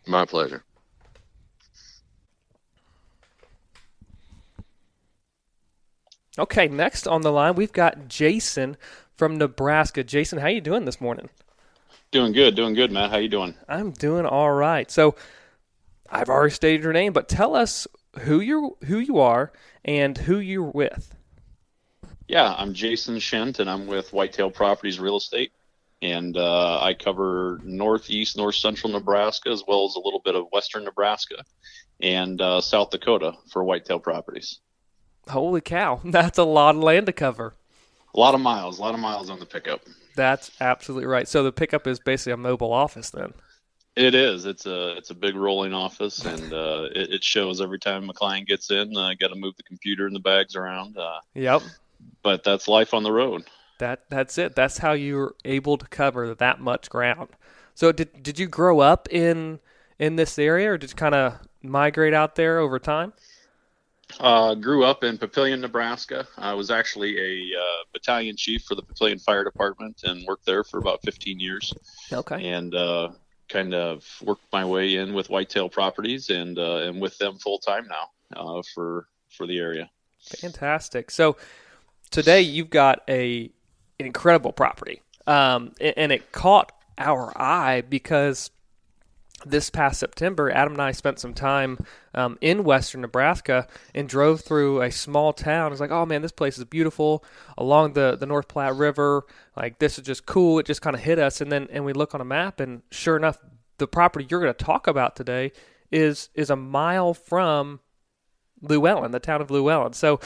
My 0.06 0.24
pleasure. 0.24 0.64
Okay, 6.38 6.66
next 6.66 7.06
on 7.06 7.20
the 7.20 7.32
line 7.32 7.54
we've 7.54 7.72
got 7.72 8.08
Jason 8.08 8.76
from 9.16 9.36
Nebraska. 9.36 10.02
Jason, 10.02 10.38
how 10.38 10.48
you 10.48 10.60
doing 10.60 10.86
this 10.86 11.00
morning? 11.00 11.28
Doing 12.10 12.32
good, 12.32 12.54
doing 12.54 12.74
good, 12.74 12.90
Matt. 12.90 13.10
How 13.10 13.18
you 13.18 13.28
doing? 13.28 13.54
I'm 13.68 13.90
doing 13.90 14.26
all 14.26 14.52
right. 14.52 14.90
So, 14.90 15.14
I've 16.10 16.28
already 16.28 16.52
stated 16.54 16.82
your 16.82 16.92
name, 16.92 17.12
but 17.12 17.28
tell 17.28 17.54
us 17.54 17.86
who 18.20 18.40
you 18.40 18.76
who 18.84 18.98
you 18.98 19.18
are 19.18 19.52
and 19.84 20.16
who 20.16 20.38
you're 20.38 20.62
with. 20.62 21.14
Yeah, 22.28 22.54
I'm 22.56 22.74
Jason 22.74 23.18
Shent, 23.18 23.58
and 23.58 23.68
I'm 23.68 23.86
with 23.86 24.12
Whitetail 24.12 24.50
Properties 24.50 25.00
Real 25.00 25.16
Estate, 25.16 25.52
and 26.00 26.36
uh, 26.36 26.82
I 26.82 26.94
cover 26.94 27.60
northeast, 27.62 28.36
north 28.36 28.54
central 28.54 28.92
Nebraska, 28.92 29.50
as 29.50 29.64
well 29.66 29.86
as 29.86 29.96
a 29.96 30.00
little 30.00 30.20
bit 30.20 30.34
of 30.34 30.46
western 30.52 30.84
Nebraska 30.84 31.44
and 32.00 32.40
uh, 32.40 32.60
South 32.60 32.90
Dakota 32.90 33.32
for 33.50 33.64
Whitetail 33.64 33.98
Properties. 33.98 34.60
Holy 35.32 35.60
cow, 35.60 36.00
that's 36.04 36.38
a 36.38 36.44
lot 36.44 36.76
of 36.76 36.82
land 36.82 37.06
to 37.06 37.12
cover. 37.12 37.54
A 38.14 38.20
lot 38.20 38.34
of 38.34 38.40
miles, 38.40 38.78
a 38.78 38.82
lot 38.82 38.94
of 38.94 39.00
miles 39.00 39.30
on 39.30 39.38
the 39.38 39.46
pickup. 39.46 39.80
That's 40.14 40.50
absolutely 40.60 41.06
right. 41.06 41.26
So 41.26 41.42
the 41.42 41.52
pickup 41.52 41.86
is 41.86 41.98
basically 41.98 42.32
a 42.32 42.36
mobile 42.36 42.72
office 42.72 43.10
then. 43.10 43.32
It 43.96 44.14
is. 44.14 44.46
It's 44.46 44.64
a 44.64 44.96
it's 44.96 45.10
a 45.10 45.14
big 45.14 45.34
rolling 45.34 45.74
office, 45.74 46.24
and 46.24 46.52
uh, 46.52 46.88
it, 46.94 47.14
it 47.14 47.24
shows 47.24 47.60
every 47.60 47.78
time 47.78 48.08
a 48.08 48.14
client 48.14 48.48
gets 48.48 48.70
in. 48.70 48.96
I 48.96 49.12
uh, 49.12 49.14
got 49.20 49.28
to 49.28 49.34
move 49.34 49.56
the 49.56 49.62
computer 49.64 50.06
and 50.06 50.14
the 50.14 50.20
bags 50.20 50.56
around, 50.56 50.96
uh, 50.96 51.20
Yep. 51.34 51.62
but 52.22 52.42
that's 52.42 52.68
life 52.68 52.94
on 52.94 53.02
the 53.02 53.12
road. 53.12 53.44
That 53.78 54.04
that's 54.08 54.38
it. 54.38 54.54
That's 54.54 54.78
how 54.78 54.92
you're 54.92 55.34
able 55.44 55.76
to 55.76 55.86
cover 55.86 56.34
that 56.34 56.60
much 56.60 56.88
ground. 56.88 57.30
So 57.74 57.92
did 57.92 58.22
did 58.22 58.38
you 58.38 58.46
grow 58.46 58.80
up 58.80 59.08
in 59.10 59.60
in 59.98 60.16
this 60.16 60.38
area 60.38 60.72
or 60.72 60.78
did 60.78 60.90
you 60.90 60.96
kind 60.96 61.14
of 61.14 61.40
migrate 61.62 62.14
out 62.14 62.36
there 62.36 62.58
over 62.58 62.78
time? 62.78 63.12
Uh, 64.20 64.54
grew 64.54 64.84
up 64.84 65.04
in 65.04 65.18
Papillion, 65.18 65.60
Nebraska. 65.60 66.26
I 66.38 66.54
was 66.54 66.70
actually 66.70 67.18
a 67.18 67.58
uh, 67.58 67.62
battalion 67.92 68.36
chief 68.36 68.62
for 68.62 68.74
the 68.74 68.82
Papillion 68.82 69.20
Fire 69.22 69.44
Department 69.44 70.02
and 70.04 70.24
worked 70.26 70.46
there 70.46 70.64
for 70.64 70.78
about 70.78 71.00
15 71.04 71.40
years. 71.40 71.72
Okay. 72.12 72.48
And 72.48 72.74
uh, 72.74 73.10
kind 73.48 73.74
of 73.74 74.04
worked 74.22 74.44
my 74.52 74.64
way 74.64 74.96
in 74.96 75.12
with 75.14 75.28
Whitetail 75.30 75.68
Properties 75.68 76.30
and 76.30 76.58
uh, 76.58 76.76
and 76.76 77.00
with 77.00 77.16
them 77.18 77.38
full 77.38 77.58
time 77.58 77.86
now 77.88 78.36
uh, 78.36 78.62
for 78.74 79.06
for 79.36 79.46
the 79.46 79.58
area. 79.58 79.90
Fantastic. 80.40 81.10
So 81.10 81.36
today 82.10 82.40
you've 82.42 82.70
got 82.70 83.02
a 83.08 83.50
an 84.00 84.06
incredible 84.06 84.52
property, 84.52 85.02
um, 85.26 85.72
a- 85.80 85.98
and 85.98 86.12
it 86.12 86.32
caught 86.32 86.72
our 86.98 87.32
eye 87.40 87.82
because 87.82 88.50
this 89.44 89.70
past 89.70 90.00
September, 90.00 90.50
Adam 90.50 90.74
and 90.74 90.82
I 90.82 90.92
spent 90.92 91.18
some 91.18 91.34
time 91.34 91.78
um, 92.14 92.38
in 92.40 92.64
western 92.64 93.00
Nebraska 93.00 93.66
and 93.94 94.08
drove 94.08 94.40
through 94.40 94.82
a 94.82 94.90
small 94.90 95.32
town. 95.32 95.72
It's 95.72 95.80
like, 95.80 95.90
oh 95.90 96.06
man, 96.06 96.22
this 96.22 96.32
place 96.32 96.58
is 96.58 96.64
beautiful 96.64 97.24
along 97.56 97.94
the, 97.94 98.16
the 98.16 98.26
North 98.26 98.48
Platte 98.48 98.76
River. 98.76 99.24
Like 99.56 99.78
this 99.78 99.98
is 99.98 100.04
just 100.04 100.26
cool. 100.26 100.58
It 100.58 100.66
just 100.66 100.82
kind 100.82 100.94
of 100.94 101.02
hit 101.02 101.18
us, 101.18 101.40
and 101.40 101.50
then 101.50 101.68
and 101.70 101.84
we 101.84 101.92
look 101.92 102.14
on 102.14 102.20
a 102.20 102.24
map, 102.24 102.60
and 102.60 102.82
sure 102.90 103.16
enough, 103.16 103.38
the 103.78 103.86
property 103.86 104.26
you're 104.28 104.40
going 104.40 104.54
to 104.54 104.64
talk 104.64 104.86
about 104.86 105.16
today 105.16 105.52
is 105.90 106.28
is 106.34 106.50
a 106.50 106.56
mile 106.56 107.14
from 107.14 107.80
Lewellen, 108.62 109.10
the 109.12 109.20
town 109.20 109.40
of 109.40 109.48
Lewellen. 109.48 109.94
So 109.94 110.20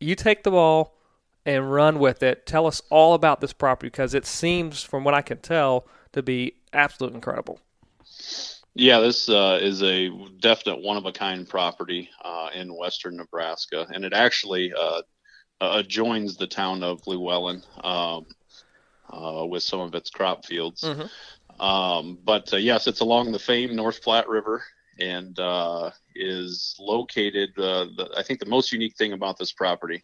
you 0.00 0.14
take 0.14 0.42
the 0.42 0.50
ball 0.50 0.96
and 1.46 1.70
run 1.72 1.98
with 1.98 2.22
it. 2.22 2.46
Tell 2.46 2.66
us 2.66 2.82
all 2.90 3.14
about 3.14 3.40
this 3.40 3.52
property 3.52 3.88
because 3.88 4.14
it 4.14 4.26
seems, 4.26 4.82
from 4.82 5.04
what 5.04 5.14
I 5.14 5.22
can 5.22 5.38
tell, 5.38 5.86
to 6.12 6.22
be 6.22 6.54
absolutely 6.72 7.16
incredible. 7.16 7.60
Yeah, 8.74 9.00
this 9.00 9.28
uh, 9.28 9.58
is 9.62 9.82
a 9.82 10.10
definite 10.40 10.82
one 10.82 10.96
of 10.96 11.06
a 11.06 11.12
kind 11.12 11.48
property 11.48 12.10
uh, 12.24 12.48
in 12.54 12.76
western 12.76 13.16
Nebraska, 13.16 13.86
and 13.92 14.04
it 14.04 14.12
actually 14.12 14.72
uh, 14.72 15.02
uh, 15.60 15.82
joins 15.82 16.36
the 16.36 16.48
town 16.48 16.82
of 16.82 17.00
Lewellen 17.02 17.62
um, 17.84 18.26
uh, 19.12 19.46
with 19.46 19.62
some 19.62 19.80
of 19.80 19.94
its 19.94 20.10
crop 20.10 20.44
fields. 20.44 20.82
Um, 21.60 22.18
but 22.24 22.52
uh, 22.52 22.56
yes, 22.56 22.88
it's 22.88 23.00
along 23.00 23.30
the 23.30 23.38
famed 23.38 23.74
North 23.74 24.02
Platte 24.02 24.28
River 24.28 24.64
and 24.98 25.38
uh, 25.38 25.90
is 26.16 26.74
located. 26.80 27.50
Uh, 27.56 27.86
the, 27.96 28.10
I 28.16 28.22
think 28.22 28.40
the 28.40 28.46
most 28.46 28.72
unique 28.72 28.96
thing 28.96 29.12
about 29.12 29.38
this 29.38 29.52
property 29.52 30.02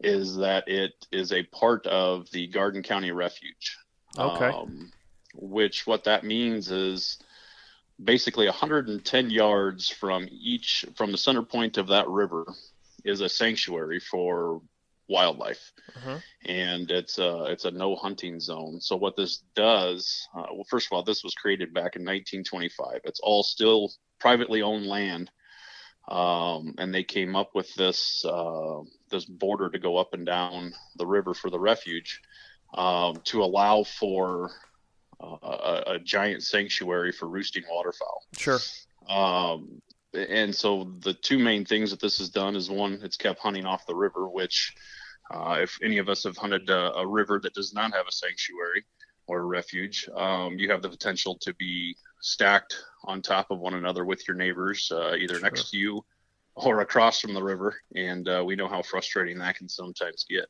is 0.00 0.36
that 0.36 0.68
it 0.68 0.92
is 1.12 1.32
a 1.32 1.44
part 1.44 1.86
of 1.86 2.28
the 2.32 2.48
Garden 2.48 2.82
County 2.82 3.12
Refuge. 3.12 3.78
Okay. 4.18 4.48
Um, 4.48 4.90
which 5.34 5.86
what 5.86 6.04
that 6.04 6.24
means 6.24 6.70
is 6.70 7.18
basically 8.02 8.46
110 8.46 9.30
yards 9.30 9.88
from 9.88 10.28
each 10.30 10.84
from 10.96 11.12
the 11.12 11.18
center 11.18 11.42
point 11.42 11.78
of 11.78 11.88
that 11.88 12.08
river 12.08 12.44
is 13.04 13.20
a 13.20 13.28
sanctuary 13.28 14.00
for 14.00 14.60
wildlife. 15.08 15.72
Mhm. 15.98 16.22
and 16.46 16.90
it's 16.90 17.18
a 17.18 17.44
it's 17.44 17.64
a 17.64 17.70
no 17.70 17.94
hunting 17.96 18.40
zone. 18.40 18.80
So 18.80 18.96
what 18.96 19.16
this 19.16 19.38
does 19.54 20.28
uh, 20.36 20.46
well 20.52 20.66
first 20.68 20.86
of 20.86 20.92
all 20.92 21.02
this 21.02 21.22
was 21.24 21.34
created 21.34 21.72
back 21.72 21.96
in 21.96 22.02
1925 22.02 23.00
it's 23.04 23.20
all 23.20 23.42
still 23.42 23.92
privately 24.18 24.62
owned 24.62 24.86
land. 24.86 25.30
Um, 26.08 26.74
and 26.78 26.94
they 26.94 27.02
came 27.02 27.34
up 27.34 27.54
with 27.54 27.72
this 27.74 28.24
uh, 28.24 28.80
this 29.10 29.24
border 29.24 29.70
to 29.70 29.78
go 29.78 29.96
up 29.96 30.14
and 30.14 30.24
down 30.26 30.72
the 30.96 31.06
river 31.06 31.34
for 31.34 31.50
the 31.50 31.58
refuge 31.58 32.20
um, 32.74 33.16
to 33.24 33.42
allow 33.42 33.82
for 33.82 34.50
uh, 35.20 35.36
a, 35.42 35.82
a 35.94 35.98
giant 35.98 36.42
sanctuary 36.42 37.12
for 37.12 37.28
roosting 37.28 37.62
waterfowl. 37.70 38.22
Sure. 38.36 38.58
Um, 39.08 39.80
and 40.12 40.54
so 40.54 40.92
the 41.00 41.14
two 41.14 41.38
main 41.38 41.64
things 41.64 41.90
that 41.90 42.00
this 42.00 42.18
has 42.18 42.30
done 42.30 42.56
is 42.56 42.70
one, 42.70 43.00
it's 43.02 43.16
kept 43.16 43.40
hunting 43.40 43.66
off 43.66 43.86
the 43.86 43.94
river, 43.94 44.28
which 44.28 44.74
uh, 45.30 45.58
if 45.60 45.78
any 45.82 45.98
of 45.98 46.08
us 46.08 46.24
have 46.24 46.36
hunted 46.36 46.68
a, 46.70 46.92
a 46.94 47.06
river 47.06 47.38
that 47.40 47.54
does 47.54 47.74
not 47.74 47.92
have 47.94 48.06
a 48.08 48.12
sanctuary 48.12 48.84
or 49.26 49.40
a 49.40 49.44
refuge, 49.44 50.08
um, 50.16 50.58
you 50.58 50.70
have 50.70 50.82
the 50.82 50.88
potential 50.88 51.36
to 51.40 51.52
be 51.54 51.96
stacked 52.20 52.76
on 53.04 53.20
top 53.20 53.50
of 53.50 53.58
one 53.58 53.74
another 53.74 54.04
with 54.04 54.26
your 54.26 54.36
neighbors, 54.36 54.90
uh, 54.92 55.14
either 55.14 55.40
next 55.40 55.70
to 55.70 55.76
you 55.76 56.04
or 56.54 56.80
across 56.80 57.20
from 57.20 57.34
the 57.34 57.42
river. 57.42 57.74
And 57.94 58.28
uh, 58.28 58.42
we 58.46 58.56
know 58.56 58.68
how 58.68 58.82
frustrating 58.82 59.38
that 59.38 59.56
can 59.56 59.68
sometimes 59.68 60.24
get. 60.28 60.46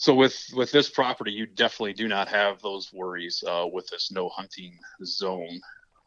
So 0.00 0.14
with 0.14 0.46
with 0.54 0.72
this 0.72 0.88
property, 0.88 1.30
you 1.30 1.44
definitely 1.44 1.92
do 1.92 2.08
not 2.08 2.26
have 2.28 2.62
those 2.62 2.90
worries 2.90 3.44
uh, 3.46 3.66
with 3.70 3.86
this 3.88 4.10
no 4.10 4.30
hunting 4.30 4.78
zone 5.04 5.60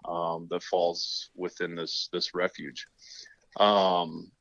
um, 0.09 0.47
that 0.49 0.63
falls 0.63 1.29
within 1.35 1.75
this 1.75 2.09
this 2.11 2.33
refuge. 2.33 2.87
Um, 3.59 4.31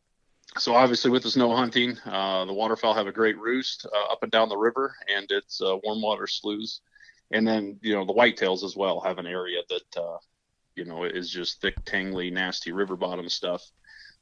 so 0.57 0.75
obviously, 0.75 1.11
with 1.11 1.23
this 1.23 1.37
no 1.37 1.55
hunting, 1.55 1.99
uh, 2.07 2.47
the 2.47 2.55
waterfowl 2.55 2.95
have 2.95 3.09
a 3.09 3.13
great 3.13 3.39
roost 3.39 3.85
uh, 3.95 4.11
up 4.11 4.23
and 4.23 4.33
down 4.33 4.49
the 4.49 4.57
river, 4.57 4.97
and 5.15 5.27
it's 5.29 5.61
uh, 5.61 5.77
warm 5.85 6.01
water 6.01 6.27
sloughs. 6.27 6.81
And 7.31 7.47
then 7.47 7.79
you 7.83 7.95
know 7.95 8.07
the 8.07 8.15
whitetails 8.15 8.65
as 8.65 8.75
well 8.75 9.03
have 9.03 9.19
an 9.19 9.27
area 9.27 9.61
that 9.69 10.01
uh, 10.01 10.17
you 10.77 10.87
know 10.87 11.05
is 11.05 11.29
just 11.29 11.61
thick, 11.61 11.77
tangly, 11.85 12.33
nasty 12.33 12.73
river 12.73 12.97
bottom 12.97 13.29
stuff 13.29 13.63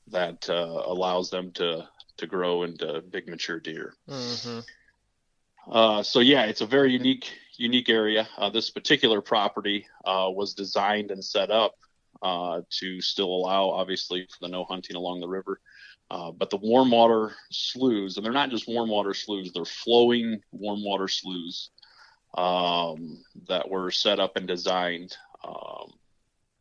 that 0.09 0.51
uh, 0.51 0.83
allows 0.87 1.31
them 1.31 1.53
to 1.53 1.89
to 2.17 2.27
grow 2.27 2.65
into 2.65 3.01
big 3.13 3.29
mature 3.29 3.61
deer. 3.61 3.95
Mm-hmm. 4.09 4.59
Uh, 5.69 6.03
so 6.03 6.21
yeah, 6.21 6.45
it's 6.45 6.61
a 6.61 6.67
very 6.67 6.93
unique 6.93 7.33
unique 7.57 7.89
area. 7.89 8.29
Uh, 8.39 8.51
this 8.51 8.71
particular 8.71 9.21
property 9.21 9.87
uh, 10.05 10.29
was 10.31 10.55
designed 10.55 11.11
and 11.11 11.23
set 11.25 11.51
up 11.51 11.75
uh, 12.23 12.63
to 12.71 13.01
still 13.01 13.29
allow, 13.29 13.69
obviously, 13.69 14.27
for 14.27 14.37
the 14.41 14.49
no 14.49 14.65
hunting 14.65 14.97
along 14.97 15.21
the 15.21 15.29
river. 15.29 15.61
Uh, 16.11 16.33
but 16.33 16.51
the 16.51 16.57
warm 16.57 16.91
water 16.91 17.33
sloughs, 17.51 18.17
and 18.17 18.25
they're 18.25 18.33
not 18.33 18.51
just 18.51 18.67
warm 18.67 18.89
water 18.89 19.15
sloughs; 19.15 19.53
they're 19.53 19.65
flowing 19.65 20.41
warm 20.51 20.83
water 20.83 21.07
sloughs 21.07 21.71
um, 22.37 23.23
that 23.49 23.69
were 23.69 23.91
set 23.91 24.19
up 24.19 24.37
and 24.37 24.49
designed 24.49 25.17
um, 25.45 25.93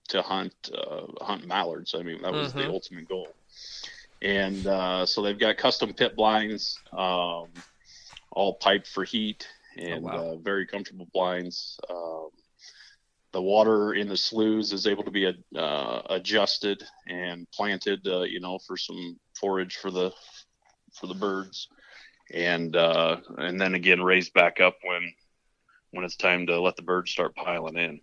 to 0.09 0.21
hunt 0.21 0.53
uh, 0.73 1.05
hunt 1.23 1.47
mallards. 1.47 1.95
I 1.95 2.03
mean, 2.03 2.21
that 2.21 2.33
was 2.33 2.53
the 2.53 2.59
Mhm. 2.59 2.69
ultimate 2.69 3.07
goal. 3.07 3.35
And 4.21 4.67
uh, 4.67 5.05
so 5.05 5.21
they've 5.21 5.39
got 5.39 5.57
custom 5.57 5.93
pit 5.93 6.15
blinds. 6.15 6.77
Um, 6.91 7.47
all 8.39 8.53
piped 8.53 8.87
for 8.87 9.03
heat 9.03 9.45
and 9.77 10.05
wow. 10.05 10.11
uh, 10.13 10.35
very 10.37 10.65
comfortable 10.65 11.09
blinds. 11.13 11.77
Um, 11.89 12.29
the 13.33 13.41
water 13.41 13.93
in 13.93 14.07
the 14.07 14.15
sloughs 14.15 14.71
is 14.71 14.87
able 14.87 15.03
to 15.03 15.11
be 15.11 15.27
uh, 15.57 16.01
adjusted 16.09 16.81
and 17.05 17.45
planted, 17.51 18.07
uh, 18.07 18.21
you 18.21 18.39
know, 18.39 18.57
for 18.65 18.77
some 18.77 19.19
forage 19.37 19.75
for 19.75 19.91
the 19.91 20.11
for 20.93 21.07
the 21.07 21.13
birds, 21.13 21.67
and 22.33 22.77
uh, 22.77 23.17
and 23.37 23.59
then 23.59 23.75
again 23.75 24.01
raised 24.01 24.33
back 24.33 24.61
up 24.61 24.77
when 24.83 25.13
when 25.91 26.05
it's 26.05 26.15
time 26.15 26.47
to 26.47 26.61
let 26.61 26.77
the 26.77 26.81
birds 26.81 27.11
start 27.11 27.35
piling 27.35 27.77
in. 27.77 27.99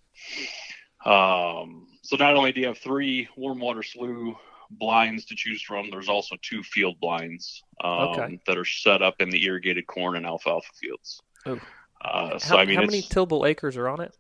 Um, 1.11 1.87
so 2.03 2.17
not 2.17 2.37
only 2.37 2.53
do 2.53 2.61
you 2.61 2.67
have 2.67 2.79
three 2.79 3.27
warm 3.37 3.59
water 3.59 3.83
slough 3.83 4.37
blinds 4.71 5.25
to 5.27 5.35
choose 5.37 5.63
from, 5.63 5.91
there's 5.91 6.09
also 6.09 6.37
two 6.43 6.63
field 6.63 6.99
blinds 7.01 7.63
um, 7.83 7.91
Okay. 7.91 8.41
that 8.47 8.59
are 8.59 8.65
set 8.65 9.03
up 9.03 9.17
in 9.21 9.31
the 9.31 9.45
irrigated 9.45 9.87
corn 9.87 10.17
and 10.17 10.27
alfalfa 10.27 10.69
fields. 10.81 11.21
Ooh. 11.49 11.61
Uh, 12.05 12.39
so 12.39 12.57
How, 12.57 12.59
I 12.59 12.67
mean, 12.67 12.77
how 12.77 12.83
many 12.83 13.03
tillable 13.03 13.47
acres 13.47 13.77
are 13.77 13.89
on 13.89 14.01
it? 14.01 14.15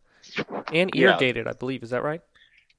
And 0.72 0.90
Yeah. 0.94 1.10
irrigated, 1.10 1.46
I 1.46 1.52
believe. 1.52 1.82
Is 1.82 1.90
that 1.90 2.02
right? 2.02 2.20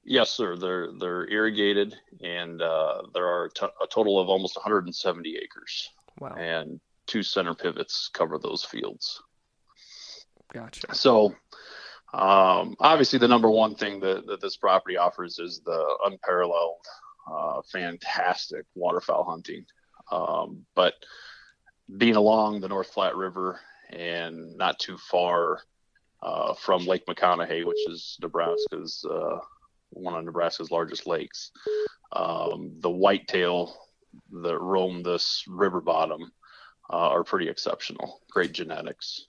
yes, 0.04 0.30
sir. 0.30 0.56
They're 0.56 0.88
they're 0.98 1.28
irrigated, 1.28 1.94
and 2.22 2.62
uh, 2.62 3.02
there 3.12 3.26
are 3.26 3.50
to- 3.56 3.72
a 3.82 3.86
total 3.90 4.18
of 4.18 4.28
almost 4.30 4.56
170 4.56 5.36
acres, 5.36 5.90
Wow. 6.18 6.34
and 6.38 6.80
two 7.06 7.22
center 7.22 7.54
pivots 7.54 8.08
cover 8.14 8.38
those 8.38 8.64
fields. 8.64 9.22
Gotcha. 10.52 10.94
So, 10.94 11.34
um, 12.14 12.74
obviously, 12.80 13.18
the 13.18 13.28
number 13.28 13.50
one 13.50 13.74
thing 13.74 14.00
that, 14.00 14.26
that 14.26 14.40
this 14.40 14.56
property 14.56 14.96
offers 14.96 15.38
is 15.38 15.60
the 15.64 15.98
unparalleled, 16.06 16.80
uh, 17.30 17.62
fantastic 17.70 18.64
waterfowl 18.74 19.24
hunting. 19.24 19.64
Um, 20.10 20.64
but 20.74 20.94
being 21.96 22.16
along 22.16 22.60
the 22.60 22.68
North 22.68 22.92
Platte 22.92 23.16
River 23.16 23.60
and 23.90 24.56
not 24.56 24.78
too 24.78 24.96
far 24.98 25.60
uh, 26.22 26.54
from 26.54 26.86
Lake 26.86 27.06
McConaughy, 27.06 27.64
which 27.64 27.88
is 27.88 28.18
Nebraska's 28.20 29.04
uh, 29.08 29.38
one 29.90 30.14
of 30.14 30.24
Nebraska's 30.24 30.70
largest 30.70 31.06
lakes, 31.06 31.50
um, 32.12 32.72
the 32.80 32.90
whitetail 32.90 33.74
that 34.42 34.58
roam 34.58 35.02
this 35.02 35.44
river 35.48 35.80
bottom 35.80 36.32
uh, 36.90 37.08
are 37.10 37.24
pretty 37.24 37.48
exceptional. 37.48 38.20
Great 38.30 38.52
genetics. 38.52 39.27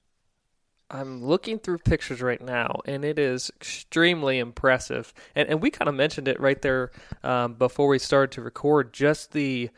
I'm 0.92 1.24
looking 1.24 1.60
through 1.60 1.80
pictures 1.80 2.22
right 2.22 2.42
now, 2.42 2.82
and 2.86 3.06
it 3.06 3.20
is 3.20 3.52
extremely 3.56 4.40
impressive. 4.40 5.14
And 5.36 5.48
and 5.50 5.62
we 5.62 5.70
kind 5.70 5.88
of 5.88 5.96
mentioned 5.96 6.28
it 6.28 6.40
right 6.40 6.62
there 6.62 6.92
um, 7.24 7.54
before 7.54 7.88
we 7.88 8.00
started 8.00 8.32
to 8.32 8.42
record. 8.42 8.94
Just 8.94 9.32
the 9.32 9.70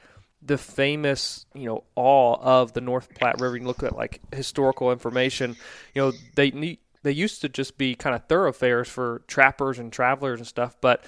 the 0.42 0.58
famous, 0.58 1.46
you 1.54 1.68
know, 1.68 1.84
awe 1.96 2.36
of 2.42 2.74
the 2.74 2.82
North 2.82 3.14
Platte 3.14 3.40
River. 3.40 3.58
You 3.58 3.66
look 3.66 3.84
at 3.84 3.96
like 3.96 4.22
historical 4.34 4.92
information. 4.92 5.56
You 5.94 6.02
know, 6.02 6.14
they 6.36 6.52
need 6.52 6.80
they 7.04 7.12
used 7.12 7.42
to 7.42 7.50
just 7.50 7.78
be 7.78 7.96
kind 7.96 8.16
of 8.16 8.26
thoroughfares 8.28 8.88
for 8.88 9.24
trappers 9.28 9.80
and 9.80 9.92
travelers 9.92 10.40
and 10.40 10.48
stuff, 10.48 10.76
but 10.82 11.04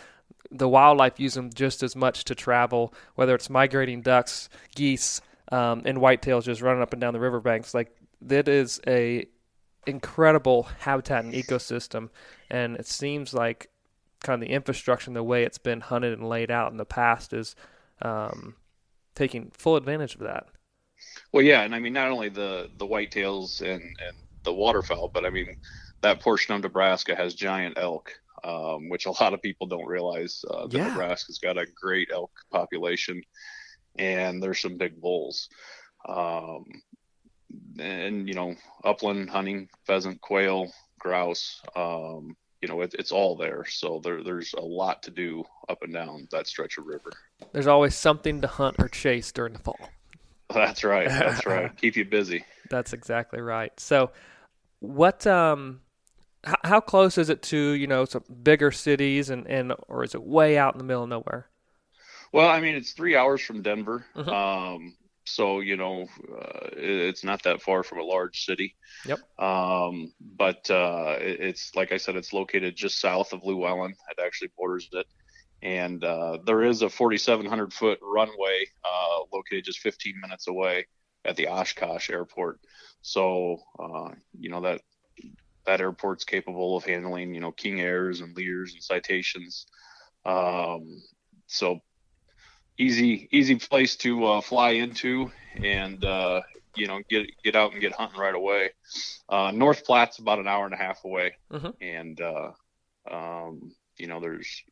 the 0.51 0.67
wildlife 0.67 1.19
use 1.19 1.33
them 1.33 1.49
just 1.53 1.81
as 1.81 1.95
much 1.95 2.25
to 2.25 2.35
travel, 2.35 2.93
whether 3.15 3.33
it's 3.33 3.49
migrating 3.49 4.01
ducks, 4.01 4.49
geese, 4.75 5.21
um, 5.51 5.81
and 5.85 5.97
whitetails 5.97 6.43
just 6.43 6.61
running 6.61 6.81
up 6.81 6.93
and 6.93 7.01
down 7.01 7.13
the 7.13 7.19
riverbanks. 7.19 7.73
Like 7.73 7.95
that 8.21 8.47
is 8.47 8.79
a 8.87 9.27
incredible 9.85 10.63
habitat 10.79 11.23
and 11.25 11.33
ecosystem, 11.33 12.09
and 12.49 12.75
it 12.77 12.87
seems 12.87 13.33
like 13.33 13.69
kind 14.23 14.41
of 14.41 14.47
the 14.47 14.53
infrastructure 14.53 15.09
and 15.09 15.15
the 15.15 15.23
way 15.23 15.43
it's 15.43 15.57
been 15.57 15.81
hunted 15.81 16.13
and 16.17 16.29
laid 16.29 16.51
out 16.51 16.71
in 16.71 16.77
the 16.77 16.85
past 16.85 17.33
is 17.33 17.55
um, 18.01 18.55
taking 19.15 19.51
full 19.51 19.75
advantage 19.75 20.15
of 20.15 20.21
that. 20.21 20.47
Well, 21.31 21.43
yeah, 21.43 21.61
and 21.63 21.73
I 21.75 21.79
mean 21.79 21.93
not 21.93 22.09
only 22.11 22.29
the 22.29 22.69
the 22.77 22.85
whitetails 22.87 23.61
and 23.61 23.81
and 23.81 24.17
the 24.43 24.53
waterfowl, 24.53 25.09
but 25.09 25.25
I 25.25 25.29
mean 25.29 25.57
that 26.01 26.19
portion 26.21 26.53
of 26.55 26.61
Nebraska 26.61 27.15
has 27.15 27.33
giant 27.33 27.77
elk, 27.77 28.11
um, 28.43 28.89
which 28.89 29.05
a 29.05 29.11
lot 29.11 29.33
of 29.33 29.41
people 29.41 29.67
don't 29.67 29.87
realize. 29.87 30.43
Uh, 30.49 30.67
that 30.67 30.77
Yeah. 30.77 30.83
Nebraska's 30.83 31.39
got 31.39 31.57
a 31.57 31.65
great 31.81 32.09
elk 32.11 32.31
population, 32.51 33.21
and 33.97 34.41
there's 34.43 34.61
some 34.61 34.77
big 34.77 34.99
bulls. 35.01 35.49
Um, 36.07 36.65
and 37.79 38.27
you 38.27 38.33
know, 38.33 38.55
upland 38.83 39.29
hunting, 39.29 39.69
pheasant, 39.85 40.21
quail, 40.21 40.71
grouse. 40.99 41.61
Um, 41.75 42.35
you 42.61 42.69
know, 42.69 42.79
it, 42.81 42.95
it's 42.97 43.11
all 43.11 43.35
there. 43.35 43.65
So 43.67 43.99
there, 44.03 44.23
there's 44.23 44.53
a 44.53 44.61
lot 44.61 45.03
to 45.03 45.11
do 45.11 45.43
up 45.67 45.83
and 45.83 45.93
down 45.93 46.27
that 46.31 46.47
stretch 46.47 46.77
of 46.77 46.85
river. 46.85 47.11
There's 47.51 47.67
always 47.67 47.93
something 47.93 48.39
to 48.41 48.47
hunt 48.47 48.77
or 48.79 48.87
chase 48.87 49.31
during 49.33 49.51
the 49.53 49.59
fall. 49.59 49.89
That's 50.53 50.83
right. 50.83 51.09
That's 51.09 51.45
right. 51.45 51.75
Keep 51.75 51.97
you 51.97 52.05
busy. 52.05 52.45
That's 52.69 52.93
exactly 52.93 53.41
right. 53.41 53.77
So, 53.79 54.11
what 54.79 55.27
um, 55.27 55.81
h- 56.47 56.55
how 56.63 56.79
close 56.79 57.17
is 57.17 57.29
it 57.29 57.41
to 57.43 57.57
you 57.57 57.87
know 57.87 58.05
some 58.05 58.23
bigger 58.43 58.71
cities 58.71 59.29
and 59.29 59.45
and 59.47 59.73
or 59.87 60.03
is 60.03 60.15
it 60.15 60.23
way 60.23 60.57
out 60.57 60.73
in 60.73 60.77
the 60.77 60.85
middle 60.85 61.03
of 61.03 61.09
nowhere? 61.09 61.47
Well, 62.31 62.47
I 62.49 62.61
mean, 62.61 62.75
it's 62.75 62.93
three 62.93 63.15
hours 63.15 63.41
from 63.41 63.61
Denver. 63.61 64.05
Mhm. 64.15 64.27
Um, 64.27 64.95
so, 65.25 65.59
you 65.59 65.77
know, 65.77 66.07
uh, 66.31 66.69
it's 66.73 67.23
not 67.23 67.43
that 67.43 67.61
far 67.61 67.83
from 67.83 67.99
a 67.99 68.03
large 68.03 68.45
city. 68.45 68.75
Yep. 69.05 69.19
Um, 69.39 70.13
but 70.19 70.69
uh, 70.69 71.17
it's, 71.19 71.75
like 71.75 71.91
I 71.91 71.97
said, 71.97 72.15
it's 72.15 72.33
located 72.33 72.75
just 72.75 72.99
south 72.99 73.33
of 73.33 73.41
Lewellen. 73.41 73.91
It 73.91 74.23
actually 74.23 74.51
borders 74.57 74.89
it. 74.91 75.07
And 75.61 76.03
uh, 76.03 76.39
there 76.45 76.63
is 76.63 76.81
a 76.81 76.89
4,700 76.89 77.71
foot 77.71 77.99
runway 78.01 78.65
uh, 78.83 79.19
located 79.31 79.63
just 79.63 79.79
15 79.79 80.19
minutes 80.21 80.47
away 80.47 80.87
at 81.23 81.37
the 81.37 81.47
Oshkosh 81.47 82.09
Airport. 82.09 82.59
So, 83.01 83.57
uh, 83.79 84.09
you 84.37 84.49
know, 84.49 84.61
that 84.61 84.81
that 85.65 85.79
airport's 85.79 86.25
capable 86.25 86.75
of 86.75 86.83
handling, 86.83 87.33
you 87.33 87.39
know, 87.39 87.51
King 87.51 87.79
Airs 87.79 88.19
and 88.19 88.35
Lears 88.35 88.73
and 88.73 88.83
citations. 88.83 89.65
Um, 90.25 91.01
so 91.47 91.79
easy 92.77 93.27
easy 93.31 93.55
place 93.55 93.95
to 93.97 94.25
uh, 94.25 94.41
fly 94.41 94.71
into 94.71 95.31
and 95.55 96.03
uh, 96.03 96.41
you 96.75 96.87
know 96.87 97.01
get 97.09 97.27
get 97.43 97.55
out 97.55 97.71
and 97.71 97.81
get 97.81 97.91
hunting 97.93 98.19
right 98.19 98.35
away. 98.35 98.69
Uh, 99.29 99.51
North 99.51 99.85
Platte's 99.85 100.19
about 100.19 100.39
an 100.39 100.47
hour 100.47 100.65
and 100.65 100.73
a 100.73 100.77
half 100.77 101.03
away, 101.05 101.33
Mhm. 101.51 101.73
and 101.81 102.21
uh, 102.21 102.51
um, 103.11 103.71
you 103.97 104.07
know 104.07 104.19
there's 104.19 104.63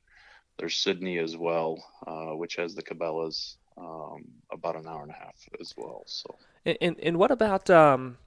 there's 0.58 0.78
Sidney 0.78 1.18
as 1.18 1.36
well, 1.38 1.84
uh, 2.06 2.36
which 2.36 2.56
has 2.56 2.76
the 2.76 2.84
Cabela's 2.84 3.58
um, 3.78 4.26
about 4.52 4.76
an 4.76 4.88
hour 4.88 5.02
and 5.02 5.12
a 5.12 5.16
half 5.16 5.36
as 5.60 5.74
well. 5.78 6.04
So 6.08 6.36
And 6.66 6.78
and, 6.82 7.00
and 7.02 7.18
what 7.18 7.32
about 7.32 7.70
um, 7.70 8.18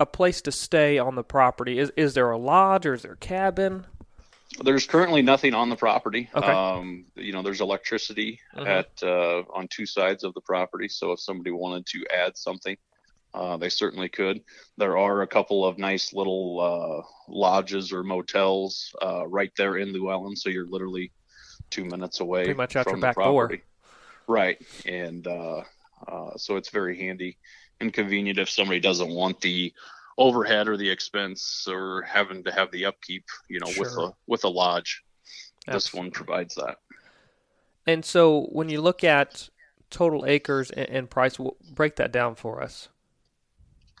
a 0.00 0.06
place 0.06 0.40
to 0.42 0.52
stay 0.52 0.98
on 0.98 1.14
the 1.14 1.22
property? 1.24 1.78
Is 1.78 1.90
is 1.96 2.14
there 2.14 2.30
a 2.30 2.38
lodge 2.38 2.86
or 2.86 2.94
is 2.94 3.02
there 3.02 3.12
a 3.12 3.16
cabin? 3.16 3.86
There's 4.62 4.86
currently 4.86 5.22
nothing 5.22 5.52
on 5.54 5.68
the 5.68 5.76
property. 5.76 6.28
Okay. 6.34 6.46
Um, 6.46 7.06
you 7.16 7.32
know, 7.32 7.42
there's 7.42 7.60
electricity 7.60 8.38
Mhm. 8.54 8.66
at 8.66 9.02
uh, 9.02 9.42
on 9.52 9.66
two 9.68 9.86
sides 9.86 10.22
of 10.22 10.32
the 10.34 10.40
property, 10.40 10.88
so 10.88 11.12
if 11.12 11.20
somebody 11.20 11.50
wanted 11.50 11.86
to 11.86 12.06
add 12.14 12.36
something, 12.36 12.76
uh, 13.34 13.56
they 13.56 13.68
certainly 13.68 14.08
could. 14.08 14.44
There 14.76 14.96
are 14.96 15.22
a 15.22 15.26
couple 15.26 15.64
of 15.64 15.76
nice 15.78 16.12
little 16.12 16.60
uh, 16.60 17.32
lodges 17.32 17.92
or 17.92 18.04
motels 18.04 18.94
uh, 19.02 19.26
right 19.26 19.50
there 19.56 19.76
in 19.78 19.92
Lewellen, 19.92 20.36
so 20.36 20.50
you're 20.50 20.68
literally 20.68 21.10
two 21.70 21.84
minutes 21.84 22.20
away 22.20 22.44
Pretty 22.44 22.56
much 22.56 22.76
out 22.76 22.84
from 22.84 22.92
your 22.92 23.00
the 23.00 23.06
back 23.08 23.16
door. 23.16 23.48
property. 23.48 23.62
Right, 24.28 24.58
and 24.86 25.26
uh, 25.26 25.64
uh, 26.06 26.36
so 26.36 26.56
it's 26.56 26.70
very 26.70 26.96
handy 26.98 27.38
and 27.80 27.92
convenient 27.92 28.38
if 28.38 28.48
somebody 28.48 28.78
doesn't 28.78 29.10
want 29.10 29.40
the 29.40 29.72
overhead 30.18 30.68
or 30.68 30.76
the 30.76 30.88
expense 30.88 31.66
or 31.68 32.02
having 32.02 32.44
to 32.44 32.52
have 32.52 32.70
the 32.70 32.84
upkeep, 32.84 33.24
you 33.48 33.60
know, 33.60 33.72
with 33.78 33.96
a 33.98 34.12
with 34.26 34.44
a 34.44 34.48
lodge. 34.48 35.02
This 35.66 35.94
one 35.94 36.10
provides 36.10 36.54
that. 36.56 36.76
And 37.86 38.04
so 38.04 38.48
when 38.52 38.68
you 38.68 38.80
look 38.80 39.02
at 39.04 39.48
total 39.90 40.26
acres 40.26 40.70
and, 40.70 40.88
and 40.88 41.10
price, 41.10 41.36
w- 41.36 41.56
break 41.74 41.96
that 41.96 42.12
down 42.12 42.34
for 42.34 42.62
us. 42.62 42.88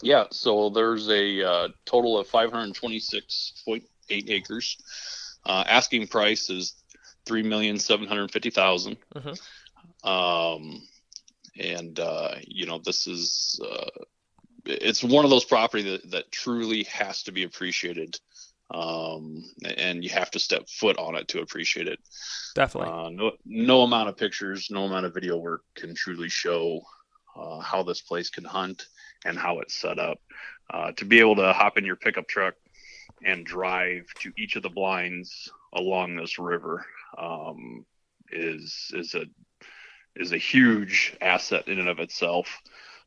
Yeah, 0.02 0.24
so 0.30 0.68
there's 0.70 1.08
a 1.08 1.42
uh, 1.42 1.68
total 1.86 2.18
of 2.18 2.28
526.8 2.28 3.82
acres. 4.10 4.76
Uh, 5.46 5.64
asking 5.66 6.08
price 6.08 6.50
is 6.50 6.74
three 7.26 7.42
million 7.42 7.78
seven 7.78 8.06
hundred 8.06 8.30
fifty 8.30 8.50
thousand. 8.50 8.96
Mhm. 9.14 9.40
Um, 10.06 10.82
and 11.58 11.98
uh, 12.00 12.34
you 12.46 12.66
know 12.66 12.78
this 12.78 13.06
is 13.06 13.60
uh, 13.64 13.86
it's 14.64 15.04
one 15.04 15.24
of 15.24 15.30
those 15.30 15.44
property 15.44 15.82
that, 15.90 16.10
that 16.10 16.32
truly 16.32 16.84
has 16.84 17.22
to 17.24 17.32
be 17.32 17.44
appreciated. 17.44 18.18
Um, 18.70 19.44
and 19.76 20.02
you 20.02 20.10
have 20.10 20.30
to 20.32 20.38
step 20.38 20.68
foot 20.68 20.96
on 20.98 21.14
it 21.16 21.28
to 21.28 21.40
appreciate 21.40 21.86
it. 21.86 21.98
Definitely. 22.54 22.90
Uh, 22.90 23.10
no, 23.10 23.32
no 23.44 23.82
amount 23.82 24.08
of 24.08 24.16
pictures, 24.16 24.68
no 24.70 24.84
amount 24.84 25.06
of 25.06 25.14
video 25.14 25.36
work 25.36 25.62
can 25.74 25.94
truly 25.94 26.28
show 26.28 26.80
uh, 27.36 27.60
how 27.60 27.82
this 27.82 28.00
place 28.00 28.30
can 28.30 28.44
hunt 28.44 28.86
and 29.24 29.38
how 29.38 29.60
it's 29.60 29.74
set 29.74 29.98
up. 29.98 30.18
Uh, 30.70 30.92
to 30.92 31.04
be 31.04 31.20
able 31.20 31.36
to 31.36 31.52
hop 31.52 31.76
in 31.76 31.84
your 31.84 31.96
pickup 31.96 32.26
truck 32.26 32.54
and 33.22 33.44
drive 33.44 34.06
to 34.20 34.32
each 34.38 34.56
of 34.56 34.62
the 34.62 34.70
blinds 34.70 35.50
along 35.74 36.16
this 36.16 36.38
river 36.38 36.86
um, 37.18 37.84
is 38.30 38.90
is 38.94 39.14
a 39.14 39.26
is 40.16 40.32
a 40.32 40.38
huge 40.38 41.16
asset 41.20 41.68
in 41.68 41.78
and 41.78 41.88
of 41.88 41.98
itself. 41.98 42.62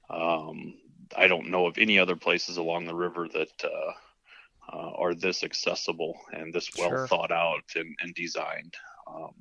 Um, 0.10 0.76
I 1.16 1.28
don't 1.28 1.50
know 1.50 1.68
of 1.68 1.78
any 1.78 2.00
other 2.00 2.16
places 2.16 2.58
along 2.58 2.86
the 2.86 2.96
river 2.96 3.28
that 3.34 3.64
uh, 3.64 4.76
uh, 4.76 4.92
are 4.96 5.14
this 5.14 5.44
accessible 5.44 6.18
and 6.32 6.54
this 6.54 6.70
well 6.78 6.90
Sure. 6.90 7.08
thought 7.08 7.32
out 7.32 7.64
and, 7.76 7.96
and 8.02 8.14
designed. 8.14 8.74
Um, 9.08 9.34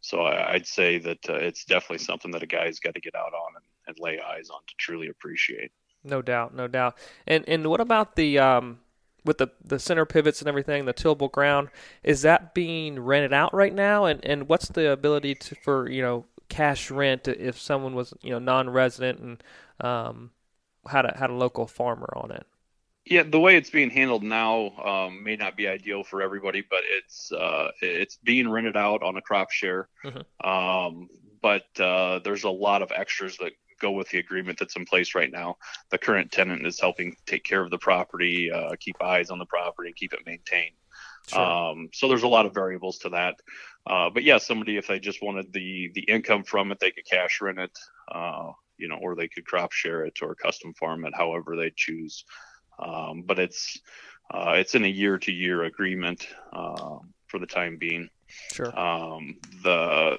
so 0.00 0.20
I, 0.20 0.52
I'd 0.54 0.66
say 0.66 0.98
that 0.98 1.28
uh, 1.28 1.34
it's 1.34 1.64
definitely 1.64 1.98
something 2.04 2.30
that 2.32 2.42
a 2.42 2.46
guy's 2.46 2.78
got 2.78 2.94
to 2.94 3.00
get 3.00 3.14
out 3.14 3.32
on 3.32 3.56
and, 3.56 3.64
and 3.88 3.96
lay 3.98 4.20
eyes 4.20 4.50
on 4.50 4.60
to 4.66 4.74
truly 4.78 5.08
appreciate. 5.08 5.72
No 6.02 6.20
doubt, 6.22 6.54
no 6.54 6.68
doubt. 6.68 6.98
And 7.26 7.44
and 7.48 7.66
what 7.66 7.80
about 7.80 8.16
the 8.16 8.38
um 8.38 8.80
with 9.24 9.38
the 9.38 9.48
the 9.64 9.78
center 9.78 10.04
pivots 10.04 10.40
and 10.40 10.48
everything, 10.48 10.84
the 10.84 10.92
tillable 10.92 11.28
ground, 11.28 11.70
is 12.02 12.22
that 12.22 12.52
being 12.54 13.00
rented 13.00 13.32
out 13.32 13.54
right 13.54 13.74
now? 13.74 14.04
And 14.04 14.22
and 14.24 14.48
what's 14.48 14.68
the 14.68 14.90
ability 14.92 15.34
to 15.36 15.54
for 15.54 15.88
you 15.88 16.02
know 16.02 16.26
cash 16.50 16.90
rent 16.90 17.26
if 17.26 17.58
someone 17.58 17.94
was 17.94 18.12
you 18.22 18.30
know 18.30 18.38
non-resident 18.38 19.18
and 19.18 19.42
um 19.80 20.30
had 20.86 21.04
a 21.04 21.16
had 21.16 21.30
a 21.30 21.34
local 21.34 21.66
farmer 21.66 22.12
on 22.16 22.30
it? 22.30 22.46
Yeah, 23.04 23.22
the 23.22 23.38
way 23.38 23.56
it's 23.56 23.70
being 23.70 23.90
handled 23.90 24.22
now 24.22 24.70
um, 24.82 25.22
may 25.22 25.36
not 25.36 25.56
be 25.56 25.68
ideal 25.68 26.04
for 26.04 26.22
everybody, 26.22 26.64
but 26.68 26.80
it's 26.86 27.30
uh, 27.32 27.70
it's 27.82 28.16
being 28.16 28.48
rented 28.48 28.76
out 28.76 29.02
on 29.02 29.16
a 29.16 29.22
crop 29.22 29.50
share. 29.50 29.88
Mhm. 30.04 30.24
Um, 30.46 31.08
but 31.42 31.66
uh, 31.78 32.20
there's 32.20 32.44
a 32.44 32.50
lot 32.50 32.80
of 32.80 32.90
extras 32.92 33.36
that 33.36 33.52
go 33.78 33.90
with 33.90 34.08
the 34.08 34.18
agreement 34.18 34.58
that's 34.58 34.76
in 34.76 34.86
place 34.86 35.14
right 35.14 35.30
now. 35.30 35.56
The 35.90 35.98
current 35.98 36.32
tenant 36.32 36.66
is 36.66 36.80
helping 36.80 37.16
take 37.26 37.44
care 37.44 37.60
of 37.60 37.70
the 37.70 37.78
property, 37.78 38.50
uh, 38.50 38.74
keep 38.80 39.02
eyes 39.02 39.30
on 39.30 39.38
the 39.38 39.44
property, 39.44 39.90
and 39.90 39.96
keep 39.96 40.14
it 40.14 40.20
maintained. 40.24 40.76
Um, 41.32 41.88
so 41.92 42.08
there's 42.08 42.22
a 42.22 42.28
lot 42.28 42.46
of 42.46 42.54
variables 42.54 42.98
to 42.98 43.10
that. 43.10 43.36
Uh, 43.86 44.10
but 44.10 44.22
yeah, 44.22 44.38
somebody 44.38 44.76
if 44.76 44.86
they 44.86 44.98
just 44.98 45.22
wanted 45.22 45.52
the 45.52 45.90
the 45.94 46.02
income 46.02 46.44
from 46.44 46.72
it, 46.72 46.78
they 46.80 46.90
could 46.90 47.04
cash 47.04 47.40
rent 47.40 47.58
it, 47.58 47.78
uh, 48.10 48.52
you 48.78 48.88
know, 48.88 48.98
or 49.00 49.14
they 49.14 49.28
could 49.28 49.46
crop 49.46 49.72
share 49.72 50.04
it 50.04 50.18
or 50.22 50.34
custom 50.34 50.74
farm 50.74 51.04
it, 51.04 51.14
however 51.14 51.56
they 51.56 51.72
choose. 51.74 52.24
Um, 52.78 53.22
but 53.22 53.38
it's 53.38 53.78
uh, 54.30 54.54
it's 54.56 54.74
in 54.74 54.84
a 54.84 54.88
year 54.88 55.18
to 55.18 55.32
year 55.32 55.64
agreement 55.64 56.26
uh, 56.52 56.98
for 57.26 57.38
the 57.38 57.46
time 57.46 57.76
being. 57.76 58.08
Sure. 58.52 58.78
Um, 58.78 59.36
the 59.62 60.18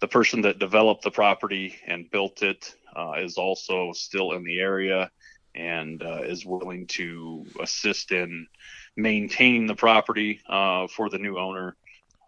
the 0.00 0.08
person 0.08 0.42
that 0.42 0.58
developed 0.58 1.04
the 1.04 1.10
property 1.10 1.76
and 1.86 2.10
built 2.10 2.42
it 2.42 2.74
uh, 2.96 3.12
is 3.18 3.36
also 3.36 3.92
still 3.92 4.32
in 4.32 4.44
the 4.44 4.58
area 4.58 5.10
and 5.54 6.02
uh, 6.02 6.22
is 6.22 6.46
willing 6.46 6.86
to 6.86 7.44
assist 7.60 8.12
in 8.12 8.46
maintaining 8.96 9.66
the 9.66 9.74
property 9.74 10.40
uh, 10.48 10.86
for 10.86 11.10
the 11.10 11.18
new 11.18 11.38
owner, 11.38 11.76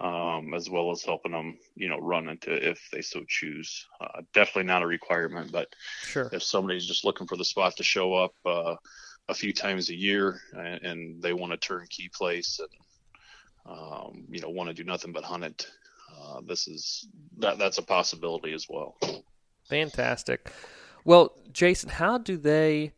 um, 0.03 0.53
as 0.53 0.69
well 0.69 0.91
as 0.91 1.03
helping 1.03 1.33
them, 1.33 1.59
you 1.77 1.89
know, 1.89 1.99
run 1.99 2.29
into 2.29 2.53
if 2.53 2.81
they 2.93 3.01
so 3.01 3.23
choose. 3.29 3.87
Uh, 4.01 4.23
definitely 4.35 4.65
not 4.65 4.83
a 4.83 4.87
requirement, 4.87 5.53
but 5.53 5.69
Sure. 6.05 6.29
if 6.33 6.43
somebody's 6.43 6.87
just 6.87 7.05
looking 7.05 7.27
for 7.27 7.37
the 7.37 7.45
spot 7.45 7.77
to 7.77 7.85
show 7.85 8.15
up 8.15 8.35
uh, 8.45 8.75
a 9.29 9.35
few 9.35 9.53
times 9.53 9.89
a 9.89 9.95
year 9.95 10.41
and, 10.53 10.85
and 10.85 11.23
they 11.23 11.33
want 11.33 11.53
a 11.53 11.57
turnkey 11.57 12.11
place 12.13 12.59
and 12.59 12.69
um, 13.65 14.25
you 14.29 14.41
know, 14.41 14.51
want 14.51 14.69
to 14.69 14.75
do 14.75 14.83
nothing 14.83 15.13
but 15.13 15.23
hunt 15.23 15.45
it, 15.45 15.67
uh, 16.21 16.41
this 16.45 16.67
is 16.67 17.07
that 17.39 17.59
that's 17.59 17.79
a 17.79 17.83
possibility 17.83 18.53
as 18.53 18.67
well. 18.69 18.99
Fantastic. 19.69 20.53
Well, 21.05 21.33
Jason, 21.53 21.91
how 21.91 22.19
do 22.19 22.37
they 22.37 22.93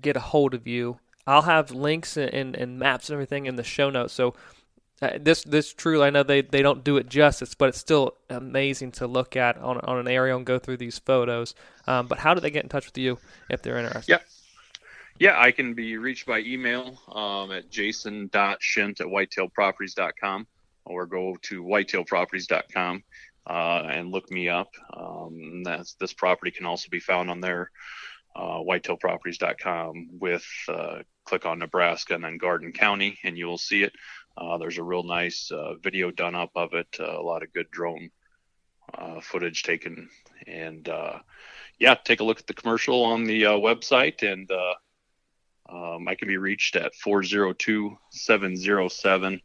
get 0.00 0.16
a 0.16 0.20
hold 0.20 0.54
of 0.54 0.68
you? 0.68 0.98
I'll 1.26 1.42
have 1.42 1.72
links 1.72 2.16
and, 2.16 2.32
and, 2.32 2.54
and 2.54 2.78
maps 2.78 3.08
and 3.08 3.14
everything 3.14 3.46
in 3.46 3.56
the 3.56 3.64
show 3.64 3.90
notes. 3.90 4.12
So 4.12 4.34
uh, 5.02 5.18
this 5.20 5.42
this 5.42 5.72
truly, 5.72 6.06
I 6.06 6.10
know 6.10 6.22
they, 6.22 6.42
they 6.42 6.62
don't 6.62 6.84
do 6.84 6.96
it 6.96 7.08
justice, 7.08 7.54
but 7.54 7.68
it's 7.68 7.78
still 7.78 8.14
amazing 8.30 8.92
to 8.92 9.06
look 9.06 9.36
at 9.36 9.58
on 9.58 9.78
on 9.80 9.98
an 9.98 10.08
aerial 10.08 10.36
and 10.38 10.46
go 10.46 10.58
through 10.58 10.78
these 10.78 10.98
photos. 10.98 11.54
Um, 11.86 12.06
but 12.06 12.18
how 12.18 12.34
do 12.34 12.40
they 12.40 12.50
get 12.50 12.62
in 12.62 12.68
touch 12.68 12.86
with 12.86 12.98
you 12.98 13.18
if 13.50 13.62
they're 13.62 13.78
interested? 13.78 14.12
Yeah. 14.12 14.18
Yeah, 15.16 15.40
I 15.40 15.52
can 15.52 15.74
be 15.74 15.96
reached 15.96 16.26
by 16.26 16.40
email 16.40 16.98
um, 17.06 17.52
at 17.52 17.70
jason.shint 17.70 19.00
at 19.00 19.06
whitetailproperties.com 19.06 20.46
or 20.86 21.06
go 21.06 21.36
to 21.42 21.62
whitetailproperties.com 21.62 23.04
uh, 23.46 23.82
and 23.88 24.10
look 24.10 24.28
me 24.30 24.48
up. 24.48 24.70
Um, 24.92 25.62
this 26.00 26.12
property 26.12 26.50
can 26.50 26.66
also 26.66 26.88
be 26.90 26.98
found 26.98 27.30
on 27.30 27.40
their 27.40 27.70
uh, 28.34 28.58
whitetailproperties.com 28.58 30.08
with 30.18 30.46
uh, 30.68 31.02
click 31.24 31.46
on 31.46 31.58
Nebraska 31.58 32.14
and 32.14 32.24
then 32.24 32.38
Garden 32.38 32.72
County, 32.72 33.18
and 33.22 33.38
you 33.38 33.46
will 33.46 33.58
see 33.58 33.82
it. 33.82 33.92
Uh, 34.36 34.58
there's 34.58 34.78
a 34.78 34.82
real 34.82 35.02
nice 35.02 35.50
uh, 35.50 35.74
video 35.74 36.10
done 36.10 36.34
up 36.34 36.50
of 36.56 36.74
it, 36.74 36.88
uh, 36.98 37.18
a 37.18 37.22
lot 37.22 37.42
of 37.42 37.52
good 37.52 37.70
drone 37.70 38.10
uh, 38.94 39.20
footage 39.20 39.62
taken. 39.62 40.08
And 40.46 40.88
yeah, 41.78 41.94
take 41.94 42.20
a 42.20 42.24
look 42.24 42.38
at 42.38 42.46
the 42.46 42.54
commercial 42.54 43.02
on 43.04 43.24
the 43.24 43.42
website 43.42 44.22
and 44.22 44.50
um, 45.68 46.06
I 46.06 46.14
can 46.14 46.28
be 46.28 46.36
reached 46.36 46.76
at 46.76 46.94
402 46.94 47.96
707 48.10 49.40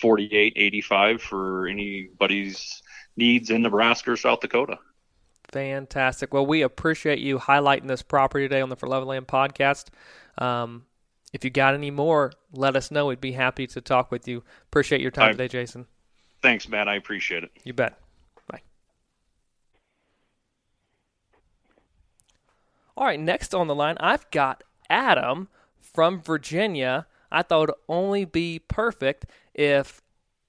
4885 0.00 1.22
for 1.22 1.66
anybody's 1.66 2.82
needs 3.16 3.50
in 3.50 3.62
Nebraska 3.62 4.12
or 4.12 4.16
South 4.16 4.40
Dakota. 4.40 4.78
Fantastic. 5.52 6.34
Well, 6.34 6.46
we 6.46 6.62
appreciate 6.62 7.18
you 7.18 7.38
highlighting 7.38 7.88
this 7.88 8.02
property 8.02 8.44
today 8.48 8.60
on 8.60 8.68
the 8.68 8.76
For 8.76 8.88
Love 8.88 9.04
Land 9.04 9.26
podcast. 9.26 9.86
Um, 10.38 10.84
if 11.36 11.44
you 11.44 11.50
got 11.50 11.74
any 11.74 11.90
more, 11.90 12.32
let 12.52 12.76
us 12.76 12.90
know. 12.90 13.06
We'd 13.06 13.20
be 13.20 13.32
happy 13.32 13.66
to 13.66 13.82
talk 13.82 14.10
with 14.10 14.26
you. 14.26 14.42
Appreciate 14.68 15.02
your 15.02 15.10
time 15.10 15.28
I, 15.28 15.32
today, 15.32 15.48
Jason. 15.48 15.84
Thanks, 16.40 16.66
Matt. 16.66 16.88
I 16.88 16.94
appreciate 16.94 17.44
it. 17.44 17.50
You 17.62 17.74
bet. 17.74 17.98
Bye. 18.50 18.62
All 22.96 23.04
right, 23.04 23.20
next 23.20 23.54
on 23.54 23.66
the 23.66 23.74
line, 23.74 23.98
I've 24.00 24.30
got 24.30 24.64
Adam 24.88 25.48
from 25.78 26.22
Virginia. 26.22 27.06
I 27.30 27.42
thought 27.42 27.64
it 27.64 27.74
would 27.86 27.94
only 27.94 28.24
be 28.24 28.58
perfect 28.58 29.26
if 29.54 30.00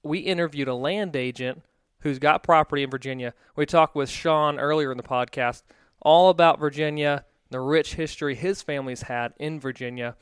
we 0.04 0.20
interviewed 0.20 0.70
a 0.70 0.74
land 0.74 1.18
agent 1.18 1.64
who's 2.00 2.18
got 2.18 2.44
property 2.44 2.84
in 2.84 2.90
Virginia. 2.90 3.34
We 3.58 3.66
talked 3.66 3.94
with 3.94 4.10
Sean 4.10 4.58
earlier 4.58 4.92
in 4.92 4.98
the 4.98 5.04
podcast 5.04 5.64
all 6.02 6.30
about 6.30 6.62
Virginia, 6.62 7.26
the 7.50 7.60
rich 7.60 7.96
history 7.96 8.36
his 8.36 8.62
family's 8.62 9.02
had 9.02 9.34
in 9.38 9.60
Virginia, 9.60 10.16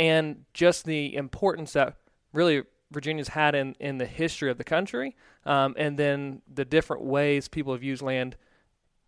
and 0.00 0.46
just 0.54 0.86
the 0.86 1.14
importance 1.14 1.74
that 1.74 1.94
really 2.32 2.62
Virginia's 2.90 3.28
had 3.28 3.54
in, 3.54 3.76
in 3.78 3.98
the 3.98 4.06
history 4.06 4.50
of 4.50 4.56
the 4.56 4.64
country, 4.64 5.14
um, 5.44 5.74
and 5.76 5.98
then 5.98 6.40
the 6.50 6.64
different 6.64 7.04
ways 7.04 7.48
people 7.48 7.74
have 7.74 7.82
used 7.82 8.00
land 8.00 8.34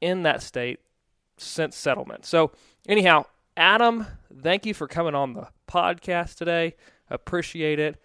in 0.03 0.23
that 0.25 0.43
state 0.43 0.81
since 1.39 1.77
settlement. 1.77 2.27
So, 2.27 2.53
anyhow, 2.87 3.25
Adam, 3.57 4.07
thank 4.43 4.67
you 4.67 4.75
for 4.75 4.87
coming 4.87 5.15
on 5.15 5.33
the 5.33 5.49
podcast 5.67 6.37
today. 6.37 6.75
Appreciate 7.09 7.79
it. 7.79 7.97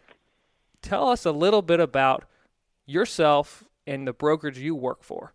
Tell 0.82 1.10
us 1.10 1.26
a 1.26 1.32
little 1.32 1.62
bit 1.62 1.82
about 1.82 2.24
yourself 2.86 3.66
and 3.86 4.08
the 4.08 4.14
brokerage 4.14 4.60
you 4.60 4.76
work 4.76 5.04
for. 5.04 5.34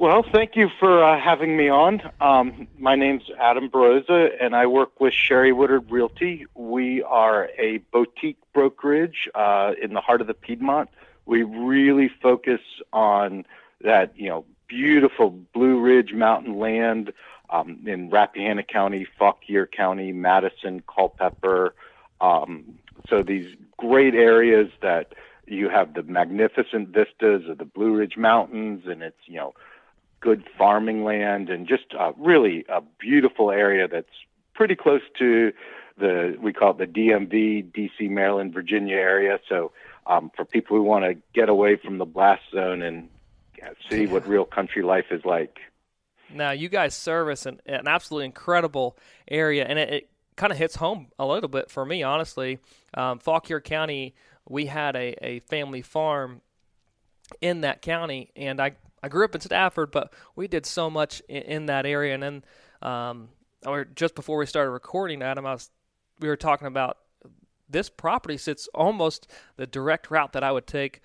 Well, 0.00 0.24
thank 0.32 0.54
you 0.54 0.68
for 0.78 1.02
uh, 1.02 1.20
having 1.20 1.56
me 1.56 1.68
on. 1.68 2.00
Um, 2.20 2.68
my 2.78 2.94
name's 2.94 3.24
Adam 3.36 3.68
Baroza, 3.68 4.30
and 4.40 4.54
I 4.54 4.66
work 4.66 5.00
with 5.00 5.12
Cheri 5.12 5.52
Woodard 5.52 5.90
Realty. 5.90 6.46
We 6.54 7.02
are 7.02 7.48
a 7.58 7.78
boutique 7.90 8.38
brokerage 8.54 9.28
uh, 9.34 9.72
in 9.82 9.94
the 9.94 10.00
heart 10.00 10.20
of 10.20 10.28
the 10.28 10.34
Piedmont. 10.34 10.88
We 11.26 11.42
really 11.42 12.08
focus 12.22 12.60
on 12.92 13.44
that, 13.80 14.12
you 14.16 14.28
know, 14.28 14.44
beautiful 14.68 15.30
Blue 15.30 15.80
Ridge 15.80 16.12
mountain 16.12 16.60
land 16.60 17.12
um, 17.50 17.80
in 17.84 18.08
Rappahannock 18.08 18.68
County, 18.68 19.04
Fauquier 19.18 19.66
County, 19.66 20.12
Madison, 20.12 20.80
Culpeper. 20.86 21.74
Um, 22.20 22.78
so 23.08 23.24
these 23.24 23.52
great 23.76 24.14
areas 24.14 24.70
that 24.80 25.14
you 25.48 25.68
have 25.68 25.94
the 25.94 26.04
magnificent 26.04 26.90
vistas 26.90 27.48
of 27.48 27.58
the 27.58 27.64
Blue 27.64 27.96
Ridge 27.96 28.16
Mountains, 28.16 28.84
and 28.86 29.02
it's 29.02 29.18
you 29.26 29.38
know 29.38 29.54
good 30.20 30.44
farming 30.56 31.04
land, 31.04 31.48
and 31.48 31.66
just 31.66 31.94
uh, 31.98 32.12
really 32.16 32.64
a 32.68 32.82
beautiful 32.98 33.50
area 33.50 33.88
that's 33.88 34.06
pretty 34.54 34.74
close 34.74 35.02
to 35.18 35.52
the 35.98 36.36
we 36.40 36.52
call 36.52 36.70
it 36.70 36.78
the 36.78 36.86
DMV, 36.86 37.72
DC, 37.72 38.08
Maryland, 38.10 38.52
Virginia 38.52 38.96
area. 38.96 39.38
So 39.48 39.72
um, 40.06 40.30
for 40.34 40.44
people 40.44 40.76
who 40.76 40.82
want 40.82 41.04
to 41.04 41.16
get 41.34 41.48
away 41.48 41.76
from 41.76 41.98
the 41.98 42.04
blast 42.04 42.42
zone 42.52 42.82
and 42.82 43.08
see 43.90 44.06
what 44.06 44.26
real 44.26 44.44
country 44.44 44.82
life 44.82 45.06
is 45.10 45.24
like. 45.24 45.58
Now, 46.32 46.50
you 46.50 46.68
guys 46.68 46.94
service 46.94 47.46
an, 47.46 47.60
an 47.66 47.88
absolutely 47.88 48.26
incredible 48.26 48.96
area, 49.26 49.64
and 49.64 49.78
it, 49.78 49.90
it 49.90 50.10
kind 50.36 50.52
of 50.52 50.58
hits 50.58 50.76
home 50.76 51.08
a 51.18 51.26
little 51.26 51.48
bit 51.48 51.70
for 51.70 51.84
me, 51.84 52.02
honestly. 52.02 52.58
Um, 52.94 53.18
Fauquier 53.18 53.60
County, 53.60 54.14
we 54.48 54.66
had 54.66 54.94
a, 54.94 55.14
a 55.24 55.40
family 55.40 55.82
farm 55.82 56.42
in 57.40 57.62
that 57.62 57.82
county, 57.82 58.30
and 58.36 58.60
I, 58.60 58.72
I 59.02 59.08
grew 59.08 59.24
up 59.24 59.34
in 59.34 59.40
Stafford, 59.40 59.90
but 59.90 60.12
we 60.36 60.48
did 60.48 60.66
so 60.66 60.90
much 60.90 61.22
in, 61.28 61.42
in 61.42 61.66
that 61.66 61.86
area. 61.86 62.14
And 62.14 62.22
then, 62.22 62.44
um, 62.82 63.28
or 63.66 63.84
just 63.84 64.14
before 64.14 64.38
we 64.38 64.46
started 64.46 64.70
recording, 64.70 65.22
Adam, 65.22 65.46
I 65.46 65.52
was, 65.52 65.70
we 66.20 66.28
were 66.28 66.36
talking 66.36 66.66
about 66.66 66.98
this 67.68 67.90
property 67.90 68.38
sits 68.38 68.68
almost 68.74 69.30
the 69.56 69.66
direct 69.66 70.10
route 70.10 70.32
that 70.32 70.42
I 70.42 70.52
would 70.52 70.66
take 70.66 71.02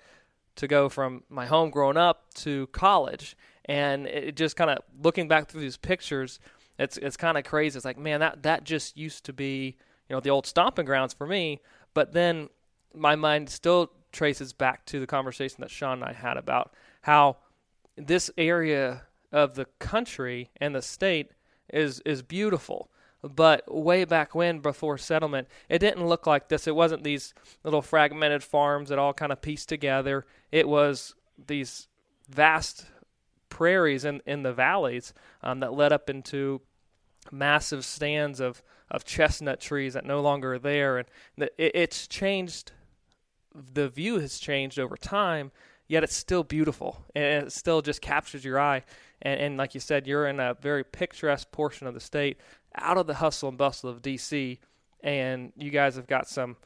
to 0.56 0.66
go 0.66 0.88
from 0.88 1.24
my 1.28 1.46
home 1.46 1.70
growing 1.70 1.96
up 1.96 2.32
to 2.34 2.68
college 2.68 3.36
and 3.64 4.06
it 4.06 4.36
just 4.36 4.56
kind 4.56 4.70
of 4.70 4.78
looking 5.02 5.28
back 5.28 5.48
through 5.48 5.62
these 5.62 5.76
pictures, 5.76 6.38
it's 6.78 6.96
it's 6.98 7.16
kind 7.16 7.38
of 7.38 7.44
crazy. 7.44 7.76
It's 7.76 7.84
like, 7.84 7.98
man, 7.98 8.20
that 8.20 8.42
that 8.42 8.64
just 8.64 8.96
used 8.96 9.24
to 9.24 9.32
be, 9.32 9.76
you 10.08 10.16
know, 10.16 10.20
the 10.20 10.30
old 10.30 10.46
stomping 10.46 10.84
grounds 10.84 11.14
for 11.14 11.26
me. 11.26 11.60
But 11.94 12.12
then 12.12 12.48
my 12.94 13.16
mind 13.16 13.48
still 13.48 13.90
traces 14.12 14.52
back 14.52 14.84
to 14.86 15.00
the 15.00 15.06
conversation 15.06 15.56
that 15.60 15.70
Sean 15.70 16.02
and 16.02 16.04
I 16.04 16.12
had 16.12 16.36
about 16.36 16.74
how 17.02 17.38
this 17.96 18.30
area 18.36 19.02
of 19.32 19.54
the 19.54 19.66
country 19.78 20.50
and 20.60 20.74
the 20.74 20.82
state 20.82 21.32
is 21.72 22.00
is 22.00 22.22
beautiful. 22.22 22.90
But 23.22 23.74
way 23.74 24.04
back 24.04 24.34
when, 24.34 24.58
before 24.58 24.98
settlement, 24.98 25.48
it 25.70 25.78
didn't 25.78 26.06
look 26.06 26.26
like 26.26 26.48
this. 26.48 26.66
It 26.66 26.76
wasn't 26.76 27.04
these 27.04 27.32
little 27.62 27.80
fragmented 27.80 28.44
farms 28.44 28.90
that 28.90 28.98
all 28.98 29.14
kind 29.14 29.32
of 29.32 29.40
pieced 29.40 29.70
together. 29.70 30.26
It 30.52 30.68
was 30.68 31.14
these 31.46 31.88
vast 32.28 32.84
prairies 33.48 34.04
in, 34.04 34.20
in 34.26 34.42
the 34.42 34.52
valleys 34.52 35.14
um, 35.42 35.60
that 35.60 35.72
led 35.72 35.90
up 35.90 36.10
into 36.10 36.60
massive 37.30 37.84
stands 37.84 38.40
of, 38.40 38.62
of 38.90 39.06
chestnut 39.06 39.58
trees 39.58 39.94
that 39.94 40.04
no 40.04 40.20
longer 40.20 40.54
are 40.54 40.58
there. 40.58 40.98
And 40.98 41.08
the, 41.38 41.46
it, 41.56 41.72
it's 41.74 42.06
changed, 42.06 42.72
the 43.54 43.88
view 43.88 44.18
has 44.18 44.38
changed 44.38 44.78
over 44.78 44.98
time, 44.98 45.50
yet 45.94 46.02
it's 46.02 46.16
still 46.16 46.42
beautiful. 46.42 47.04
And 47.14 47.46
it 47.46 47.52
still 47.52 47.80
just 47.80 48.02
captures 48.02 48.44
your 48.44 48.58
eye. 48.58 48.82
And, 49.22 49.40
and 49.40 49.56
like 49.56 49.74
you 49.74 49.80
said, 49.80 50.06
you're 50.06 50.26
in 50.26 50.40
a 50.40 50.54
very 50.60 50.84
picturesque 50.84 51.50
portion 51.52 51.86
of 51.86 51.94
the 51.94 52.00
state, 52.00 52.36
out 52.74 52.98
of 52.98 53.06
the 53.06 53.14
hustle 53.14 53.48
and 53.48 53.56
bustle 53.56 53.88
of 53.88 54.02
D.C., 54.02 54.58
and 55.02 55.52
you 55.56 55.70
guys 55.70 55.96
have 55.96 56.06
got 56.06 56.28
some 56.28 56.56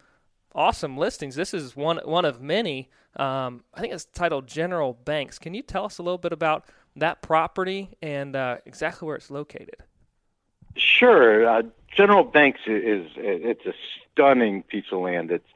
awesome 0.54 0.96
listings. 0.96 1.34
This 1.34 1.52
is 1.52 1.76
one 1.76 1.98
one 2.04 2.24
of 2.24 2.40
many. 2.40 2.88
Um, 3.16 3.64
I 3.74 3.80
think 3.80 3.92
it's 3.92 4.04
titled 4.04 4.46
General 4.46 4.92
Banks. 4.92 5.38
Can 5.38 5.54
you 5.54 5.62
tell 5.62 5.84
us 5.84 5.98
a 5.98 6.02
little 6.02 6.18
bit 6.18 6.32
about 6.32 6.64
that 6.96 7.20
property 7.20 7.90
and 8.00 8.36
uh, 8.36 8.58
exactly 8.64 9.06
where 9.06 9.16
it's 9.16 9.30
located? 9.30 9.76
Sure. 10.76 11.48
Uh, 11.48 11.62
General 11.96 12.22
Banks 12.22 12.60
is, 12.66 13.08
it's 13.16 13.66
a 13.66 13.74
stunning 14.12 14.62
piece 14.62 14.84
of 14.92 15.00
land. 15.00 15.32
It's 15.32 15.48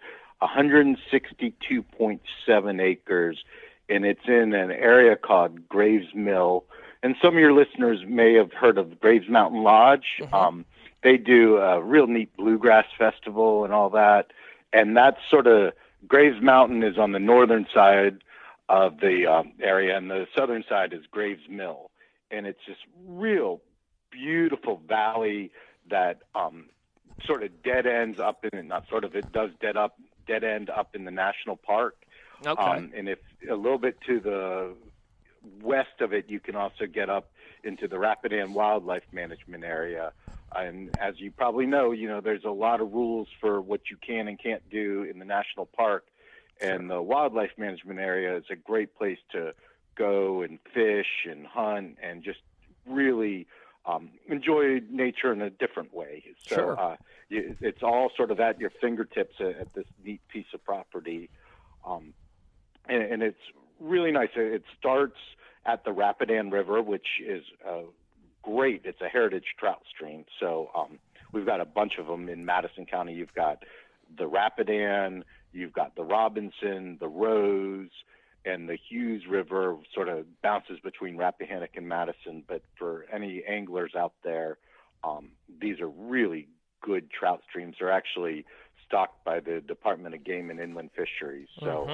162.7 0.42 2.82
acres, 2.82 3.44
and 3.88 4.04
it's 4.04 4.26
in 4.26 4.52
an 4.54 4.70
area 4.70 5.16
called 5.16 5.68
Graves 5.68 6.14
Mill. 6.14 6.64
And 7.02 7.16
some 7.20 7.34
of 7.34 7.40
your 7.40 7.52
listeners 7.52 8.00
may 8.06 8.34
have 8.34 8.52
heard 8.52 8.78
of 8.78 9.00
Graves 9.00 9.28
Mountain 9.28 9.62
Lodge. 9.62 10.06
Mm-hmm. 10.20 10.34
Um, 10.34 10.64
they 11.02 11.16
do 11.16 11.56
a 11.56 11.82
real 11.82 12.06
neat 12.06 12.36
bluegrass 12.36 12.86
festival 12.96 13.64
and 13.64 13.72
all 13.72 13.90
that. 13.90 14.32
And 14.72 14.96
that's 14.96 15.18
sort 15.30 15.46
of 15.46 15.72
Graves 16.06 16.40
Mountain 16.40 16.82
is 16.82 16.98
on 16.98 17.12
the 17.12 17.18
northern 17.18 17.66
side 17.72 18.18
of 18.68 19.00
the 19.00 19.26
um, 19.26 19.52
area, 19.60 19.96
and 19.96 20.10
the 20.10 20.26
southern 20.36 20.64
side 20.68 20.92
is 20.92 21.00
Graves 21.10 21.42
Mill, 21.48 21.90
and 22.30 22.46
it's 22.46 22.60
this 22.66 22.76
real 23.06 23.60
beautiful 24.10 24.80
valley 24.88 25.50
that 25.90 26.22
um, 26.34 26.66
sort 27.24 27.42
of 27.42 27.62
dead 27.62 27.86
ends 27.86 28.18
up 28.18 28.44
in 28.44 28.58
it. 28.58 28.64
Not 28.64 28.88
sort 28.88 29.04
of, 29.04 29.14
it 29.14 29.30
does 29.32 29.50
dead 29.60 29.76
up 29.76 29.98
dead 30.26 30.44
end 30.44 30.70
up 30.70 30.94
in 30.94 31.04
the 31.04 31.10
national 31.10 31.56
park. 31.56 31.96
Okay. 32.44 32.62
Um, 32.62 32.92
and 32.94 33.08
if 33.08 33.18
a 33.48 33.54
little 33.54 33.78
bit 33.78 34.00
to 34.06 34.20
the 34.20 34.74
west 35.62 36.00
of 36.00 36.12
it, 36.12 36.26
you 36.28 36.40
can 36.40 36.56
also 36.56 36.86
get 36.86 37.08
up 37.08 37.30
into 37.64 37.86
the 37.88 37.98
Rapidan 37.98 38.54
Wildlife 38.54 39.04
Management 39.12 39.64
Area. 39.64 40.12
And 40.54 40.90
as 41.00 41.18
you 41.18 41.30
probably 41.30 41.66
know, 41.66 41.92
you 41.92 42.08
know 42.08 42.20
there's 42.20 42.44
a 42.44 42.50
lot 42.50 42.80
of 42.80 42.92
rules 42.92 43.28
for 43.40 43.60
what 43.60 43.82
you 43.90 43.96
can 43.96 44.28
and 44.28 44.38
can't 44.40 44.68
do 44.70 45.04
in 45.04 45.18
the 45.18 45.24
national 45.24 45.66
park, 45.66 46.04
and 46.60 46.90
the 46.90 47.00
Wildlife 47.00 47.52
Management 47.56 47.98
Area 47.98 48.36
is 48.36 48.44
a 48.50 48.56
great 48.56 48.94
place 48.96 49.18
to 49.32 49.54
go 49.94 50.42
and 50.42 50.58
fish 50.74 51.26
and 51.28 51.46
hunt 51.46 51.98
and 52.02 52.22
just 52.22 52.40
really 52.86 53.46
um, 53.86 54.10
enjoy 54.28 54.80
nature 54.90 55.32
in 55.32 55.42
a 55.42 55.50
different 55.50 55.94
way. 55.94 56.24
So 56.46 56.56
Sure. 56.56 56.80
uh, 56.80 56.96
it's 57.32 57.82
all 57.82 58.10
sort 58.16 58.30
of 58.30 58.40
at 58.40 58.60
your 58.60 58.70
fingertips 58.80 59.36
at, 59.40 59.72
this 59.74 59.86
neat 60.04 60.20
piece 60.28 60.46
of 60.52 60.62
property, 60.64 61.30
um, 61.86 62.12
and, 62.88 63.02
and 63.02 63.22
it's 63.22 63.40
really 63.80 64.12
nice. 64.12 64.28
It 64.36 64.54
it 64.54 64.62
starts 64.78 65.16
at 65.64 65.84
the 65.84 65.92
Rapidan 65.92 66.50
River, 66.50 66.82
which 66.82 67.06
is 67.24 67.44
uh, 67.66 67.82
great. 68.42 68.82
It's 68.84 69.00
a 69.00 69.08
heritage 69.08 69.44
trout 69.58 69.82
stream. 69.94 70.24
So 70.40 70.70
um, 70.76 70.98
we've 71.32 71.46
got 71.46 71.60
a 71.60 71.64
bunch 71.64 71.94
of 71.98 72.06
them 72.06 72.28
in 72.28 72.44
Madison 72.44 72.86
County. 72.86 73.14
You've 73.14 73.34
got 73.34 73.62
the 74.16 74.26
Rapidan, 74.26 75.24
you've 75.52 75.72
got 75.72 75.94
the 75.96 76.04
Robinson, 76.04 76.98
the 77.00 77.08
Rose, 77.08 77.90
and 78.44 78.68
the 78.68 78.76
Hughes 78.88 79.22
River 79.28 79.76
sort 79.94 80.08
of 80.08 80.26
bounces 80.42 80.78
between 80.80 81.16
Rappahannock 81.16 81.76
and 81.76 81.88
Madison. 81.88 82.42
But 82.46 82.62
for 82.76 83.06
any 83.12 83.42
anglers 83.48 83.92
out 83.96 84.14
there, 84.24 84.58
um, 85.04 85.30
these 85.60 85.80
are 85.80 85.88
really 85.88 86.48
good 86.82 87.10
trout 87.10 87.42
streams. 87.48 87.76
They're 87.78 87.92
actually 87.92 88.44
stocked 88.86 89.24
by 89.24 89.40
the 89.40 89.60
Department 89.60 90.14
of 90.14 90.24
Game 90.24 90.50
and 90.50 90.60
Inland 90.60 90.90
Fisheries. 90.94 91.48
So 91.60 91.86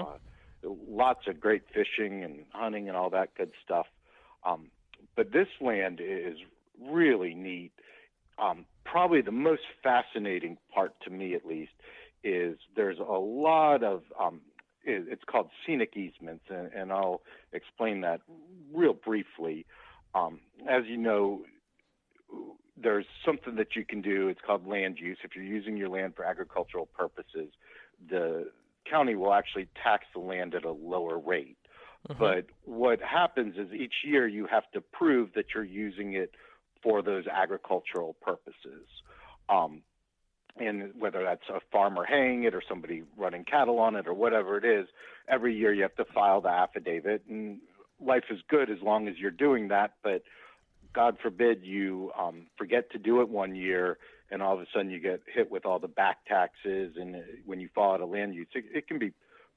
uh, 0.64 0.70
lots 0.88 1.26
of 1.28 1.38
great 1.40 1.62
fishing 1.72 2.24
and 2.24 2.40
hunting 2.52 2.88
and 2.88 2.96
all 2.96 3.10
that 3.10 3.34
good 3.36 3.52
stuff. 3.64 3.86
Um, 4.44 4.70
but 5.16 5.32
this 5.32 5.48
land 5.60 6.00
is 6.02 6.36
really 6.80 7.34
neat. 7.34 7.72
Um, 8.38 8.64
probably 8.84 9.20
the 9.20 9.32
most 9.32 9.62
fascinating 9.82 10.58
part 10.72 10.92
to 11.04 11.10
me, 11.10 11.34
at 11.34 11.44
least, 11.44 11.72
is 12.24 12.58
there's 12.76 12.98
a 12.98 13.02
lot 13.02 13.82
of 13.82 14.02
um, 14.20 14.40
it's 14.84 15.24
called 15.24 15.50
scenic 15.66 15.96
easements, 15.96 16.44
and, 16.48 16.72
and 16.72 16.92
I'll 16.92 17.20
explain 17.52 18.00
that 18.02 18.20
real 18.72 18.94
briefly. 18.94 19.66
Um, 20.14 20.40
as 20.68 20.84
you 20.86 20.96
know, 20.96 21.42
there's 22.82 23.06
something 23.24 23.56
that 23.56 23.76
you 23.76 23.84
can 23.84 24.00
do. 24.00 24.28
It's 24.28 24.40
called 24.46 24.66
land 24.66 24.98
use. 24.98 25.18
If 25.24 25.34
you're 25.34 25.44
using 25.44 25.76
your 25.76 25.88
land 25.88 26.14
for 26.16 26.24
agricultural 26.24 26.86
purposes, 26.86 27.52
the 28.08 28.50
county 28.88 29.14
will 29.14 29.32
actually 29.32 29.68
tax 29.82 30.04
the 30.14 30.20
land 30.20 30.54
at 30.54 30.64
a 30.64 30.72
lower 30.72 31.18
rate. 31.18 31.56
But 32.18 32.46
what 32.64 33.00
happens 33.02 33.56
is 33.58 33.72
each 33.72 33.92
year 34.04 34.26
you 34.26 34.46
have 34.46 34.70
to 34.72 34.80
prove 34.80 35.30
that 35.34 35.46
you're 35.54 35.64
using 35.64 36.14
it 36.14 36.32
for 36.82 37.02
those 37.02 37.26
agricultural 37.26 38.14
purposes. 38.22 38.86
Um, 39.48 39.82
and 40.56 40.92
whether 40.98 41.22
that's 41.22 41.48
a 41.48 41.60
farmer 41.70 42.04
haying 42.04 42.44
it 42.44 42.54
or 42.54 42.62
somebody 42.68 43.02
running 43.16 43.44
cattle 43.44 43.78
on 43.78 43.96
it 43.96 44.06
or 44.06 44.14
whatever 44.14 44.56
it 44.56 44.64
is, 44.64 44.88
every 45.28 45.54
year 45.56 45.72
you 45.72 45.82
have 45.82 45.96
to 45.96 46.04
file 46.04 46.40
the 46.40 46.48
affidavit. 46.48 47.22
And 47.28 47.58
life 48.00 48.24
is 48.30 48.40
good 48.48 48.70
as 48.70 48.78
long 48.82 49.08
as 49.08 49.18
you're 49.18 49.30
doing 49.30 49.68
that. 49.68 49.94
But 50.02 50.22
God 50.94 51.16
forbid 51.22 51.64
you 51.64 52.10
um, 52.18 52.46
forget 52.56 52.90
to 52.92 52.98
do 52.98 53.20
it 53.20 53.28
one 53.28 53.54
year, 53.54 53.98
and 54.30 54.42
all 54.42 54.54
of 54.54 54.60
a 54.60 54.66
sudden 54.74 54.90
you 54.90 55.00
get 55.00 55.20
hit 55.32 55.50
with 55.50 55.64
all 55.66 55.78
the 55.78 55.88
back 55.88 56.18
taxes. 56.26 56.94
And 56.96 57.16
uh, 57.16 57.18
when 57.44 57.60
you 57.60 57.68
file 57.74 57.92
out 57.92 58.00
a 58.00 58.06
land 58.06 58.34
use, 58.34 58.48
it, 58.54 58.64
it 58.74 58.88
can 58.88 58.98
be 58.98 59.12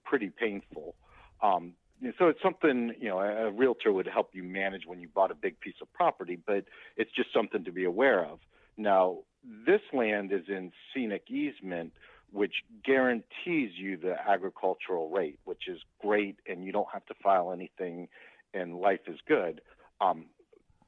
pretty 0.06 0.30
painful. 0.30 0.96
Um, 1.42 1.74
so 2.18 2.28
it's 2.28 2.42
something 2.42 2.94
you 3.00 3.10
know 3.10 3.20
a, 3.20 3.48
a 3.48 3.52
realtor 3.52 3.92
would 3.94 4.08
help 4.08 4.30
you 4.34 4.44
manage 4.44 4.84
when 4.86 5.00
you 5.00 5.08
bought 5.08 5.32
a 5.32 5.36
big 5.36 5.60
piece 5.60 5.76
of 5.82 5.92
property, 5.94 6.38
but 6.46 6.66
it's 6.98 7.12
just 7.16 7.34
something 7.34 7.64
to 7.64 7.72
be 7.72 7.86
aware 7.86 8.26
of. 8.26 8.40
Now, 8.78 9.20
this 9.66 9.82
land 9.94 10.32
is 10.32 10.44
in 10.48 10.72
scenic 10.94 11.30
easement, 11.30 11.94
which 12.32 12.54
guarantees 12.84 13.72
you 13.76 13.98
the 13.98 14.16
agricultural 14.28 15.10
rate, 15.10 15.40
which 15.46 15.68
is 15.68 15.80
great, 16.02 16.38
and 16.48 16.64
you 16.64 16.72
don't 16.72 16.88
have 16.92 17.06
to 17.08 17.14
file 17.22 17.52
anything, 17.52 18.08
and 18.54 18.80
life 18.80 19.02
is 19.08 19.20
good. 19.28 19.62
Um, 20.00 20.26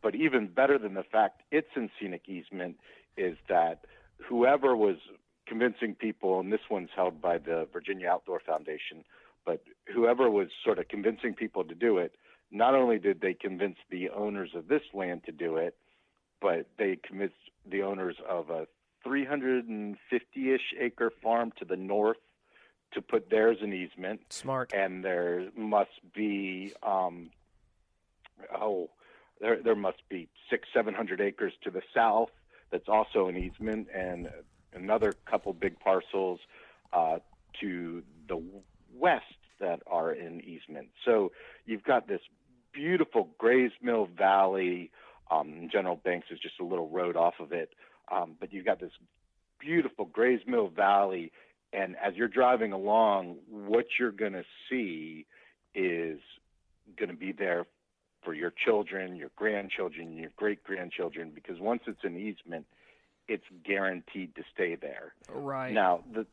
but 0.03 0.13
even 0.13 0.47
better 0.47 0.77
than 0.77 0.93
the 0.93 1.03
fact 1.03 1.41
it's 1.49 1.69
in 1.75 1.89
scenic 1.99 2.27
easement 2.27 2.77
is 3.17 3.37
that 3.47 3.85
whoever 4.17 4.75
was 4.75 4.97
convincing 5.47 5.95
people, 5.95 6.39
and 6.39 6.51
this 6.51 6.69
one's 6.69 6.89
held 6.95 7.21
by 7.21 7.37
the 7.37 7.67
Virginia 7.73 8.09
Outdoor 8.09 8.39
Foundation, 8.39 9.03
but 9.45 9.63
whoever 9.93 10.29
was 10.29 10.49
sort 10.63 10.77
of 10.77 10.87
convincing 10.89 11.33
people 11.33 11.63
to 11.63 11.73
do 11.73 11.97
it, 11.97 12.13
not 12.51 12.75
only 12.75 12.99
did 12.99 13.21
they 13.21 13.33
convince 13.33 13.77
the 13.89 14.09
owners 14.09 14.51
of 14.53 14.67
this 14.67 14.83
land 14.93 15.23
to 15.25 15.31
do 15.31 15.55
it, 15.55 15.75
but 16.41 16.67
they 16.77 16.97
convinced 16.97 17.35
the 17.65 17.81
owners 17.81 18.17
of 18.29 18.49
a 18.49 18.67
350-ish 19.05 20.73
acre 20.79 21.11
farm 21.21 21.51
to 21.57 21.65
the 21.65 21.75
north 21.75 22.17
to 22.93 23.01
put 23.01 23.29
theirs 23.29 23.57
in 23.61 23.73
easement 23.73 24.21
Smart. 24.29 24.71
and 24.73 25.03
there 25.03 25.49
must 25.57 25.89
be 26.13 26.73
um 26.83 27.31
oh 28.55 28.89
there 29.39 29.61
there 29.61 29.75
must 29.75 30.01
be 30.09 30.29
six 30.49 30.67
seven 30.73 30.93
hundred 30.93 31.21
acres 31.21 31.53
to 31.63 31.71
the 31.71 31.81
south 31.93 32.29
that's 32.71 32.89
also 32.89 33.27
an 33.27 33.37
easement 33.37 33.87
and 33.93 34.29
another 34.73 35.13
couple 35.25 35.53
big 35.53 35.79
parcels 35.79 36.39
uh 36.93 37.17
to 37.59 38.03
the 38.27 38.41
west 38.95 39.25
that 39.59 39.79
are 39.85 40.11
in 40.11 40.41
easement. 40.41 40.89
So 41.05 41.31
you've 41.65 41.83
got 41.83 42.07
this 42.07 42.21
beautiful 42.73 43.29
Graves 43.37 43.73
Mill 43.81 44.07
Valley 44.17 44.91
um 45.29 45.69
General 45.71 45.95
Banks 45.95 46.27
is 46.31 46.39
just 46.39 46.59
a 46.59 46.63
little 46.63 46.89
road 46.89 47.15
off 47.15 47.35
of 47.39 47.51
it 47.51 47.69
um 48.11 48.35
but 48.39 48.51
you've 48.51 48.65
got 48.65 48.79
this 48.79 48.91
beautiful 49.59 50.05
Graves 50.05 50.43
Mill 50.47 50.67
Valley 50.67 51.31
and 51.73 51.95
as 51.97 52.13
you're 52.15 52.27
driving 52.27 52.71
along, 52.71 53.37
what 53.49 53.85
you're 53.99 54.11
going 54.11 54.33
to 54.33 54.45
see 54.69 55.25
is 55.73 56.19
going 56.97 57.09
to 57.09 57.15
be 57.15 57.31
there 57.31 57.65
for 58.23 58.33
your 58.33 58.51
children, 58.65 59.15
your 59.15 59.29
grandchildren, 59.35 60.17
your 60.17 60.31
great 60.35 60.63
grandchildren, 60.63 61.31
because 61.33 61.59
once 61.59 61.81
it's 61.87 62.03
an 62.03 62.17
easement, 62.17 62.65
it's 63.27 63.43
guaranteed 63.65 64.35
to 64.35 64.43
stay 64.53 64.75
there. 64.75 65.13
Right. 65.29 65.73
Now, 65.73 66.03
the, 66.13 66.25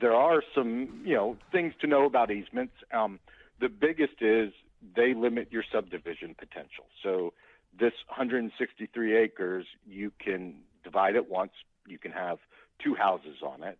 there 0.00 0.14
are 0.14 0.42
some, 0.54 1.02
you 1.04 1.14
know, 1.14 1.36
things 1.50 1.74
to 1.80 1.86
know 1.86 2.04
about 2.04 2.30
easements. 2.30 2.74
Um, 2.92 3.18
the 3.60 3.68
biggest 3.68 4.20
is 4.20 4.52
they 4.96 5.14
limit 5.14 5.48
your 5.50 5.64
subdivision 5.72 6.34
potential. 6.38 6.84
So 7.02 7.32
this 7.78 7.92
163 8.08 9.16
acres, 9.16 9.66
you 9.86 10.12
can 10.18 10.56
divide 10.84 11.16
it 11.16 11.30
once. 11.30 11.52
You 11.86 11.98
can 11.98 12.12
have 12.12 12.38
two 12.82 12.94
houses 12.94 13.36
on 13.42 13.62
it. 13.62 13.78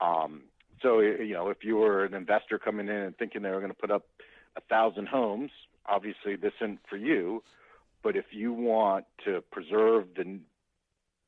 Um, 0.00 0.42
so 0.82 1.00
you 1.00 1.34
know, 1.34 1.50
if 1.50 1.58
you 1.62 1.76
were 1.76 2.04
an 2.04 2.14
investor 2.14 2.58
coming 2.58 2.88
in 2.88 2.94
and 2.94 3.16
thinking 3.16 3.42
they 3.42 3.50
were 3.50 3.60
going 3.60 3.72
to 3.72 3.78
put 3.78 3.90
up 3.90 4.06
a 4.56 4.60
thousand 4.62 5.08
homes, 5.08 5.50
obviously 5.90 6.36
this 6.36 6.52
isn't 6.60 6.80
for 6.88 6.96
you. 6.96 7.42
But 8.02 8.16
if 8.16 8.26
you 8.30 8.52
want 8.52 9.04
to 9.24 9.42
preserve 9.50 10.06
the 10.16 10.38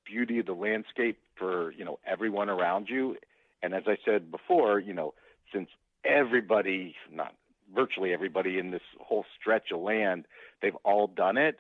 beauty 0.07 0.39
of 0.39 0.47
the 0.47 0.55
landscape 0.55 1.19
for 1.37 1.73
you 1.73 1.85
know 1.85 1.99
everyone 2.07 2.49
around 2.49 2.89
you, 2.89 3.17
and 3.63 3.75
as 3.75 3.83
I 3.87 3.97
said 4.05 4.31
before, 4.31 4.79
you 4.79 4.95
know, 4.95 5.15
since 5.53 5.69
everybody, 6.05 6.95
not 7.11 7.35
virtually 7.75 8.13
everybody 8.13 8.59
in 8.59 8.71
this 8.71 8.83
whole 9.01 9.25
stretch 9.39 9.71
of 9.73 9.81
land, 9.81 10.27
they've 10.61 10.77
all 10.85 11.07
done 11.07 11.37
it. 11.37 11.59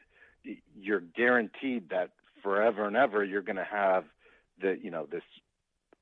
You're 0.74 1.00
guaranteed 1.00 1.90
that 1.90 2.10
forever 2.42 2.86
and 2.86 2.96
ever 2.96 3.22
you're 3.24 3.42
going 3.42 3.56
to 3.56 3.64
have 3.64 4.04
the 4.60 4.78
you 4.82 4.90
know 4.90 5.06
this 5.10 5.22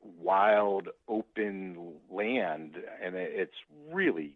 wild 0.02 0.88
open 1.08 1.94
land 2.10 2.76
and 3.04 3.14
it's 3.14 3.52
really 3.92 4.34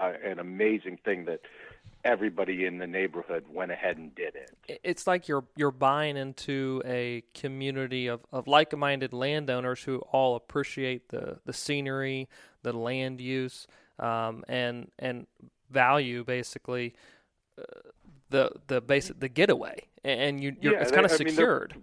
uh, 0.00 0.12
an 0.24 0.38
amazing 0.38 0.96
thing 1.04 1.24
that 1.26 1.40
everybody 2.04 2.64
in 2.64 2.78
the 2.78 2.86
neighborhood 2.86 3.44
went 3.52 3.70
ahead 3.70 3.98
and 3.98 4.14
did 4.14 4.34
it 4.34 4.80
It's 4.82 5.06
like 5.06 5.28
you're 5.28 5.44
you're 5.56 5.70
buying 5.70 6.16
into 6.16 6.80
a 6.86 7.22
community 7.34 8.06
of, 8.06 8.20
of 8.32 8.46
like-minded 8.48 9.12
landowners 9.12 9.82
who 9.82 9.98
all 10.10 10.34
appreciate 10.36 11.08
the, 11.10 11.38
the 11.44 11.52
scenery, 11.52 12.28
the 12.62 12.72
land 12.72 13.20
use, 13.20 13.66
um, 13.98 14.44
and 14.48 14.90
and 14.98 15.26
value 15.70 16.24
basically 16.24 16.94
uh, 17.58 17.62
the 18.30 18.50
the 18.68 18.80
basic 18.80 19.20
the 19.20 19.28
getaway, 19.28 19.76
and 20.02 20.42
you 20.42 20.56
you're, 20.60 20.72
Yeah, 20.74 20.80
it's 20.80 20.90
kind 20.92 21.04
of 21.04 21.12
I 21.12 21.18
mean, 21.18 21.28
secured. 21.28 21.74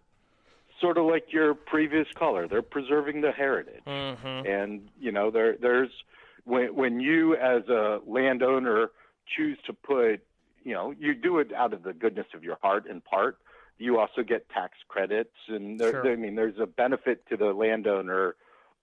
sort 0.82 0.97
of 0.97 1.05
like 1.05 1.32
your 1.32 1.53
previous 1.53 2.07
caller 2.15 2.47
they're 2.47 2.61
preserving 2.63 3.22
the 3.22 3.32
heritage 3.32 3.84
Mm-hmm. 3.86 4.47
and 4.47 4.89
you 4.99 5.11
know 5.11 5.30
there 5.30 5.57
there's 5.61 5.91
when 6.48 6.76
when 6.76 7.00
you 7.00 7.36
as 7.36 7.64
a 7.68 8.00
landowner 8.06 8.91
choose 9.36 9.58
to 9.68 9.74
put 9.74 10.22
you 10.64 10.74
know 10.74 10.93
you 10.98 11.14
do 11.14 11.39
it 11.39 11.52
out 11.54 11.74
of 11.74 11.84
the 11.84 11.93
goodness 11.93 12.28
of 12.34 12.43
your 12.43 12.58
heart 12.62 12.88
in 12.88 13.02
part 13.02 13.38
you 13.78 14.00
also 14.00 14.24
get 14.24 14.50
tax 14.50 14.74
credits 14.88 15.36
and 15.48 15.80
there, 15.80 15.91
Sure. 15.91 16.12
i 16.12 16.16
mean 16.16 16.36
there's 16.36 16.60
a 16.60 16.66
benefit 16.66 17.18
to 17.30 17.38
the 17.38 17.52
landowner 17.64 18.36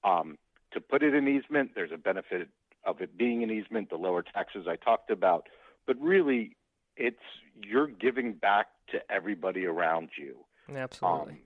um 0.04 0.36
to 0.72 0.80
put 0.80 1.02
it 1.04 1.14
in 1.14 1.28
easement. 1.28 1.70
There's 1.74 1.92
a 1.92 1.96
benefit 1.96 2.48
of 2.84 3.00
it 3.00 3.16
being 3.16 3.44
an 3.44 3.50
easement, 3.50 3.90
the 3.90 3.96
lower 3.96 4.22
taxes 4.22 4.66
I 4.68 4.76
talked 4.76 5.10
about, 5.10 5.46
but 5.86 5.96
really, 6.00 6.56
it's 6.96 7.16
you're 7.62 7.86
giving 7.86 8.32
back 8.34 8.66
to 8.90 8.98
everybody 9.08 9.64
around 9.66 10.08
you. 10.18 10.34
Absolutely. 10.74 11.32
Um, 11.34 11.38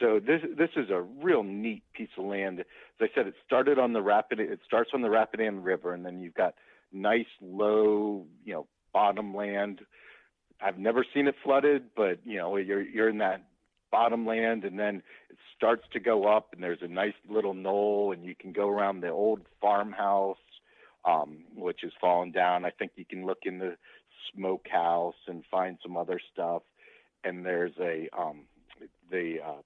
so 0.00 0.20
this 0.20 0.42
this 0.56 0.70
is 0.76 0.90
a 0.90 1.00
real 1.00 1.42
neat 1.42 1.82
piece 1.92 2.08
of 2.16 2.24
land. 2.24 2.60
As 2.60 2.66
I 3.00 3.08
said, 3.14 3.26
it 3.26 3.34
started 3.46 3.78
on 3.78 3.92
the 3.92 4.02
rapid. 4.02 4.40
It 4.40 4.60
starts 4.66 4.90
on 4.94 5.02
the 5.02 5.10
Rapidan 5.10 5.62
River, 5.62 5.92
and 5.92 6.04
then 6.04 6.20
you've 6.20 6.34
got 6.34 6.54
nice 6.92 7.26
low, 7.40 8.26
you 8.44 8.54
know, 8.54 8.66
bottom 8.92 9.34
land. 9.34 9.80
I've 10.60 10.78
never 10.78 11.04
seen 11.14 11.28
it 11.28 11.34
flooded, 11.42 11.94
but 11.96 12.18
you 12.24 12.38
know, 12.38 12.56
you're 12.56 12.82
you're 12.82 13.08
in 13.08 13.18
that 13.18 13.42
bottom 13.90 14.26
land, 14.26 14.64
and 14.64 14.78
then 14.78 15.02
it 15.30 15.36
starts 15.56 15.84
to 15.92 16.00
go 16.00 16.26
up, 16.26 16.52
and 16.52 16.62
there's 16.62 16.82
a 16.82 16.88
nice 16.88 17.14
little 17.28 17.54
knoll, 17.54 18.12
and 18.12 18.24
you 18.24 18.34
can 18.34 18.52
go 18.52 18.68
around 18.68 19.00
the 19.00 19.08
old 19.08 19.40
farmhouse, 19.60 20.36
um, 21.04 21.38
which 21.56 21.80
has 21.82 21.92
fallen 22.00 22.30
down. 22.30 22.64
I 22.64 22.70
think 22.70 22.92
you 22.96 23.04
can 23.04 23.26
look 23.26 23.38
in 23.44 23.58
the 23.58 23.76
smokehouse 24.34 25.14
and 25.26 25.42
find 25.50 25.78
some 25.82 25.96
other 25.96 26.20
stuff. 26.32 26.62
And 27.24 27.44
there's 27.44 27.72
a 27.80 28.08
um, 28.16 28.42
the 29.10 29.38
uh, 29.44 29.62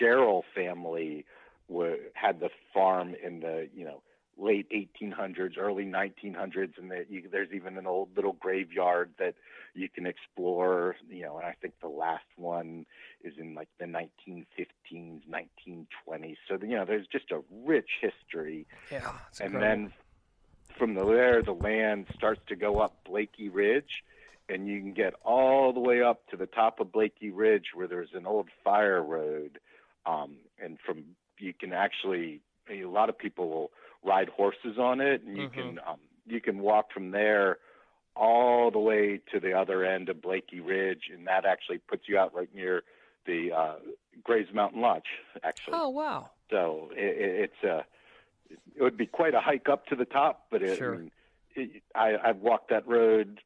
Jarrell 0.00 0.42
family 0.54 1.24
w- 1.68 1.96
had 2.14 2.40
the 2.40 2.50
farm 2.72 3.14
in 3.22 3.40
the 3.40 3.68
you 3.74 3.84
know 3.84 4.02
late 4.38 4.68
1800s, 4.70 5.56
early 5.58 5.84
1900s, 5.84 6.76
and 6.78 6.90
that 6.90 7.06
you, 7.10 7.22
there's 7.30 7.52
even 7.54 7.78
an 7.78 7.86
old 7.86 8.14
little 8.14 8.34
graveyard 8.34 9.10
that 9.18 9.34
you 9.74 9.88
can 9.88 10.06
explore. 10.06 10.96
You 11.08 11.24
know, 11.24 11.38
and 11.38 11.46
I 11.46 11.54
think 11.60 11.74
the 11.80 11.88
last 11.88 12.26
one 12.36 12.86
is 13.22 13.34
in 13.38 13.54
like 13.54 13.68
the 13.78 13.86
1915s, 13.86 15.22
1920s. 15.28 16.36
So 16.48 16.58
you 16.60 16.76
know, 16.76 16.84
there's 16.84 17.06
just 17.06 17.30
a 17.30 17.40
rich 17.64 17.90
history. 18.00 18.66
Yeah. 18.90 19.12
and 19.40 19.54
then 19.54 19.92
from 20.78 20.94
there, 20.94 21.42
the 21.42 21.52
land 21.52 22.06
starts 22.14 22.40
to 22.48 22.56
go 22.56 22.80
up 22.80 22.96
Blakey 23.04 23.48
Ridge, 23.48 24.04
and 24.48 24.68
you 24.68 24.80
can 24.80 24.92
get 24.92 25.14
all 25.24 25.72
the 25.72 25.80
way 25.80 26.02
up 26.02 26.26
to 26.30 26.36
the 26.36 26.46
top 26.46 26.80
of 26.80 26.92
Blakey 26.92 27.30
Ridge 27.30 27.66
where 27.74 27.88
there's 27.88 28.10
an 28.14 28.26
old 28.26 28.48
fire 28.64 29.02
road. 29.02 29.58
Um, 30.04 30.36
and 30.62 30.78
from 30.84 31.04
you 31.38 31.52
can 31.52 31.72
actually 31.72 32.40
a 32.70 32.84
lot 32.84 33.08
of 33.08 33.18
people 33.18 33.48
will 33.48 33.70
ride 34.04 34.28
horses 34.28 34.78
on 34.78 35.00
it, 35.00 35.22
and 35.22 35.36
you 35.36 35.48
can 35.48 35.78
um, 35.86 35.98
you 36.26 36.40
can 36.40 36.58
walk 36.60 36.92
from 36.92 37.10
there 37.10 37.58
all 38.14 38.70
the 38.70 38.78
way 38.78 39.20
to 39.32 39.40
the 39.40 39.52
other 39.52 39.84
end 39.84 40.08
of 40.08 40.22
Blakey 40.22 40.60
Ridge, 40.60 41.10
and 41.12 41.26
that 41.26 41.44
actually 41.44 41.78
puts 41.78 42.04
you 42.08 42.18
out 42.18 42.34
right 42.34 42.52
near 42.54 42.82
the 43.26 43.50
uh, 43.52 43.74
Graves 44.22 44.52
Mountain 44.54 44.80
Lodge. 44.80 45.04
Actually, 45.42 45.74
Oh 45.76 45.88
wow. 45.88 46.30
so 46.50 46.90
it, 46.92 47.04
it, 47.04 47.50
it's 47.50 47.64
a 47.64 47.84
it 48.76 48.82
would 48.82 48.96
be 48.96 49.06
quite 49.06 49.34
a 49.34 49.40
hike 49.40 49.68
up 49.68 49.86
to 49.86 49.96
the 49.96 50.04
top, 50.04 50.46
but 50.50 50.62
it, 50.62 50.78
Sure. 50.78 50.94
I 50.94 50.98
mean, 50.98 51.10
it, 51.56 51.82
I, 51.94 52.14
I've 52.24 52.38
walked 52.38 52.70
that 52.70 52.86
road 52.86 53.40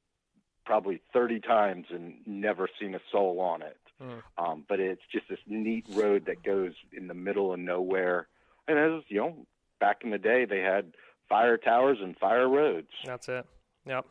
probably 0.65 1.01
30 1.13 1.41
times 1.41 1.87
and 1.91 2.15
never 2.27 2.69
seen 2.81 2.95
a 2.95 3.01
soul 3.11 3.41
on 3.41 3.63
it. 3.63 3.79
Mm. 4.03 4.23
Um, 4.39 4.65
but 4.69 4.81
it's 4.81 5.03
just 5.13 5.29
this 5.29 5.39
neat 5.47 5.85
road 5.91 6.27
that 6.27 6.43
goes 6.43 6.73
in 6.93 7.09
the 7.09 7.15
middle 7.15 7.53
of 7.53 7.59
nowhere. 7.59 8.29
And 8.67 8.79
as 8.79 9.03
you 9.09 9.19
know, 9.21 9.47
back 9.79 9.99
in 10.05 10.11
the 10.11 10.19
day, 10.19 10.45
they 10.45 10.61
had 10.61 10.93
fire 11.29 11.57
towers 11.57 11.99
and 12.03 12.17
fire 12.17 12.49
roads. 12.49 12.89
That's 13.05 13.29
it. 13.29 13.47
Yep. 13.87 14.07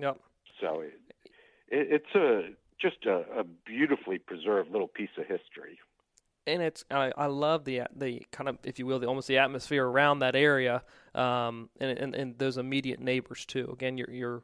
Yep. 0.00 0.18
So 0.60 0.80
it, 0.80 0.94
it, 1.68 2.02
it's 2.02 2.14
a 2.14 2.50
just 2.80 3.06
a, 3.06 3.24
a 3.38 3.44
beautifully 3.66 4.18
preserved 4.18 4.70
little 4.70 4.88
piece 4.88 5.10
of 5.18 5.26
history. 5.26 5.78
and 6.46 6.62
it's 6.62 6.84
I, 6.90 7.12
I 7.16 7.26
love 7.26 7.64
the 7.64 7.82
the 7.94 8.22
kind 8.32 8.48
of 8.48 8.58
if 8.64 8.78
you 8.78 8.86
will 8.86 8.98
the 8.98 9.06
almost 9.06 9.28
the 9.28 9.38
atmosphere 9.38 9.86
around 9.86 10.20
that 10.20 10.34
area 10.34 10.82
um, 11.14 11.68
and, 11.78 11.98
and 11.98 12.14
and 12.14 12.38
those 12.38 12.56
immediate 12.56 13.00
neighbors 13.00 13.44
too. 13.44 13.68
Again, 13.72 13.98
you're 13.98 14.10
you're 14.10 14.42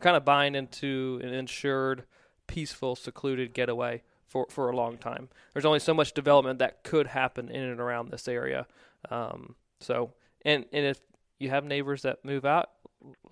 kind 0.00 0.16
of 0.16 0.24
buying 0.24 0.54
into 0.54 1.20
an 1.22 1.32
insured, 1.32 2.04
peaceful, 2.46 2.96
secluded 2.96 3.54
getaway 3.54 4.02
for 4.26 4.46
for 4.50 4.70
a 4.70 4.76
long 4.76 4.96
time. 4.98 5.28
There's 5.52 5.64
only 5.64 5.80
so 5.80 5.94
much 5.94 6.12
development 6.12 6.58
that 6.60 6.82
could 6.84 7.06
happen 7.08 7.48
in 7.50 7.62
and 7.62 7.80
around 7.80 8.10
this 8.10 8.28
area. 8.28 8.66
Um, 9.10 9.54
so 9.80 10.12
and 10.44 10.64
and 10.72 10.86
if 10.86 11.00
you 11.38 11.50
have 11.50 11.64
neighbors 11.64 12.02
that 12.02 12.24
move 12.24 12.44
out, 12.44 12.70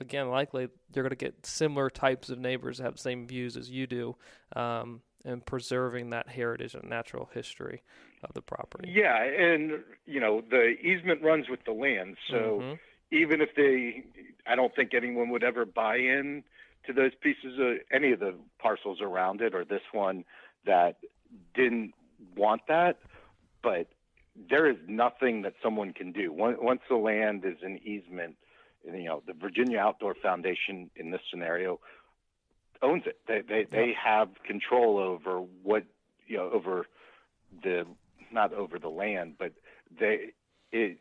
again, 0.01 0.29
likely 0.29 0.69
you're 0.95 1.03
going 1.03 1.11
to 1.11 1.17
get 1.17 1.45
similar 1.45 1.91
types 1.91 2.31
of 2.31 2.39
neighbors 2.39 2.79
that 2.79 2.85
have 2.85 2.95
the 2.95 3.01
same 3.01 3.27
views 3.27 3.57
as 3.57 3.69
you 3.71 3.87
do. 3.87 4.17
Um, 4.55 5.03
and 5.25 5.45
preserving 5.45 6.11
that 6.11 6.29
heritage 6.29 6.77
and 6.77 6.89
natural 6.89 7.29
history 7.35 7.83
of 8.23 8.33
the 8.35 8.41
property. 8.41 8.93
Yeah, 8.95 9.25
and 9.25 9.83
you 10.05 10.21
know 10.21 10.41
the 10.41 10.77
easement 10.81 11.21
runs 11.21 11.49
with 11.49 11.65
the 11.65 11.73
land, 11.73 12.17
so 12.31 12.61
Mhm. 12.63 12.79
even 13.11 13.41
if 13.41 13.53
they, 13.57 14.05
I 14.47 14.55
don't 14.55 14.73
think 14.77 14.95
anyone 14.95 15.31
would 15.31 15.43
ever 15.43 15.65
buy 15.65 15.97
in 15.97 16.45
to 16.87 16.93
those 16.93 17.13
pieces 17.21 17.59
of 17.59 17.79
any 17.93 18.13
of 18.13 18.21
the 18.21 18.35
parcels 18.59 19.01
around 19.01 19.41
it 19.41 19.55
or 19.55 19.65
this 19.65 19.83
one 19.93 20.25
that 20.65 20.97
didn't 21.55 21.95
want 22.37 22.63
that, 22.69 22.99
but 23.63 23.89
there 24.51 24.69
is 24.69 24.77
nothing 24.87 25.43
that 25.43 25.55
someone 25.63 25.93
can 25.93 26.13
do 26.13 26.33
Once- 26.33 26.83
the 26.89 26.97
land 26.97 27.45
is 27.45 27.63
an 27.63 27.79
easement. 27.85 28.37
You 28.85 29.05
know, 29.05 29.23
the 29.27 29.33
Virginia 29.33 29.79
Outdoor 29.79 30.15
Foundation 30.15 30.91
in 30.95 31.11
this 31.11 31.23
scenario 31.31 31.81
owns 32.83 33.07
it. 33.07 33.19
They 33.27 33.41
they 33.41 33.65
they 33.65 33.93
have 33.95 34.29
control 34.45 34.99
over 34.99 35.41
what 35.41 35.85
you 36.27 36.37
know 36.37 36.51
over 36.51 36.87
the 37.63 37.87
not 38.31 38.53
over 38.53 38.79
the 38.79 38.91
land, 38.91 39.37
but 39.39 39.53
they 39.99 40.33
it 40.71 40.99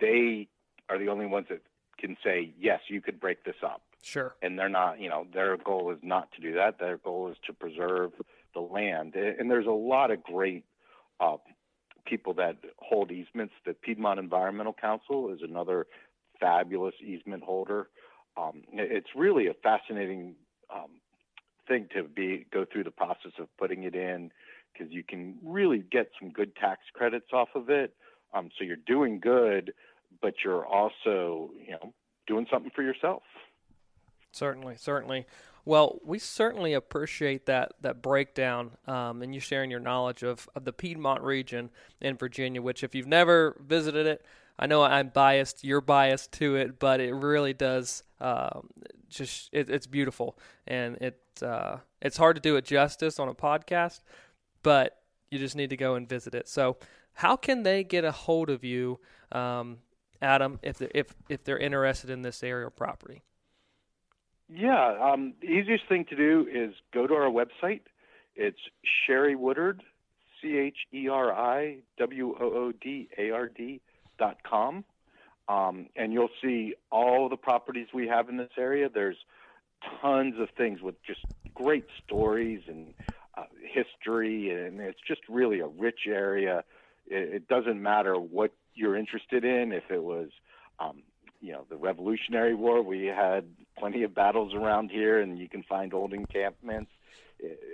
they 0.00 0.48
are 0.88 0.98
the 0.98 1.08
only 1.08 1.26
ones 1.26 1.46
that 1.48 1.62
can 1.98 2.16
say 2.22 2.52
yes, 2.58 2.80
you 2.88 3.00
could 3.00 3.18
break 3.18 3.44
this 3.44 3.56
up, 3.62 3.82
Sure. 4.02 4.34
and 4.42 4.58
they're 4.58 4.68
not. 4.68 5.00
You 5.00 5.08
know, 5.08 5.26
their 5.32 5.56
goal 5.56 5.90
is 5.92 5.98
not 6.02 6.30
to 6.32 6.40
do 6.40 6.54
that. 6.54 6.78
Their 6.78 6.98
goal 6.98 7.30
is 7.30 7.36
to 7.46 7.52
preserve 7.52 8.12
the 8.54 8.60
land, 8.60 9.14
and 9.14 9.50
there's 9.50 9.66
a 9.66 9.70
lot 9.70 10.10
of 10.10 10.22
great. 10.22 10.64
Uh, 11.20 11.36
people 12.08 12.34
that 12.34 12.56
hold 12.78 13.10
easements. 13.10 13.54
The 13.66 13.74
Piedmont 13.74 14.18
Environmental 14.18 14.72
Council 14.72 15.32
is 15.32 15.40
another 15.42 15.86
fabulous 16.40 16.94
easement 17.04 17.42
holder. 17.42 17.88
Um, 18.36 18.62
it's 18.72 19.08
really 19.14 19.48
a 19.48 19.54
fascinating 19.54 20.34
um, 20.74 21.00
thing 21.66 21.88
to 21.94 22.04
be 22.04 22.46
go 22.52 22.64
through 22.70 22.84
the 22.84 22.90
process 22.90 23.32
of 23.38 23.48
putting 23.58 23.82
it 23.82 23.94
in 23.94 24.30
because 24.72 24.92
you 24.92 25.02
can 25.02 25.36
really 25.44 25.84
get 25.90 26.10
some 26.20 26.30
good 26.30 26.54
tax 26.56 26.82
credits 26.94 27.32
off 27.32 27.48
of 27.54 27.68
it. 27.68 27.94
Um, 28.32 28.50
so 28.56 28.64
you're 28.64 28.76
doing 28.76 29.20
good, 29.20 29.72
but 30.22 30.34
you're 30.44 30.66
also 30.66 31.50
you 31.64 31.72
know 31.72 31.92
doing 32.26 32.46
something 32.50 32.70
for 32.74 32.82
yourself. 32.82 33.22
Certainly, 34.32 34.76
certainly. 34.78 35.26
Well, 35.64 36.00
we 36.02 36.18
certainly 36.18 36.72
appreciate 36.72 37.44
that 37.46 37.72
that 37.82 38.00
breakdown 38.00 38.70
um, 38.86 39.22
and 39.22 39.34
you 39.34 39.40
sharing 39.40 39.70
your 39.70 39.80
knowledge 39.80 40.22
of, 40.22 40.48
of 40.54 40.64
the 40.64 40.72
Piedmont 40.72 41.22
region 41.22 41.70
in 42.00 42.16
Virginia. 42.16 42.62
Which, 42.62 42.82
if 42.82 42.94
you've 42.94 43.06
never 43.06 43.60
visited 43.60 44.06
it, 44.06 44.24
I 44.58 44.66
know 44.66 44.82
I'm 44.82 45.08
biased. 45.08 45.64
You're 45.64 45.80
biased 45.80 46.32
to 46.32 46.56
it, 46.56 46.78
but 46.78 47.00
it 47.00 47.12
really 47.12 47.52
does. 47.52 48.02
Um, 48.20 48.70
just 49.08 49.50
it, 49.52 49.68
it's 49.68 49.86
beautiful, 49.86 50.38
and 50.66 50.96
it 50.96 51.20
uh, 51.42 51.76
it's 52.00 52.16
hard 52.16 52.36
to 52.36 52.42
do 52.42 52.56
it 52.56 52.64
justice 52.64 53.18
on 53.18 53.28
a 53.28 53.34
podcast, 53.34 54.00
but 54.62 55.02
you 55.30 55.38
just 55.38 55.54
need 55.54 55.70
to 55.70 55.76
go 55.76 55.94
and 55.94 56.08
visit 56.08 56.34
it. 56.34 56.48
So, 56.48 56.78
how 57.12 57.36
can 57.36 57.62
they 57.62 57.84
get 57.84 58.04
a 58.04 58.12
hold 58.12 58.50
of 58.50 58.64
you, 58.64 59.00
um, 59.32 59.78
Adam, 60.22 60.58
if 60.62 60.78
they 60.78 60.90
if 60.94 61.14
if 61.28 61.44
they're 61.44 61.58
interested 61.58 62.10
in 62.10 62.22
this 62.22 62.42
area 62.42 62.66
or 62.66 62.70
property? 62.70 63.22
Yeah, 64.48 65.12
um, 65.12 65.34
the 65.40 65.48
easiest 65.48 65.88
thing 65.88 66.06
to 66.06 66.16
do 66.16 66.46
is 66.50 66.74
go 66.94 67.06
to 67.06 67.14
our 67.14 67.30
website. 67.30 67.82
It's 68.34 68.58
Cheri 69.06 69.36
Woodard, 69.36 69.82
C 70.40 70.56
H 70.56 70.76
E 70.92 71.08
R 71.08 71.32
I 71.32 71.78
W 71.98 72.34
O 72.40 72.44
O 72.44 72.72
D 72.72 73.08
A 73.18 73.30
R 73.30 73.48
D 73.48 73.80
dot 74.18 74.38
com, 74.48 74.84
um, 75.48 75.88
and 75.96 76.12
you'll 76.12 76.30
see 76.42 76.74
all 76.90 77.28
the 77.28 77.36
properties 77.36 77.88
we 77.92 78.08
have 78.08 78.28
in 78.28 78.36
this 78.36 78.50
area. 78.56 78.88
There's 78.92 79.18
tons 80.00 80.34
of 80.40 80.48
things 80.56 80.80
with 80.80 80.94
just 81.06 81.20
great 81.54 81.86
stories 82.04 82.62
and 82.68 82.94
uh, 83.36 83.44
history, 83.62 84.50
and 84.50 84.80
it's 84.80 85.00
just 85.06 85.20
really 85.28 85.60
a 85.60 85.66
rich 85.66 86.00
area. 86.08 86.64
It, 87.06 87.34
it 87.34 87.48
doesn't 87.48 87.80
matter 87.82 88.14
what 88.14 88.52
you're 88.74 88.96
interested 88.96 89.44
in. 89.44 89.72
If 89.72 89.90
it 89.90 90.02
was 90.02 90.30
um, 90.80 91.02
you 91.40 91.52
know 91.52 91.64
the 91.68 91.76
Revolutionary 91.76 92.54
War. 92.54 92.82
We 92.82 93.06
had 93.06 93.44
plenty 93.78 94.02
of 94.02 94.14
battles 94.14 94.54
around 94.54 94.90
here, 94.90 95.20
and 95.20 95.38
you 95.38 95.48
can 95.48 95.62
find 95.62 95.94
old 95.94 96.12
encampments. 96.12 96.90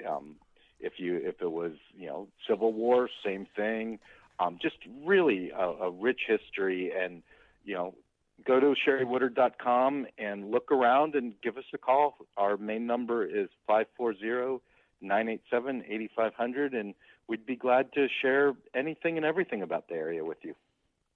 Um, 0.08 0.36
if 0.80 0.94
you 0.98 1.16
if 1.16 1.40
it 1.40 1.50
was 1.50 1.72
you 1.96 2.06
know 2.06 2.28
Civil 2.48 2.72
War, 2.72 3.08
same 3.24 3.46
thing. 3.56 3.98
Um, 4.40 4.58
just 4.60 4.76
really 5.04 5.50
a, 5.50 5.64
a 5.64 5.90
rich 5.90 6.20
history, 6.26 6.92
and 6.96 7.22
you 7.64 7.74
know 7.74 7.94
go 8.46 8.60
to 8.60 8.74
cheriwoodard.com 8.86 10.06
and 10.18 10.50
look 10.50 10.70
around 10.72 11.14
and 11.14 11.34
give 11.42 11.56
us 11.56 11.64
a 11.72 11.78
call. 11.78 12.16
Our 12.36 12.56
main 12.56 12.86
number 12.86 13.24
is 13.24 13.48
five 13.66 13.86
four 13.96 14.14
zero 14.16 14.60
nine 15.00 15.28
eight 15.28 15.42
seven 15.50 15.84
eighty 15.88 16.10
five 16.14 16.34
hundred, 16.34 16.74
and 16.74 16.94
we'd 17.28 17.46
be 17.46 17.56
glad 17.56 17.92
to 17.94 18.08
share 18.20 18.54
anything 18.74 19.16
and 19.16 19.24
everything 19.24 19.62
about 19.62 19.88
the 19.88 19.94
area 19.94 20.24
with 20.24 20.38
you. 20.42 20.54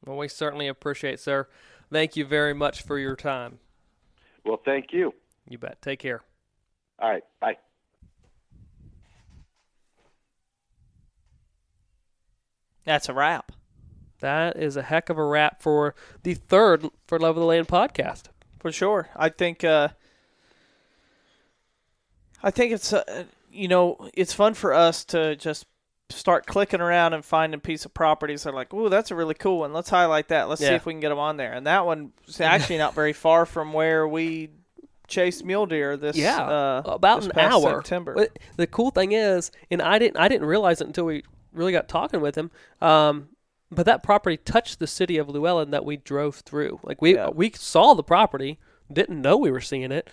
Well, 0.07 0.16
we 0.16 0.29
certainly 0.29 0.69
appreciate, 0.69 1.20
sir. 1.20 1.49
Thank 1.90 2.16
you 2.16 2.24
very 2.24 2.55
much 2.55 2.82
for 2.82 2.98
your 2.98 3.16
time. 3.16 3.59
Well, 4.44 4.60
thank 4.65 4.93
you. 4.93 5.15
You 5.48 5.59
bet. 5.59 5.81
Take 5.81 6.01
care. 6.01 6.23
All 6.98 7.10
right. 7.10 7.23
Bye. 7.40 7.56
That's 12.85 13.09
a 13.09 13.15
wrap. 13.15 13.52
That 14.20 14.56
is 14.56 14.77
a 14.77 14.82
heck 14.82 15.10
of 15.10 15.19
a 15.19 15.24
wrap 15.24 15.62
for 15.62 15.94
the 16.23 16.35
third 16.35 16.86
For 17.06 17.19
Love 17.19 17.36
of 17.36 17.40
the 17.40 17.47
Land 17.47 17.69
podcast. 17.69 18.24
For 18.59 18.73
sure. 18.73 19.09
I 19.15 19.28
think 19.28 19.62
uh 19.62 19.89
I 22.43 22.51
think 22.51 22.73
it's 22.73 22.93
uh, 22.93 23.24
you 23.51 23.69
know, 23.69 24.10
it's 24.15 24.32
fun 24.32 24.55
for 24.55 24.73
us 24.73 25.05
to 25.06 25.36
just 25.36 25.66
start 26.11 26.47
clicking 26.47 26.81
around 26.81 27.13
and 27.13 27.25
finding 27.25 27.61
piece 27.61 27.85
of 27.85 27.93
properties 27.95 28.43
that 28.45 28.51
are 28.51 28.57
like, 28.57 28.73
"Ooh, 28.73 28.89
that's 28.89 29.11
a 29.11 29.15
really 29.15 29.35
cool 29.35 29.59
one. 29.61 29.73
Let's 29.73 29.91
highlight 29.91 30.29
that. 30.29 30.49
Let's 30.49 30.61
see 30.61 30.67
if 30.75 30.87
we 30.87 30.93
can 30.95 31.01
get 31.01 31.11
them 31.11 31.19
on 31.19 31.37
there." 31.37 31.53
And 31.53 31.67
that 31.67 31.85
one's 31.87 32.13
actually 32.41 32.79
not 32.79 32.95
very 32.95 33.13
far 33.13 33.45
from 33.47 33.73
where 33.73 34.07
we 34.09 34.51
chased 35.07 35.45
mule 35.45 35.67
deer 35.67 35.97
this 35.97 36.17
Yeah, 36.17 36.39
uh, 36.43 36.83
about 36.87 37.21
this 37.23 37.31
an 37.31 37.39
hour. 37.39 37.83
September. 37.83 38.29
The 38.57 38.67
cool 38.67 38.91
thing 38.91 39.13
is, 39.13 39.51
and 39.71 39.81
I 39.83 39.99
didn't 39.99 40.17
I 40.19 40.29
didn't 40.29 40.47
realize 40.47 40.81
it 40.81 40.87
until 40.87 41.05
we 41.05 41.25
really 41.53 41.73
got 41.73 41.89
talking 41.89 42.21
with 42.21 42.37
him. 42.37 42.51
Um, 42.81 43.29
but 43.71 43.85
that 43.87 44.03
property 44.03 44.37
touched 44.39 44.79
the 44.79 44.87
city 44.87 45.19
of 45.19 45.27
Lewellen 45.29 45.71
that 45.73 45.85
we 45.85 45.99
drove 45.99 46.37
through. 46.37 46.81
Like 46.83 47.03
we 47.03 47.15
Yeah. 47.17 47.29
we 47.29 47.53
saw 47.55 47.93
the 47.95 48.03
property, 48.03 48.59
didn't 48.91 49.21
know 49.21 49.37
we 49.37 49.51
were 49.51 49.61
seeing 49.61 49.93
it, 49.93 50.09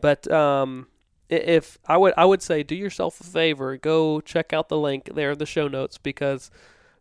but 0.00 0.30
um, 0.30 0.86
if 1.30 1.78
I 1.86 1.96
would 1.96 2.14
I 2.16 2.24
would 2.24 2.42
say 2.42 2.62
do 2.62 2.74
yourself 2.74 3.20
a 3.20 3.24
favor, 3.24 3.76
go 3.76 4.20
check 4.20 4.52
out 4.52 4.68
the 4.68 4.78
link 4.78 5.10
there 5.14 5.32
in 5.32 5.38
the 5.38 5.46
show 5.46 5.68
notes 5.68 5.96
because 5.98 6.50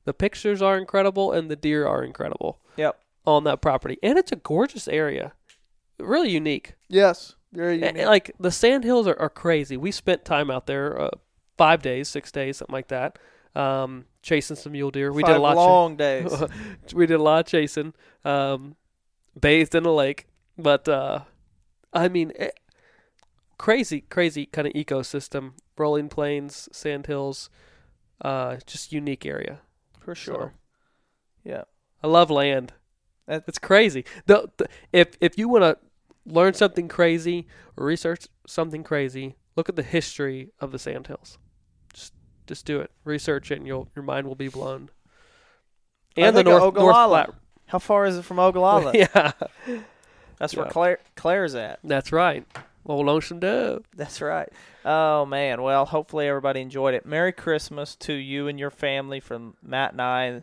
the 0.06 0.14
pictures 0.14 0.62
are 0.62 0.78
incredible 0.78 1.32
and 1.32 1.50
the 1.50 1.56
deer 1.56 1.86
are 1.88 2.04
incredible 2.04 2.60
Yep. 2.78 3.00
on 3.26 3.44
that 3.44 3.62
property, 3.62 3.98
and 4.02 4.18
it's 4.18 4.32
a 4.32 4.36
gorgeous 4.38 4.88
area, 4.88 5.34
really 6.00 6.30
unique. 6.30 6.74
Yes. 6.88 7.36
Very 7.52 7.82
And, 7.84 7.98
like 7.98 8.32
the 8.40 8.52
sand 8.52 8.84
hills 8.84 9.08
are, 9.08 9.20
are 9.20 9.30
crazy. 9.30 9.76
We 9.76 9.92
spent 9.92 10.24
time 10.24 10.52
out 10.52 10.68
there, 10.68 11.00
uh, 11.02 11.10
five 11.58 11.82
days, 11.82 12.08
six 12.08 12.32
days, 12.32 12.58
something 12.58 12.74
like 12.74 12.90
that, 12.90 13.18
um, 13.56 14.06
chasing 14.22 14.56
some 14.56 14.72
mule 14.74 14.92
deer. 14.92 15.12
We 15.12 15.24
did 15.24 15.36
a 15.36 15.40
lot. 15.40 15.56
long 15.58 15.96
days. 15.98 16.32
we 16.94 17.08
did 17.08 17.20
a 17.20 17.24
lot 17.24 17.40
of 17.40 17.46
chasing. 17.48 17.94
Um, 18.24 18.76
bathed 19.40 19.74
in 19.74 19.84
the 19.84 19.92
lake, 19.92 20.28
but 20.58 20.88
uh, 20.88 21.22
I 21.92 22.08
mean, 22.08 22.32
eh, 22.36 22.50
crazy, 23.60 24.02
crazy 24.02 24.48
kind 24.48 24.66
of 24.68 24.74
ecosystem. 24.74 25.52
Rolling 25.78 26.10
plains, 26.10 26.68
sand 26.72 27.06
hills, 27.06 27.50
uh, 28.22 28.58
just 28.66 28.92
unique 28.92 29.26
area. 29.26 29.60
For 30.00 30.16
sure. 30.16 30.54
Yeah. 31.44 31.66
I 32.04 32.08
love 32.08 32.32
land. 32.32 32.74
That's 33.28 33.48
It's 33.48 33.60
crazy. 33.60 34.06
The, 34.26 34.50
the 34.58 34.68
if 34.92 35.10
if 35.22 35.38
you 35.38 35.48
want 35.48 35.64
to 35.64 35.78
learn 36.26 36.56
something 36.56 36.88
crazy 36.88 37.48
or 37.78 37.86
research 37.86 38.28
something 38.48 38.84
crazy, 38.84 39.36
look 39.56 39.70
at 39.70 39.76
the 39.76 39.84
history 39.84 40.50
of 40.60 40.72
the 40.72 40.80
sandhills. 40.80 41.38
Just 41.94 42.14
just 42.48 42.66
do 42.66 42.80
it. 42.80 42.90
Research 43.04 43.52
it, 43.52 43.60
and 43.60 43.68
you'll 43.68 43.88
your 43.96 44.04
mind 44.04 44.28
will 44.28 44.36
be 44.36 44.48
blown. 44.48 44.90
And 46.18 46.36
the 46.36 46.44
North 46.44 46.62
North 46.62 46.76
Ogallala. 46.76 47.26
Platte. 47.26 47.36
How 47.68 47.80
far 47.80 48.06
is 48.06 48.18
it 48.18 48.26
from 48.26 48.40
Ogallala? 48.40 48.94
yeah, 48.96 49.32
That's 50.40 50.56
where 50.56 50.66
Claire 50.66 51.00
Claire's 51.16 51.54
at. 51.54 51.80
that's 51.84 52.12
right. 52.12 52.46
Old 52.90 53.06
lonesome 53.06 53.40
dove. 53.40 53.86
That's 53.96 54.20
right. 54.20 54.50
Oh 54.84 55.26
man. 55.26 55.62
Well, 55.62 55.86
hopefully 55.86 56.28
everybody 56.28 56.60
enjoyed 56.62 56.94
it. 56.96 57.06
Merry 57.06 57.32
Christmas 57.32 57.96
to 57.98 58.14
you 58.14 58.48
and 58.48 58.60
your 58.60 58.72
family 58.72 59.20
from 59.20 59.56
Matt 59.62 59.92
and 59.94 60.02
I, 60.02 60.42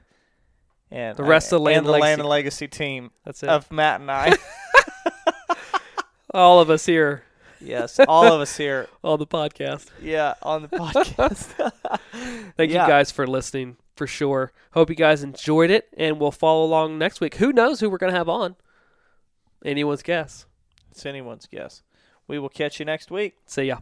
and 0.91 1.17
The 1.17 1.25
rest 1.25 1.49
of 1.53 1.59
the 1.59 1.65
Land 1.65 1.79
and 1.79 1.87
the 1.87 1.91
Legacy- 1.91 2.03
Land 2.09 2.21
and 2.21 2.29
Legacy 2.29 2.69
team 2.69 3.11
That's 3.25 3.43
it. 3.43 3.49
of 3.49 3.71
Matt 3.73 4.01
and 4.01 4.11
I. 4.11 4.33
All 6.33 6.61
of 6.61 6.71
us 6.71 6.87
here 6.87 7.23
yes, 7.61 7.99
all 8.01 8.27
of 8.31 8.41
us 8.41 8.57
here. 8.57 8.87
on 9.05 9.19
the 9.19 9.27
podcast. 9.27 9.87
Yeah, 10.03 10.35
on 10.43 10.63
the 10.63 10.69
podcast. 10.69 11.73
Thank 12.57 12.71
Yeah. 12.71 12.83
you 12.85 12.89
guys 12.89 13.11
for 13.11 13.27
listening 13.27 13.77
for 13.97 14.07
sure. 14.07 14.53
Hope 14.73 14.91
you 14.91 14.95
guys 14.97 15.23
enjoyed 15.23 15.71
it, 15.71 15.89
and 15.97 16.21
we'll 16.21 16.31
follow 16.31 16.65
along 16.65 16.99
next 16.99 17.21
week. 17.21 17.37
Who 17.37 17.53
knows 17.53 17.81
who 17.81 17.89
we're 17.89 17.97
gonna 17.99 18.13
have 18.13 18.29
on? 18.29 18.57
Anyone's 19.65 20.03
guess. 20.03 20.45
it's 20.91 21.07
anyone's 21.07 21.47
guess. 21.47 21.83
We 22.29 22.39
will 22.39 22.49
catch 22.49 22.79
you 22.81 22.85
next 22.85 23.11
week. 23.11 23.37
See 23.47 23.65
ya. 23.65 23.79